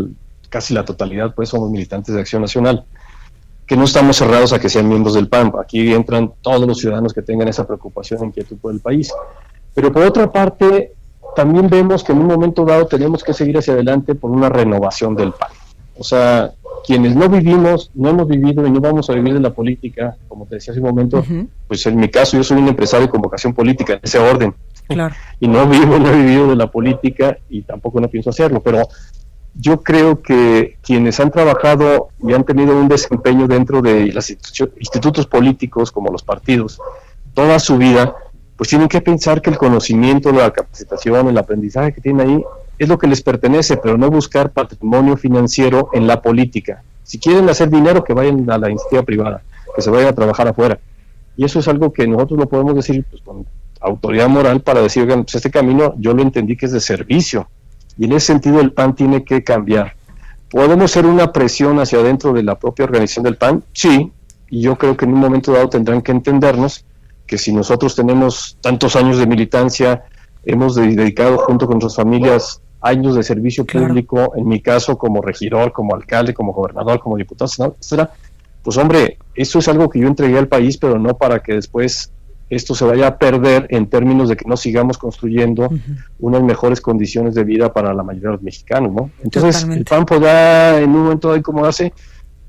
casi 0.49 0.73
la 0.73 0.85
totalidad 0.85 1.33
pues 1.35 1.49
somos 1.49 1.69
militantes 1.69 2.15
de 2.15 2.21
Acción 2.21 2.41
Nacional 2.41 2.85
que 3.65 3.75
no 3.75 3.85
estamos 3.85 4.17
cerrados 4.17 4.53
a 4.53 4.59
que 4.59 4.69
sean 4.69 4.87
miembros 4.87 5.15
del 5.15 5.27
PAN. 5.27 5.51
Aquí 5.61 5.93
entran 5.93 6.33
todos 6.41 6.67
los 6.67 6.79
ciudadanos 6.79 7.13
que 7.13 7.21
tengan 7.21 7.47
esa 7.47 7.65
preocupación 7.65 8.21
e 8.23 8.25
inquietud 8.27 8.57
por 8.57 8.73
el 8.73 8.79
país. 8.79 9.11
Pero 9.73 9.91
por 9.91 10.03
otra 10.03 10.31
parte, 10.31 10.93
también 11.35 11.67
vemos 11.69 12.03
que 12.03 12.11
en 12.11 12.19
un 12.19 12.27
momento 12.27 12.63
dado 12.63 12.85
tenemos 12.85 13.23
que 13.23 13.33
seguir 13.33 13.57
hacia 13.57 13.73
adelante 13.73 14.15
por 14.15 14.31
una 14.31 14.49
renovación 14.49 15.15
del 15.15 15.31
PAN. 15.31 15.49
O 15.97 16.03
sea, 16.03 16.51
quienes 16.85 17.15
no 17.15 17.27
vivimos, 17.27 17.89
no 17.95 18.09
hemos 18.09 18.27
vivido 18.27 18.65
y 18.65 18.71
no 18.71 18.79
vamos 18.79 19.09
a 19.09 19.13
vivir 19.13 19.33
de 19.33 19.39
la 19.39 19.53
política, 19.53 20.15
como 20.27 20.45
te 20.45 20.55
decía 20.55 20.71
hace 20.71 20.81
un 20.81 20.87
momento, 20.87 21.23
pues 21.67 21.85
en 21.87 21.97
mi 21.97 22.09
caso 22.09 22.37
yo 22.37 22.43
soy 22.43 22.57
un 22.57 22.67
empresario 22.67 23.09
con 23.09 23.21
vocación 23.21 23.53
política, 23.53 23.93
en 23.93 23.99
ese 24.03 24.19
orden. 24.19 24.53
y 25.39 25.47
no 25.47 25.67
vivo, 25.67 25.97
no 25.97 26.09
he 26.09 26.15
vivido 26.17 26.47
de 26.47 26.55
la 26.55 26.69
política 26.69 27.37
y 27.49 27.63
tampoco 27.63 27.99
no 27.99 28.07
pienso 28.07 28.29
hacerlo, 28.29 28.61
pero 28.61 28.87
yo 29.55 29.81
creo 29.81 30.21
que 30.21 30.77
quienes 30.83 31.19
han 31.19 31.31
trabajado 31.31 32.09
y 32.21 32.33
han 32.33 32.43
tenido 32.43 32.77
un 32.77 32.87
desempeño 32.87 33.47
dentro 33.47 33.81
de 33.81 34.11
los 34.11 34.29
institutos 34.29 35.25
políticos 35.25 35.91
como 35.91 36.11
los 36.11 36.23
partidos 36.23 36.79
toda 37.35 37.59
su 37.59 37.77
vida, 37.77 38.15
pues 38.57 38.69
tienen 38.69 38.87
que 38.87 39.01
pensar 39.01 39.41
que 39.41 39.51
el 39.51 39.57
conocimiento, 39.57 40.31
la 40.31 40.51
capacitación, 40.51 41.27
el 41.27 41.37
aprendizaje 41.37 41.93
que 41.93 42.01
tienen 42.01 42.27
ahí 42.27 42.43
es 42.79 42.89
lo 42.89 42.97
que 42.97 43.07
les 43.07 43.21
pertenece, 43.21 43.77
pero 43.77 43.97
no 43.97 44.09
buscar 44.09 44.51
patrimonio 44.51 45.17
financiero 45.17 45.89
en 45.93 46.07
la 46.07 46.21
política. 46.21 46.81
Si 47.03 47.19
quieren 47.19 47.47
hacer 47.49 47.69
dinero, 47.69 48.03
que 48.03 48.13
vayan 48.13 48.49
a 48.49 48.57
la 48.57 48.69
iniciativa 48.69 49.03
privada, 49.03 49.43
que 49.75 49.81
se 49.81 49.89
vayan 49.89 50.09
a 50.09 50.13
trabajar 50.13 50.47
afuera. 50.47 50.79
Y 51.37 51.43
eso 51.43 51.59
es 51.59 51.67
algo 51.67 51.91
que 51.91 52.07
nosotros 52.07 52.39
no 52.39 52.47
podemos 52.47 52.75
decir 52.75 53.05
pues, 53.09 53.21
con 53.21 53.45
autoridad 53.81 54.29
moral 54.29 54.61
para 54.61 54.81
decir, 54.81 55.05
pues 55.05 55.35
este 55.35 55.51
camino 55.51 55.93
yo 55.97 56.13
lo 56.13 56.21
entendí 56.21 56.55
que 56.55 56.65
es 56.65 56.71
de 56.71 56.79
servicio, 56.79 57.49
y 57.97 58.05
en 58.05 58.13
ese 58.13 58.27
sentido 58.27 58.59
el 58.59 58.73
PAN 58.73 58.95
tiene 58.95 59.23
que 59.23 59.43
cambiar. 59.43 59.95
¿Podemos 60.49 60.91
ser 60.91 61.05
una 61.05 61.31
presión 61.31 61.79
hacia 61.79 61.99
adentro 61.99 62.33
de 62.33 62.43
la 62.43 62.57
propia 62.57 62.85
organización 62.85 63.23
del 63.23 63.37
PAN? 63.37 63.63
Sí, 63.73 64.11
y 64.49 64.61
yo 64.61 64.77
creo 64.77 64.95
que 64.95 65.05
en 65.05 65.13
un 65.13 65.19
momento 65.19 65.51
dado 65.51 65.69
tendrán 65.69 66.01
que 66.01 66.11
entendernos 66.11 66.85
que 67.25 67.37
si 67.37 67.51
nosotros 67.53 67.95
tenemos 67.95 68.57
tantos 68.61 68.95
años 68.95 69.17
de 69.17 69.25
militancia, 69.25 70.03
hemos 70.43 70.75
dedicado 70.75 71.39
junto 71.39 71.65
con 71.65 71.79
nuestras 71.79 71.95
familias 71.95 72.61
años 72.81 73.15
de 73.15 73.23
servicio 73.23 73.65
público, 73.65 74.33
en 74.35 74.47
mi 74.47 74.61
caso 74.61 74.97
como 74.97 75.21
regidor, 75.21 75.71
como 75.71 75.95
alcalde, 75.95 76.33
como 76.33 76.53
gobernador, 76.53 76.99
como 76.99 77.17
diputado, 77.17 77.75
etcétera, 77.79 78.11
pues 78.61 78.77
hombre, 78.77 79.17
eso 79.33 79.59
es 79.59 79.67
algo 79.67 79.89
que 79.89 79.99
yo 79.99 80.07
entregué 80.07 80.37
al 80.37 80.47
país, 80.47 80.77
pero 80.77 80.99
no 80.99 81.17
para 81.17 81.39
que 81.39 81.53
después 81.53 82.11
esto 82.49 82.75
se 82.75 82.85
vaya 82.85 83.07
a 83.07 83.17
perder 83.17 83.67
en 83.69 83.87
términos 83.87 84.29
de 84.29 84.35
que 84.35 84.47
no 84.47 84.55
sigamos 84.55 84.97
construyendo 84.97 85.69
unas 86.19 86.43
mejores 86.43 86.79
condiciones 86.79 87.33
de 87.33 87.43
vida 87.43 87.73
para 87.73 87.93
la 87.93 88.03
mayoría 88.03 88.29
de 88.29 88.35
los 88.35 88.43
mexicanos, 88.43 88.93
¿no? 88.93 89.09
Entonces, 89.23 89.63
el 89.63 89.83
PAN 89.83 90.05
podrá 90.05 90.79
en 90.79 90.89
un 90.89 91.03
momento 91.03 91.31
de 91.31 91.39
acomodarse, 91.39 91.93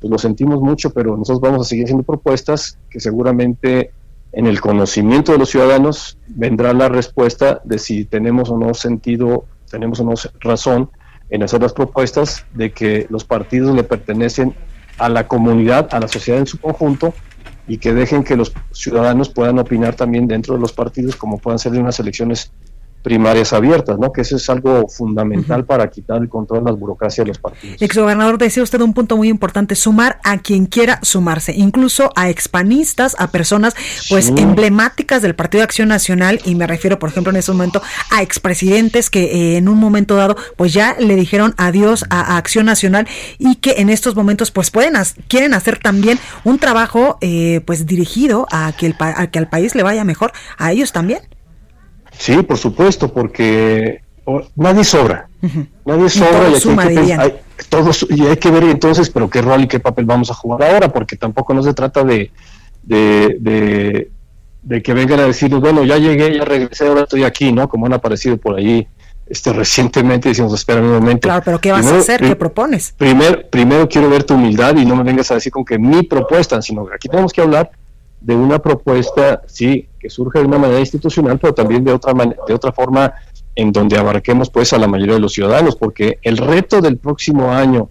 pues 0.00 0.10
lo 0.10 0.18
sentimos 0.18 0.60
mucho, 0.60 0.90
pero 0.90 1.16
nosotros 1.16 1.40
vamos 1.40 1.66
a 1.66 1.68
seguir 1.68 1.84
haciendo 1.84 2.04
propuestas 2.04 2.78
que 2.90 3.00
seguramente 3.00 3.92
en 4.32 4.46
el 4.46 4.60
conocimiento 4.60 5.32
de 5.32 5.38
los 5.38 5.48
ciudadanos 5.48 6.18
vendrá 6.28 6.74
la 6.74 6.90
respuesta 6.90 7.62
de 7.64 7.78
si 7.78 8.04
tenemos 8.04 8.50
o 8.50 8.58
no 8.58 8.74
sentido, 8.74 9.46
tenemos 9.70 10.00
o 10.00 10.04
no 10.04 10.14
razón 10.40 10.90
en 11.30 11.42
hacer 11.42 11.62
las 11.62 11.72
propuestas 11.72 12.44
de 12.52 12.70
que 12.72 13.06
los 13.08 13.24
partidos 13.24 13.74
le 13.74 13.82
pertenecen 13.82 14.54
a 14.98 15.08
la 15.08 15.26
comunidad, 15.26 15.88
a 15.92 16.00
la 16.00 16.08
sociedad 16.08 16.38
en 16.40 16.46
su 16.46 16.60
conjunto 16.60 17.14
y 17.68 17.78
que 17.78 17.92
dejen 17.92 18.22
que 18.24 18.36
los 18.36 18.52
ciudadanos 18.72 19.28
puedan 19.28 19.58
opinar 19.58 19.94
también 19.94 20.26
dentro 20.26 20.54
de 20.54 20.60
los 20.60 20.72
partidos 20.72 21.16
como 21.16 21.38
puedan 21.38 21.58
ser 21.58 21.72
de 21.72 21.80
unas 21.80 21.98
elecciones 21.98 22.52
primarias 23.06 23.52
abiertas, 23.52 24.00
¿no? 24.00 24.12
Que 24.12 24.22
eso 24.22 24.34
es 24.34 24.50
algo 24.50 24.88
fundamental 24.88 25.64
para 25.64 25.88
quitar 25.88 26.20
el 26.20 26.28
control 26.28 26.64
de 26.64 26.72
las 26.72 26.80
burocracias 26.80 27.24
de 27.24 27.28
los 27.28 27.38
partidos. 27.38 27.80
Exgobernador, 27.80 28.36
decía 28.36 28.64
usted 28.64 28.80
un 28.80 28.94
punto 28.94 29.16
muy 29.16 29.28
importante, 29.28 29.76
sumar 29.76 30.18
a 30.24 30.38
quien 30.38 30.66
quiera 30.66 30.98
sumarse, 31.02 31.54
incluso 31.54 32.10
a 32.16 32.30
expanistas, 32.30 33.14
a 33.20 33.30
personas 33.30 33.76
pues 34.10 34.32
emblemáticas 34.36 35.22
del 35.22 35.36
Partido 35.36 35.60
de 35.60 35.66
Acción 35.66 35.86
Nacional, 35.86 36.40
y 36.44 36.56
me 36.56 36.66
refiero, 36.66 36.98
por 36.98 37.10
ejemplo, 37.10 37.30
en 37.30 37.36
ese 37.36 37.52
momento 37.52 37.80
a 38.10 38.22
expresidentes 38.22 39.08
que 39.08 39.22
eh, 39.22 39.56
en 39.58 39.68
un 39.68 39.78
momento 39.78 40.16
dado 40.16 40.36
pues 40.56 40.72
ya 40.72 40.96
le 40.98 41.14
dijeron 41.14 41.54
adiós 41.58 42.04
a, 42.10 42.36
Acción 42.36 42.66
Nacional 42.66 43.06
y 43.38 43.54
que 43.54 43.76
en 43.78 43.88
estos 43.88 44.16
momentos 44.16 44.50
pues 44.50 44.72
pueden 44.72 44.94
quieren 45.28 45.54
hacer 45.54 45.78
también 45.78 46.18
un 46.42 46.58
trabajo 46.58 47.18
eh, 47.20 47.60
pues 47.64 47.86
dirigido 47.86 48.48
a 48.50 48.72
que, 48.76 48.86
el, 48.86 48.96
a 48.98 49.28
que 49.28 49.38
al 49.38 49.48
país 49.48 49.76
le 49.76 49.84
vaya 49.84 50.02
mejor, 50.02 50.32
a 50.58 50.72
ellos 50.72 50.90
también. 50.90 51.20
Sí, 52.18 52.42
por 52.42 52.58
supuesto, 52.58 53.12
porque 53.12 54.02
nadie 54.54 54.84
sobra. 54.84 55.28
Nadie 55.84 56.08
sobra 56.08 56.48
y, 56.50 56.54
hay 57.12 57.30
que, 57.30 58.14
y 58.14 58.26
hay 58.26 58.36
que 58.36 58.50
ver 58.50 58.64
entonces, 58.64 59.10
pero 59.10 59.30
qué 59.30 59.42
rol 59.42 59.62
y 59.62 59.68
qué 59.68 59.80
papel 59.80 60.04
vamos 60.04 60.30
a 60.30 60.34
jugar 60.34 60.70
ahora, 60.70 60.92
porque 60.92 61.16
tampoco 61.16 61.54
no 61.54 61.62
se 61.62 61.74
trata 61.74 62.02
de, 62.04 62.30
de, 62.82 64.10
de, 64.62 64.82
que 64.82 64.94
vengan 64.94 65.20
a 65.20 65.24
decirnos, 65.24 65.60
bueno, 65.60 65.84
ya 65.84 65.98
llegué, 65.98 66.36
ya 66.36 66.44
regresé, 66.44 66.86
ahora 66.86 67.02
estoy 67.02 67.24
aquí, 67.24 67.52
¿no? 67.52 67.68
Como 67.68 67.86
han 67.86 67.92
aparecido 67.92 68.36
por 68.36 68.56
ahí 68.56 68.86
este, 69.26 69.52
recientemente, 69.52 70.28
decimos, 70.28 70.52
espera 70.54 70.80
un 70.80 70.92
momento. 70.92 71.28
Claro, 71.28 71.42
pero 71.44 71.60
¿qué 71.60 71.72
vas 71.72 71.86
a 71.86 71.98
hacer? 71.98 72.20
¿Qué 72.20 72.36
propones? 72.36 72.94
Primer, 72.96 73.48
primero 73.50 73.88
quiero 73.88 74.08
ver 74.08 74.24
tu 74.24 74.34
humildad 74.34 74.76
y 74.76 74.84
no 74.84 74.96
me 74.96 75.02
vengas 75.02 75.30
a 75.30 75.34
decir 75.34 75.52
con 75.52 75.64
que 75.64 75.78
mi 75.78 76.02
propuesta, 76.02 76.62
sino 76.62 76.86
que 76.86 76.94
aquí 76.94 77.08
tenemos 77.08 77.32
que 77.32 77.40
hablar 77.40 77.70
de 78.26 78.34
una 78.34 78.58
propuesta, 78.58 79.42
sí, 79.46 79.88
que 80.00 80.10
surge 80.10 80.40
de 80.40 80.46
una 80.46 80.58
manera 80.58 80.80
institucional, 80.80 81.38
pero 81.38 81.54
también 81.54 81.84
de 81.84 81.92
otra, 81.92 82.12
de 82.12 82.54
otra 82.54 82.72
forma 82.72 83.14
en 83.54 83.70
donde 83.70 83.96
abarquemos 83.96 84.50
pues 84.50 84.72
a 84.72 84.78
la 84.78 84.88
mayoría 84.88 85.14
de 85.14 85.20
los 85.20 85.32
ciudadanos, 85.32 85.76
porque 85.76 86.18
el 86.22 86.36
reto 86.36 86.80
del 86.80 86.96
próximo 86.96 87.52
año, 87.52 87.88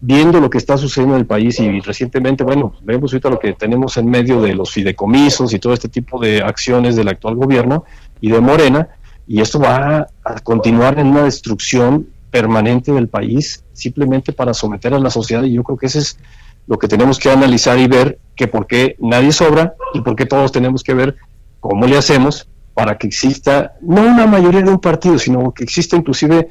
viendo 0.00 0.40
lo 0.40 0.48
que 0.48 0.56
está 0.56 0.78
sucediendo 0.78 1.14
en 1.16 1.20
el 1.20 1.26
país 1.26 1.60
y 1.60 1.78
recientemente, 1.80 2.42
bueno, 2.42 2.72
vemos 2.82 3.12
ahorita 3.12 3.28
lo 3.28 3.38
que 3.38 3.52
tenemos 3.52 3.98
en 3.98 4.08
medio 4.08 4.40
de 4.40 4.54
los 4.54 4.70
fideicomisos 4.70 5.52
y 5.52 5.58
todo 5.58 5.74
este 5.74 5.90
tipo 5.90 6.18
de 6.18 6.42
acciones 6.42 6.96
del 6.96 7.08
actual 7.08 7.34
gobierno 7.34 7.84
y 8.22 8.30
de 8.30 8.40
Morena, 8.40 8.88
y 9.26 9.42
esto 9.42 9.60
va 9.60 10.06
a 10.24 10.40
continuar 10.40 10.98
en 10.98 11.08
una 11.08 11.24
destrucción 11.24 12.08
permanente 12.30 12.92
del 12.92 13.08
país 13.08 13.62
simplemente 13.74 14.32
para 14.32 14.54
someter 14.54 14.94
a 14.94 14.98
la 14.98 15.10
sociedad 15.10 15.42
y 15.42 15.52
yo 15.52 15.62
creo 15.62 15.76
que 15.76 15.86
ese 15.86 15.98
es 15.98 16.18
lo 16.66 16.78
que 16.78 16.88
tenemos 16.88 17.18
que 17.18 17.30
analizar 17.30 17.78
y 17.78 17.86
ver 17.86 18.18
que 18.36 18.48
por 18.48 18.66
qué 18.66 18.96
nadie 18.98 19.32
sobra 19.32 19.74
y 19.92 20.00
por 20.00 20.16
qué 20.16 20.26
todos 20.26 20.52
tenemos 20.52 20.82
que 20.82 20.94
ver 20.94 21.16
cómo 21.60 21.86
le 21.86 21.96
hacemos 21.96 22.48
para 22.74 22.98
que 22.98 23.06
exista 23.06 23.74
no 23.80 24.02
una 24.02 24.26
mayoría 24.26 24.62
de 24.62 24.70
un 24.70 24.80
partido, 24.80 25.18
sino 25.18 25.52
que 25.52 25.64
exista 25.64 25.96
inclusive 25.96 26.48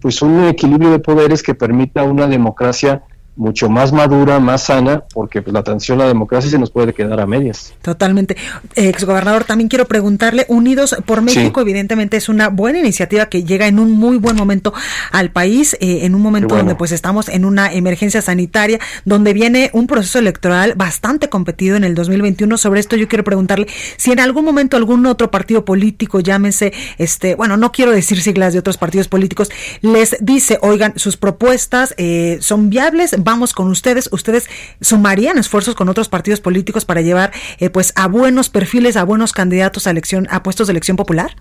pues 0.00 0.22
un 0.22 0.44
equilibrio 0.44 0.90
de 0.90 0.98
poderes 0.98 1.42
que 1.42 1.54
permita 1.54 2.02
una 2.02 2.26
democracia 2.26 3.02
mucho 3.36 3.68
más 3.68 3.92
madura, 3.92 4.38
más 4.38 4.64
sana, 4.64 5.04
porque 5.12 5.42
pues, 5.42 5.52
la 5.52 5.62
transición 5.62 6.00
a 6.00 6.04
la 6.04 6.08
democracia 6.08 6.50
se 6.50 6.58
nos 6.58 6.70
puede 6.70 6.92
quedar 6.94 7.20
a 7.20 7.26
medias. 7.26 7.74
Totalmente. 7.82 8.36
Exgobernador, 8.74 9.44
también 9.44 9.68
quiero 9.68 9.86
preguntarle, 9.86 10.46
Unidos 10.48 10.96
por 11.06 11.22
México 11.22 11.60
evidentemente 11.60 12.16
es 12.16 12.28
una 12.28 12.48
buena 12.48 12.78
iniciativa 12.78 13.26
que 13.26 13.44
llega 13.44 13.66
en 13.66 13.78
un 13.78 13.92
muy 13.92 14.18
buen 14.18 14.36
momento 14.36 14.72
al 15.10 15.30
país, 15.30 15.74
eh, 15.80 16.00
en 16.02 16.14
un 16.14 16.22
momento 16.22 16.56
donde 16.56 16.74
pues 16.74 16.92
estamos 16.92 17.28
en 17.28 17.44
una 17.44 17.72
emergencia 17.72 18.22
sanitaria, 18.22 18.78
donde 19.04 19.32
viene 19.32 19.70
un 19.72 19.86
proceso 19.86 20.18
electoral 20.18 20.74
bastante 20.76 21.28
competido 21.28 21.76
en 21.76 21.84
el 21.84 21.94
2021. 21.94 22.56
Sobre 22.56 22.80
esto 22.80 22.96
yo 22.96 23.08
quiero 23.08 23.24
preguntarle 23.24 23.66
si 23.96 24.12
en 24.12 24.20
algún 24.20 24.44
momento 24.44 24.76
algún 24.76 25.06
otro 25.06 25.30
partido 25.30 25.64
político, 25.64 26.20
llámese, 26.20 26.72
este, 26.98 27.34
bueno, 27.34 27.56
no 27.56 27.72
quiero 27.72 27.90
decir 27.90 28.20
siglas 28.20 28.52
de 28.52 28.58
otros 28.58 28.78
partidos 28.78 29.08
políticos, 29.08 29.50
les 29.80 30.16
dice, 30.20 30.58
oigan, 30.62 30.92
sus 30.96 31.16
propuestas 31.16 31.94
eh, 31.96 32.38
son 32.40 32.70
viables, 32.70 33.22
vamos 33.24 33.52
con 33.52 33.68
ustedes, 33.68 34.08
ustedes 34.12 34.48
sumarían 34.80 35.38
esfuerzos 35.38 35.74
con 35.74 35.88
otros 35.88 36.08
partidos 36.08 36.40
políticos 36.40 36.84
para 36.84 37.00
llevar 37.00 37.32
eh, 37.58 37.70
pues 37.70 37.92
a 37.96 38.06
buenos 38.06 38.50
perfiles, 38.50 38.96
a 38.96 39.04
buenos 39.04 39.32
candidatos 39.32 39.86
a 39.86 39.90
elección, 39.90 40.28
a 40.30 40.42
puestos 40.42 40.66
de 40.66 40.72
elección 40.72 40.96
popular? 40.96 41.34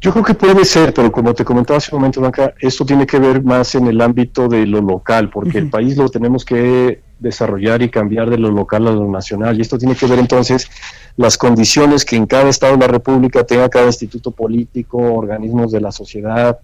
Yo 0.00 0.12
creo 0.12 0.24
que 0.24 0.34
puede 0.34 0.64
ser, 0.64 0.94
pero 0.94 1.10
como 1.10 1.34
te 1.34 1.44
comentaba 1.44 1.78
hace 1.78 1.92
un 1.92 2.00
momento, 2.00 2.20
Blanca, 2.20 2.54
esto 2.60 2.86
tiene 2.86 3.04
que 3.04 3.18
ver 3.18 3.42
más 3.42 3.74
en 3.74 3.88
el 3.88 4.00
ámbito 4.00 4.46
de 4.46 4.64
lo 4.64 4.80
local, 4.80 5.28
porque 5.28 5.58
el 5.58 5.70
país 5.70 5.96
lo 5.96 6.08
tenemos 6.08 6.44
que 6.44 7.02
desarrollar 7.18 7.82
y 7.82 7.90
cambiar 7.90 8.30
de 8.30 8.38
lo 8.38 8.52
local 8.52 8.86
a 8.86 8.92
lo 8.92 9.10
nacional. 9.10 9.58
Y 9.58 9.62
esto 9.62 9.76
tiene 9.76 9.96
que 9.96 10.06
ver 10.06 10.20
entonces 10.20 10.70
las 11.16 11.36
condiciones 11.36 12.04
que 12.04 12.14
en 12.14 12.26
cada 12.26 12.48
estado 12.48 12.74
de 12.74 12.78
la 12.78 12.86
República 12.86 13.42
tenga 13.42 13.68
cada 13.68 13.86
instituto 13.86 14.30
político, 14.30 14.98
organismos 14.98 15.72
de 15.72 15.80
la 15.80 15.90
sociedad, 15.90 16.60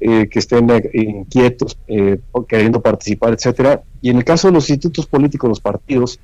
eh, 0.00 0.28
que 0.28 0.38
estén 0.38 0.70
eh, 0.70 0.90
inquietos, 0.94 1.76
eh, 1.86 2.18
queriendo 2.48 2.80
participar, 2.80 3.34
etcétera. 3.34 3.82
Y 4.00 4.10
en 4.10 4.16
el 4.16 4.24
caso 4.24 4.48
de 4.48 4.54
los 4.54 4.70
institutos 4.70 5.06
políticos, 5.06 5.48
los 5.48 5.60
partidos, 5.60 6.18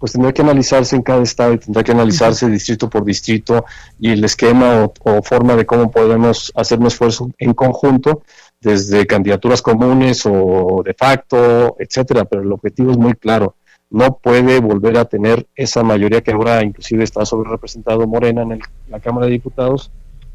pues 0.00 0.12
tendrá 0.12 0.32
que 0.32 0.42
analizarse 0.42 0.96
en 0.96 1.02
cada 1.02 1.22
estado 1.22 1.52
y 1.52 1.58
tendrá 1.58 1.84
que 1.84 1.92
analizarse 1.92 2.48
distrito 2.48 2.88
por 2.88 3.04
distrito 3.04 3.66
y 4.00 4.10
el 4.10 4.24
esquema 4.24 4.90
o, 5.04 5.22
forma 5.22 5.54
de 5.54 5.66
cómo 5.66 5.90
podemos 5.90 6.50
hacer 6.56 6.78
un 6.80 6.86
esfuerzo 6.86 7.30
en 7.38 7.52
conjunto 7.52 8.22
desde 8.60 9.06
candidaturas 9.06 9.60
comunes 9.60 10.24
o 10.24 10.82
de 10.84 10.94
facto, 10.94 11.76
etcétera, 11.78 12.24
pero 12.24 12.42
el 12.42 12.50
objetivo 12.50 12.90
es 12.90 12.98
muy 12.98 13.12
claro. 13.12 13.54
No 13.90 14.16
puede 14.16 14.60
volver 14.60 14.96
a 14.98 15.04
tener 15.04 15.46
esa 15.54 15.82
mayoría 15.82 16.22
que 16.22 16.32
ahora 16.32 16.64
inclusive 16.64 17.04
está 17.04 17.26
sobre 17.26 17.50
representado 17.50 18.06
Morena 18.06 18.42
en 18.42 18.60
la 18.88 19.00
Cámara 19.00 19.26
de 19.26 19.32
Diputados, 19.32 19.90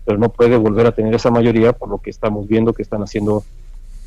pero 0.05 0.17
no 0.17 0.29
puede 0.29 0.57
volver 0.57 0.85
a 0.85 0.91
tener 0.91 1.13
esa 1.15 1.31
mayoría 1.31 1.73
por 1.73 1.89
lo 1.89 1.97
que 1.97 2.09
estamos 2.09 2.47
viendo 2.47 2.73
que 2.73 2.83
están 2.83 3.01
haciendo 3.01 3.43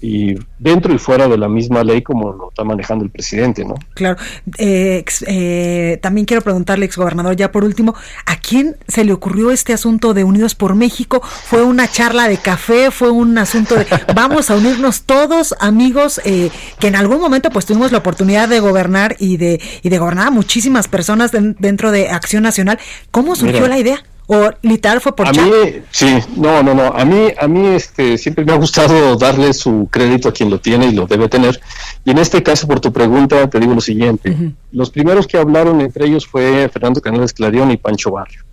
y 0.01 0.37
dentro 0.59 0.95
y 0.95 0.99
fuera 0.99 1.27
de 1.27 1.37
la 1.37 1.49
misma 1.49 1.83
ley 1.83 2.03
como 2.03 2.33
lo 2.33 2.51
está 2.51 2.63
manejando 2.63 3.05
el 3.05 3.11
presidente, 3.11 3.65
¿no? 3.65 3.75
Claro. 3.95 4.17
Eh, 4.57 5.05
eh, 5.27 5.99
también 6.01 6.25
quiero 6.25 6.43
preguntarle, 6.43 6.87
exgobernador, 6.87 7.35
ya 7.35 7.51
por 7.51 7.65
último, 7.65 7.95
¿a 8.27 8.37
quién 8.37 8.77
se 8.87 9.05
le 9.05 9.13
ocurrió 9.13 9.51
este 9.51 9.73
asunto 9.73 10.15
de 10.15 10.23
Unidos 10.23 10.55
por 10.55 10.77
México? 10.77 11.21
¿Fue 11.23 11.65
una 11.65 11.89
charla 11.89 12.29
de 12.29 12.37
café? 12.37 12.91
¿Fue 12.91 13.11
un 13.11 13.39
asunto 13.39 13.75
de 13.75 13.87
vamos 14.15 14.51
a 14.51 14.57
unirnos 14.57 15.03
todos, 15.03 15.55
amigos, 15.59 16.21
eh, 16.25 16.51
que 16.79 16.87
en 16.87 16.97
algún 16.97 17.21
momento 17.21 17.51
pues 17.51 17.67
tuvimos 17.67 17.91
la 17.91 17.99
oportunidad 17.99 18.49
de 18.49 18.61
gobernar 18.61 19.17
y 19.19 19.37
de, 19.37 19.61
y 19.83 19.89
de 19.89 19.99
gobernar 19.99 20.29
a 20.29 20.31
muchísimas 20.31 20.87
personas 20.87 21.33
dentro 21.33 21.91
de 21.91 22.09
Acción 22.09 22.45
Nacional? 22.45 22.79
¿Cómo 23.11 23.35
surgió 23.35 23.67
la 23.67 23.79
idea? 23.79 24.05
O 24.31 24.51
literal 24.61 25.01
fue 25.01 25.17
por 25.17 25.27
a 25.27 25.33
mí 25.33 25.51
sí 25.91 26.19
no 26.37 26.63
no 26.63 26.75
no. 26.75 26.89
A 26.89 27.03
mí 27.07 27.29
a 27.41 27.49
mí 27.49 27.67
este 27.69 28.19
siempre 28.19 28.45
me 28.45 28.53
ha 28.53 28.57
gustado 28.57 29.17
darle 29.17 29.55
su 29.55 29.89
crédito 29.91 30.29
a 30.29 30.33
quien 30.33 30.51
lo 30.51 30.61
tiene 30.61 30.87
y 30.87 30.93
lo 30.93 31.07
debe 31.07 31.31
tener. 31.31 31.59
Y 32.05 32.11
en 32.11 32.19
este 32.19 32.43
caso 32.43 32.69
por 32.69 32.79
tu 32.79 32.93
pregunta 32.93 33.49
te 33.49 33.59
digo 33.59 33.75
lo 33.75 33.81
siguiente. 33.81 34.53
Los 34.71 34.91
primeros 34.91 35.27
que 35.27 35.39
hablaron 35.39 35.81
entre 35.81 36.07
ellos 36.07 36.27
fue 36.27 36.69
Fernando 36.71 37.01
Canales 37.01 37.33
Clarion 37.33 37.71
y 37.71 37.79
Pancho 37.79 38.11
Barrio. 38.11 38.45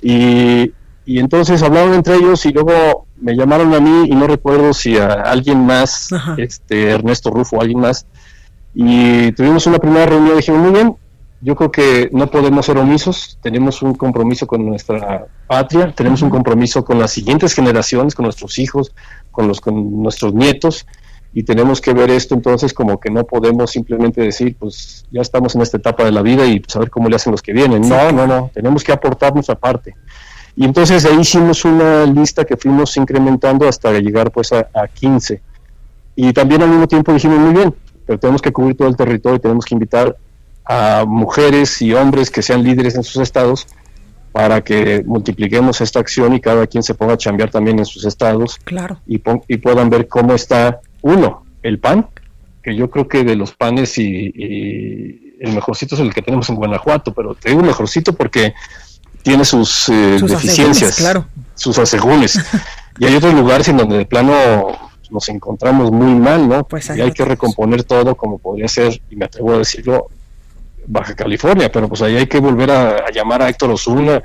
Y, 0.00 0.72
y 1.04 1.18
entonces 1.18 1.62
hablaron 1.62 1.92
entre 1.92 2.16
ellos 2.16 2.46
y 2.46 2.52
luego 2.52 3.06
me 3.20 3.36
llamaron 3.36 3.74
a 3.74 3.80
mí 3.80 4.08
y 4.08 4.14
no 4.14 4.26
recuerdo 4.26 4.72
si 4.72 4.96
a 4.96 5.12
alguien 5.12 5.66
más 5.66 6.08
este 6.38 6.88
Ernesto 6.88 7.28
Rufo 7.28 7.56
o 7.56 7.60
alguien 7.60 7.80
más. 7.80 8.06
Y 8.74 9.30
tuvimos 9.32 9.66
una 9.66 9.78
primera 9.78 10.06
reunión 10.06 10.32
y 10.32 10.36
dijimos 10.38 10.62
muy 10.62 10.72
bien 10.72 10.96
yo 11.42 11.56
creo 11.56 11.72
que 11.72 12.08
no 12.12 12.30
podemos 12.30 12.64
ser 12.64 12.78
omisos, 12.78 13.36
tenemos 13.42 13.82
un 13.82 13.94
compromiso 13.94 14.46
con 14.46 14.64
nuestra 14.64 15.26
patria, 15.48 15.92
tenemos 15.92 16.22
un 16.22 16.30
compromiso 16.30 16.84
con 16.84 17.00
las 17.00 17.10
siguientes 17.10 17.52
generaciones, 17.52 18.14
con 18.14 18.24
nuestros 18.24 18.60
hijos, 18.60 18.94
con, 19.32 19.48
los, 19.48 19.60
con 19.60 20.02
nuestros 20.02 20.32
nietos, 20.34 20.86
y 21.34 21.42
tenemos 21.42 21.80
que 21.80 21.92
ver 21.94 22.10
esto 22.10 22.36
entonces 22.36 22.72
como 22.72 23.00
que 23.00 23.10
no 23.10 23.24
podemos 23.24 23.72
simplemente 23.72 24.20
decir, 24.20 24.54
pues 24.56 25.04
ya 25.10 25.20
estamos 25.20 25.56
en 25.56 25.62
esta 25.62 25.78
etapa 25.78 26.04
de 26.04 26.12
la 26.12 26.22
vida 26.22 26.46
y 26.46 26.62
saber 26.68 26.90
cómo 26.90 27.08
le 27.08 27.16
hacen 27.16 27.32
los 27.32 27.42
que 27.42 27.52
vienen. 27.52 27.88
No, 27.88 28.12
no, 28.12 28.26
no, 28.26 28.50
tenemos 28.54 28.84
que 28.84 28.92
aportar 28.92 29.34
nuestra 29.34 29.56
parte. 29.56 29.96
Y 30.54 30.64
entonces 30.64 31.04
ahí 31.06 31.18
hicimos 31.18 31.64
una 31.64 32.04
lista 32.04 32.44
que 32.44 32.56
fuimos 32.56 32.96
incrementando 32.96 33.66
hasta 33.66 33.98
llegar 33.98 34.30
pues 34.30 34.52
a, 34.52 34.68
a 34.74 34.86
15. 34.86 35.42
Y 36.14 36.32
también 36.32 36.62
al 36.62 36.68
mismo 36.68 36.86
tiempo 36.86 37.12
dijimos, 37.12 37.38
muy 37.38 37.54
bien, 37.54 37.74
pero 38.06 38.20
tenemos 38.20 38.40
que 38.40 38.52
cubrir 38.52 38.76
todo 38.76 38.86
el 38.86 38.96
territorio, 38.96 39.40
tenemos 39.40 39.64
que 39.64 39.74
invitar 39.74 40.14
a 40.64 41.04
mujeres 41.06 41.82
y 41.82 41.92
hombres 41.92 42.30
que 42.30 42.42
sean 42.42 42.62
líderes 42.62 42.94
en 42.94 43.02
sus 43.02 43.22
estados 43.22 43.66
para 44.32 44.62
que 44.62 45.02
multipliquemos 45.04 45.80
esta 45.80 46.00
acción 46.00 46.34
y 46.34 46.40
cada 46.40 46.66
quien 46.66 46.82
se 46.82 46.94
ponga 46.94 47.14
a 47.14 47.18
chambear 47.18 47.50
también 47.50 47.78
en 47.78 47.84
sus 47.84 48.04
estados 48.06 48.58
claro. 48.64 48.98
y, 49.06 49.20
y 49.48 49.56
puedan 49.58 49.90
ver 49.90 50.08
cómo 50.08 50.34
está, 50.34 50.80
uno, 51.02 51.44
el 51.62 51.78
pan, 51.78 52.08
que 52.62 52.74
yo 52.74 52.90
creo 52.90 53.08
que 53.08 53.24
de 53.24 53.36
los 53.36 53.52
panes 53.52 53.98
y, 53.98 55.28
el 55.40 55.52
mejorcito 55.52 55.96
es 55.96 56.00
el 56.00 56.14
que 56.14 56.22
tenemos 56.22 56.48
en 56.50 56.54
Guanajuato, 56.54 57.12
pero 57.12 57.34
te 57.34 57.48
digo 57.48 57.62
mejorcito 57.62 58.12
porque 58.12 58.54
tiene 59.22 59.44
sus, 59.44 59.88
eh, 59.88 60.18
deficiencias, 60.22 60.94
claro. 60.94 61.26
sus 61.56 61.76
asegúnes. 61.78 62.38
y 62.98 63.06
hay 63.06 63.16
otros 63.16 63.34
lugares 63.34 63.66
en 63.66 63.76
donde 63.76 63.98
de 63.98 64.06
plano 64.06 64.32
nos 65.10 65.28
encontramos 65.28 65.90
muy 65.90 66.14
mal, 66.14 66.48
¿no? 66.48 66.62
Pues 66.62 66.90
y 66.96 67.00
hay 67.00 67.10
que 67.10 67.24
recomponer 67.24 67.82
todo 67.82 68.14
como 68.14 68.38
podría 68.38 68.68
ser, 68.68 69.00
y 69.10 69.16
me 69.16 69.24
atrevo 69.24 69.54
a 69.54 69.58
decirlo, 69.58 70.10
Baja 70.86 71.14
California, 71.14 71.70
pero 71.70 71.88
pues 71.88 72.02
ahí 72.02 72.16
hay 72.16 72.26
que 72.26 72.38
volver 72.38 72.70
a, 72.70 73.10
llamar 73.10 73.42
a 73.42 73.48
Héctor 73.48 73.70
Osuna, 73.70 74.22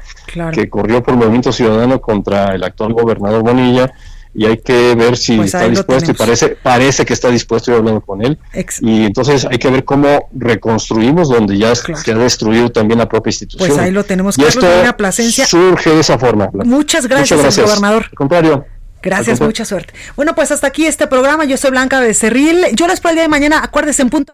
que 0.51 0.70
corrió 0.70 1.03
por 1.03 1.16
Movimiento 1.16 1.51
Ciudadano 1.51 2.01
contra 2.01 2.55
el 2.55 2.64
actual 2.64 2.93
gobernador 2.93 3.43
Bonilla, 3.43 3.91
y 4.34 4.45
hay 4.45 4.58
que 4.60 4.93
ver 4.93 5.18
si 5.18 5.36
Pues 5.36 5.47
está 5.53 5.68
dispuesto, 5.68 6.12
y 6.12 6.14
parece, 6.14 6.49
parece 6.49 7.05
que 7.05 7.14
está 7.14 7.30
dispuesto, 7.30 7.72
yo 7.72 7.78
hablando 7.78 8.01
con 8.01 8.24
él, 8.24 8.38
Ex- 8.53 8.82
y 8.82 9.05
entonces 9.05 9.47
hay 9.49 9.58
que 9.58 9.70
ver 9.70 9.84
cómo 9.84 10.30
reconstruimos 10.34 11.30
donde 11.30 11.58
ya 11.58 11.74
se 11.74 12.12
ha 12.12 12.16
destruido 12.16 12.70
también 12.70 12.99
la 12.99 13.10
propia 13.10 13.30
institución. 13.32 13.70
Pues 13.70 13.80
ahí 13.80 13.91
lo 13.91 14.03
tenemos. 14.03 14.38
Y 14.38 14.43
Carlos 14.43 14.64
esto 14.64 14.97
Plasencia. 14.97 15.45
surge 15.47 15.89
de 15.89 16.01
esa 16.01 16.20
forma. 16.20 16.49
Muchas 16.53 17.08
gracias, 17.08 17.58
gobernador. 17.58 18.05
Al 18.10 18.16
contrario. 18.16 18.66
Gracias, 19.01 19.39
Al 19.39 19.47
mucha 19.47 19.64
suerte. 19.64 19.93
Bueno, 20.16 20.36
pues 20.36 20.51
hasta 20.51 20.68
aquí 20.68 20.86
este 20.86 21.08
programa. 21.08 21.45
Yo 21.45 21.55
soy 21.58 21.72
Blanca 21.72 21.99
Becerril. 21.99 22.66
Yo 22.74 22.88
les 22.88 22.95
espero 22.95 23.12
el 23.12 23.16
día 23.16 23.24
de 23.24 23.30
mañana. 23.30 23.62
Acuérdense 23.64 24.01
en 24.01 24.10
punto. 24.10 24.34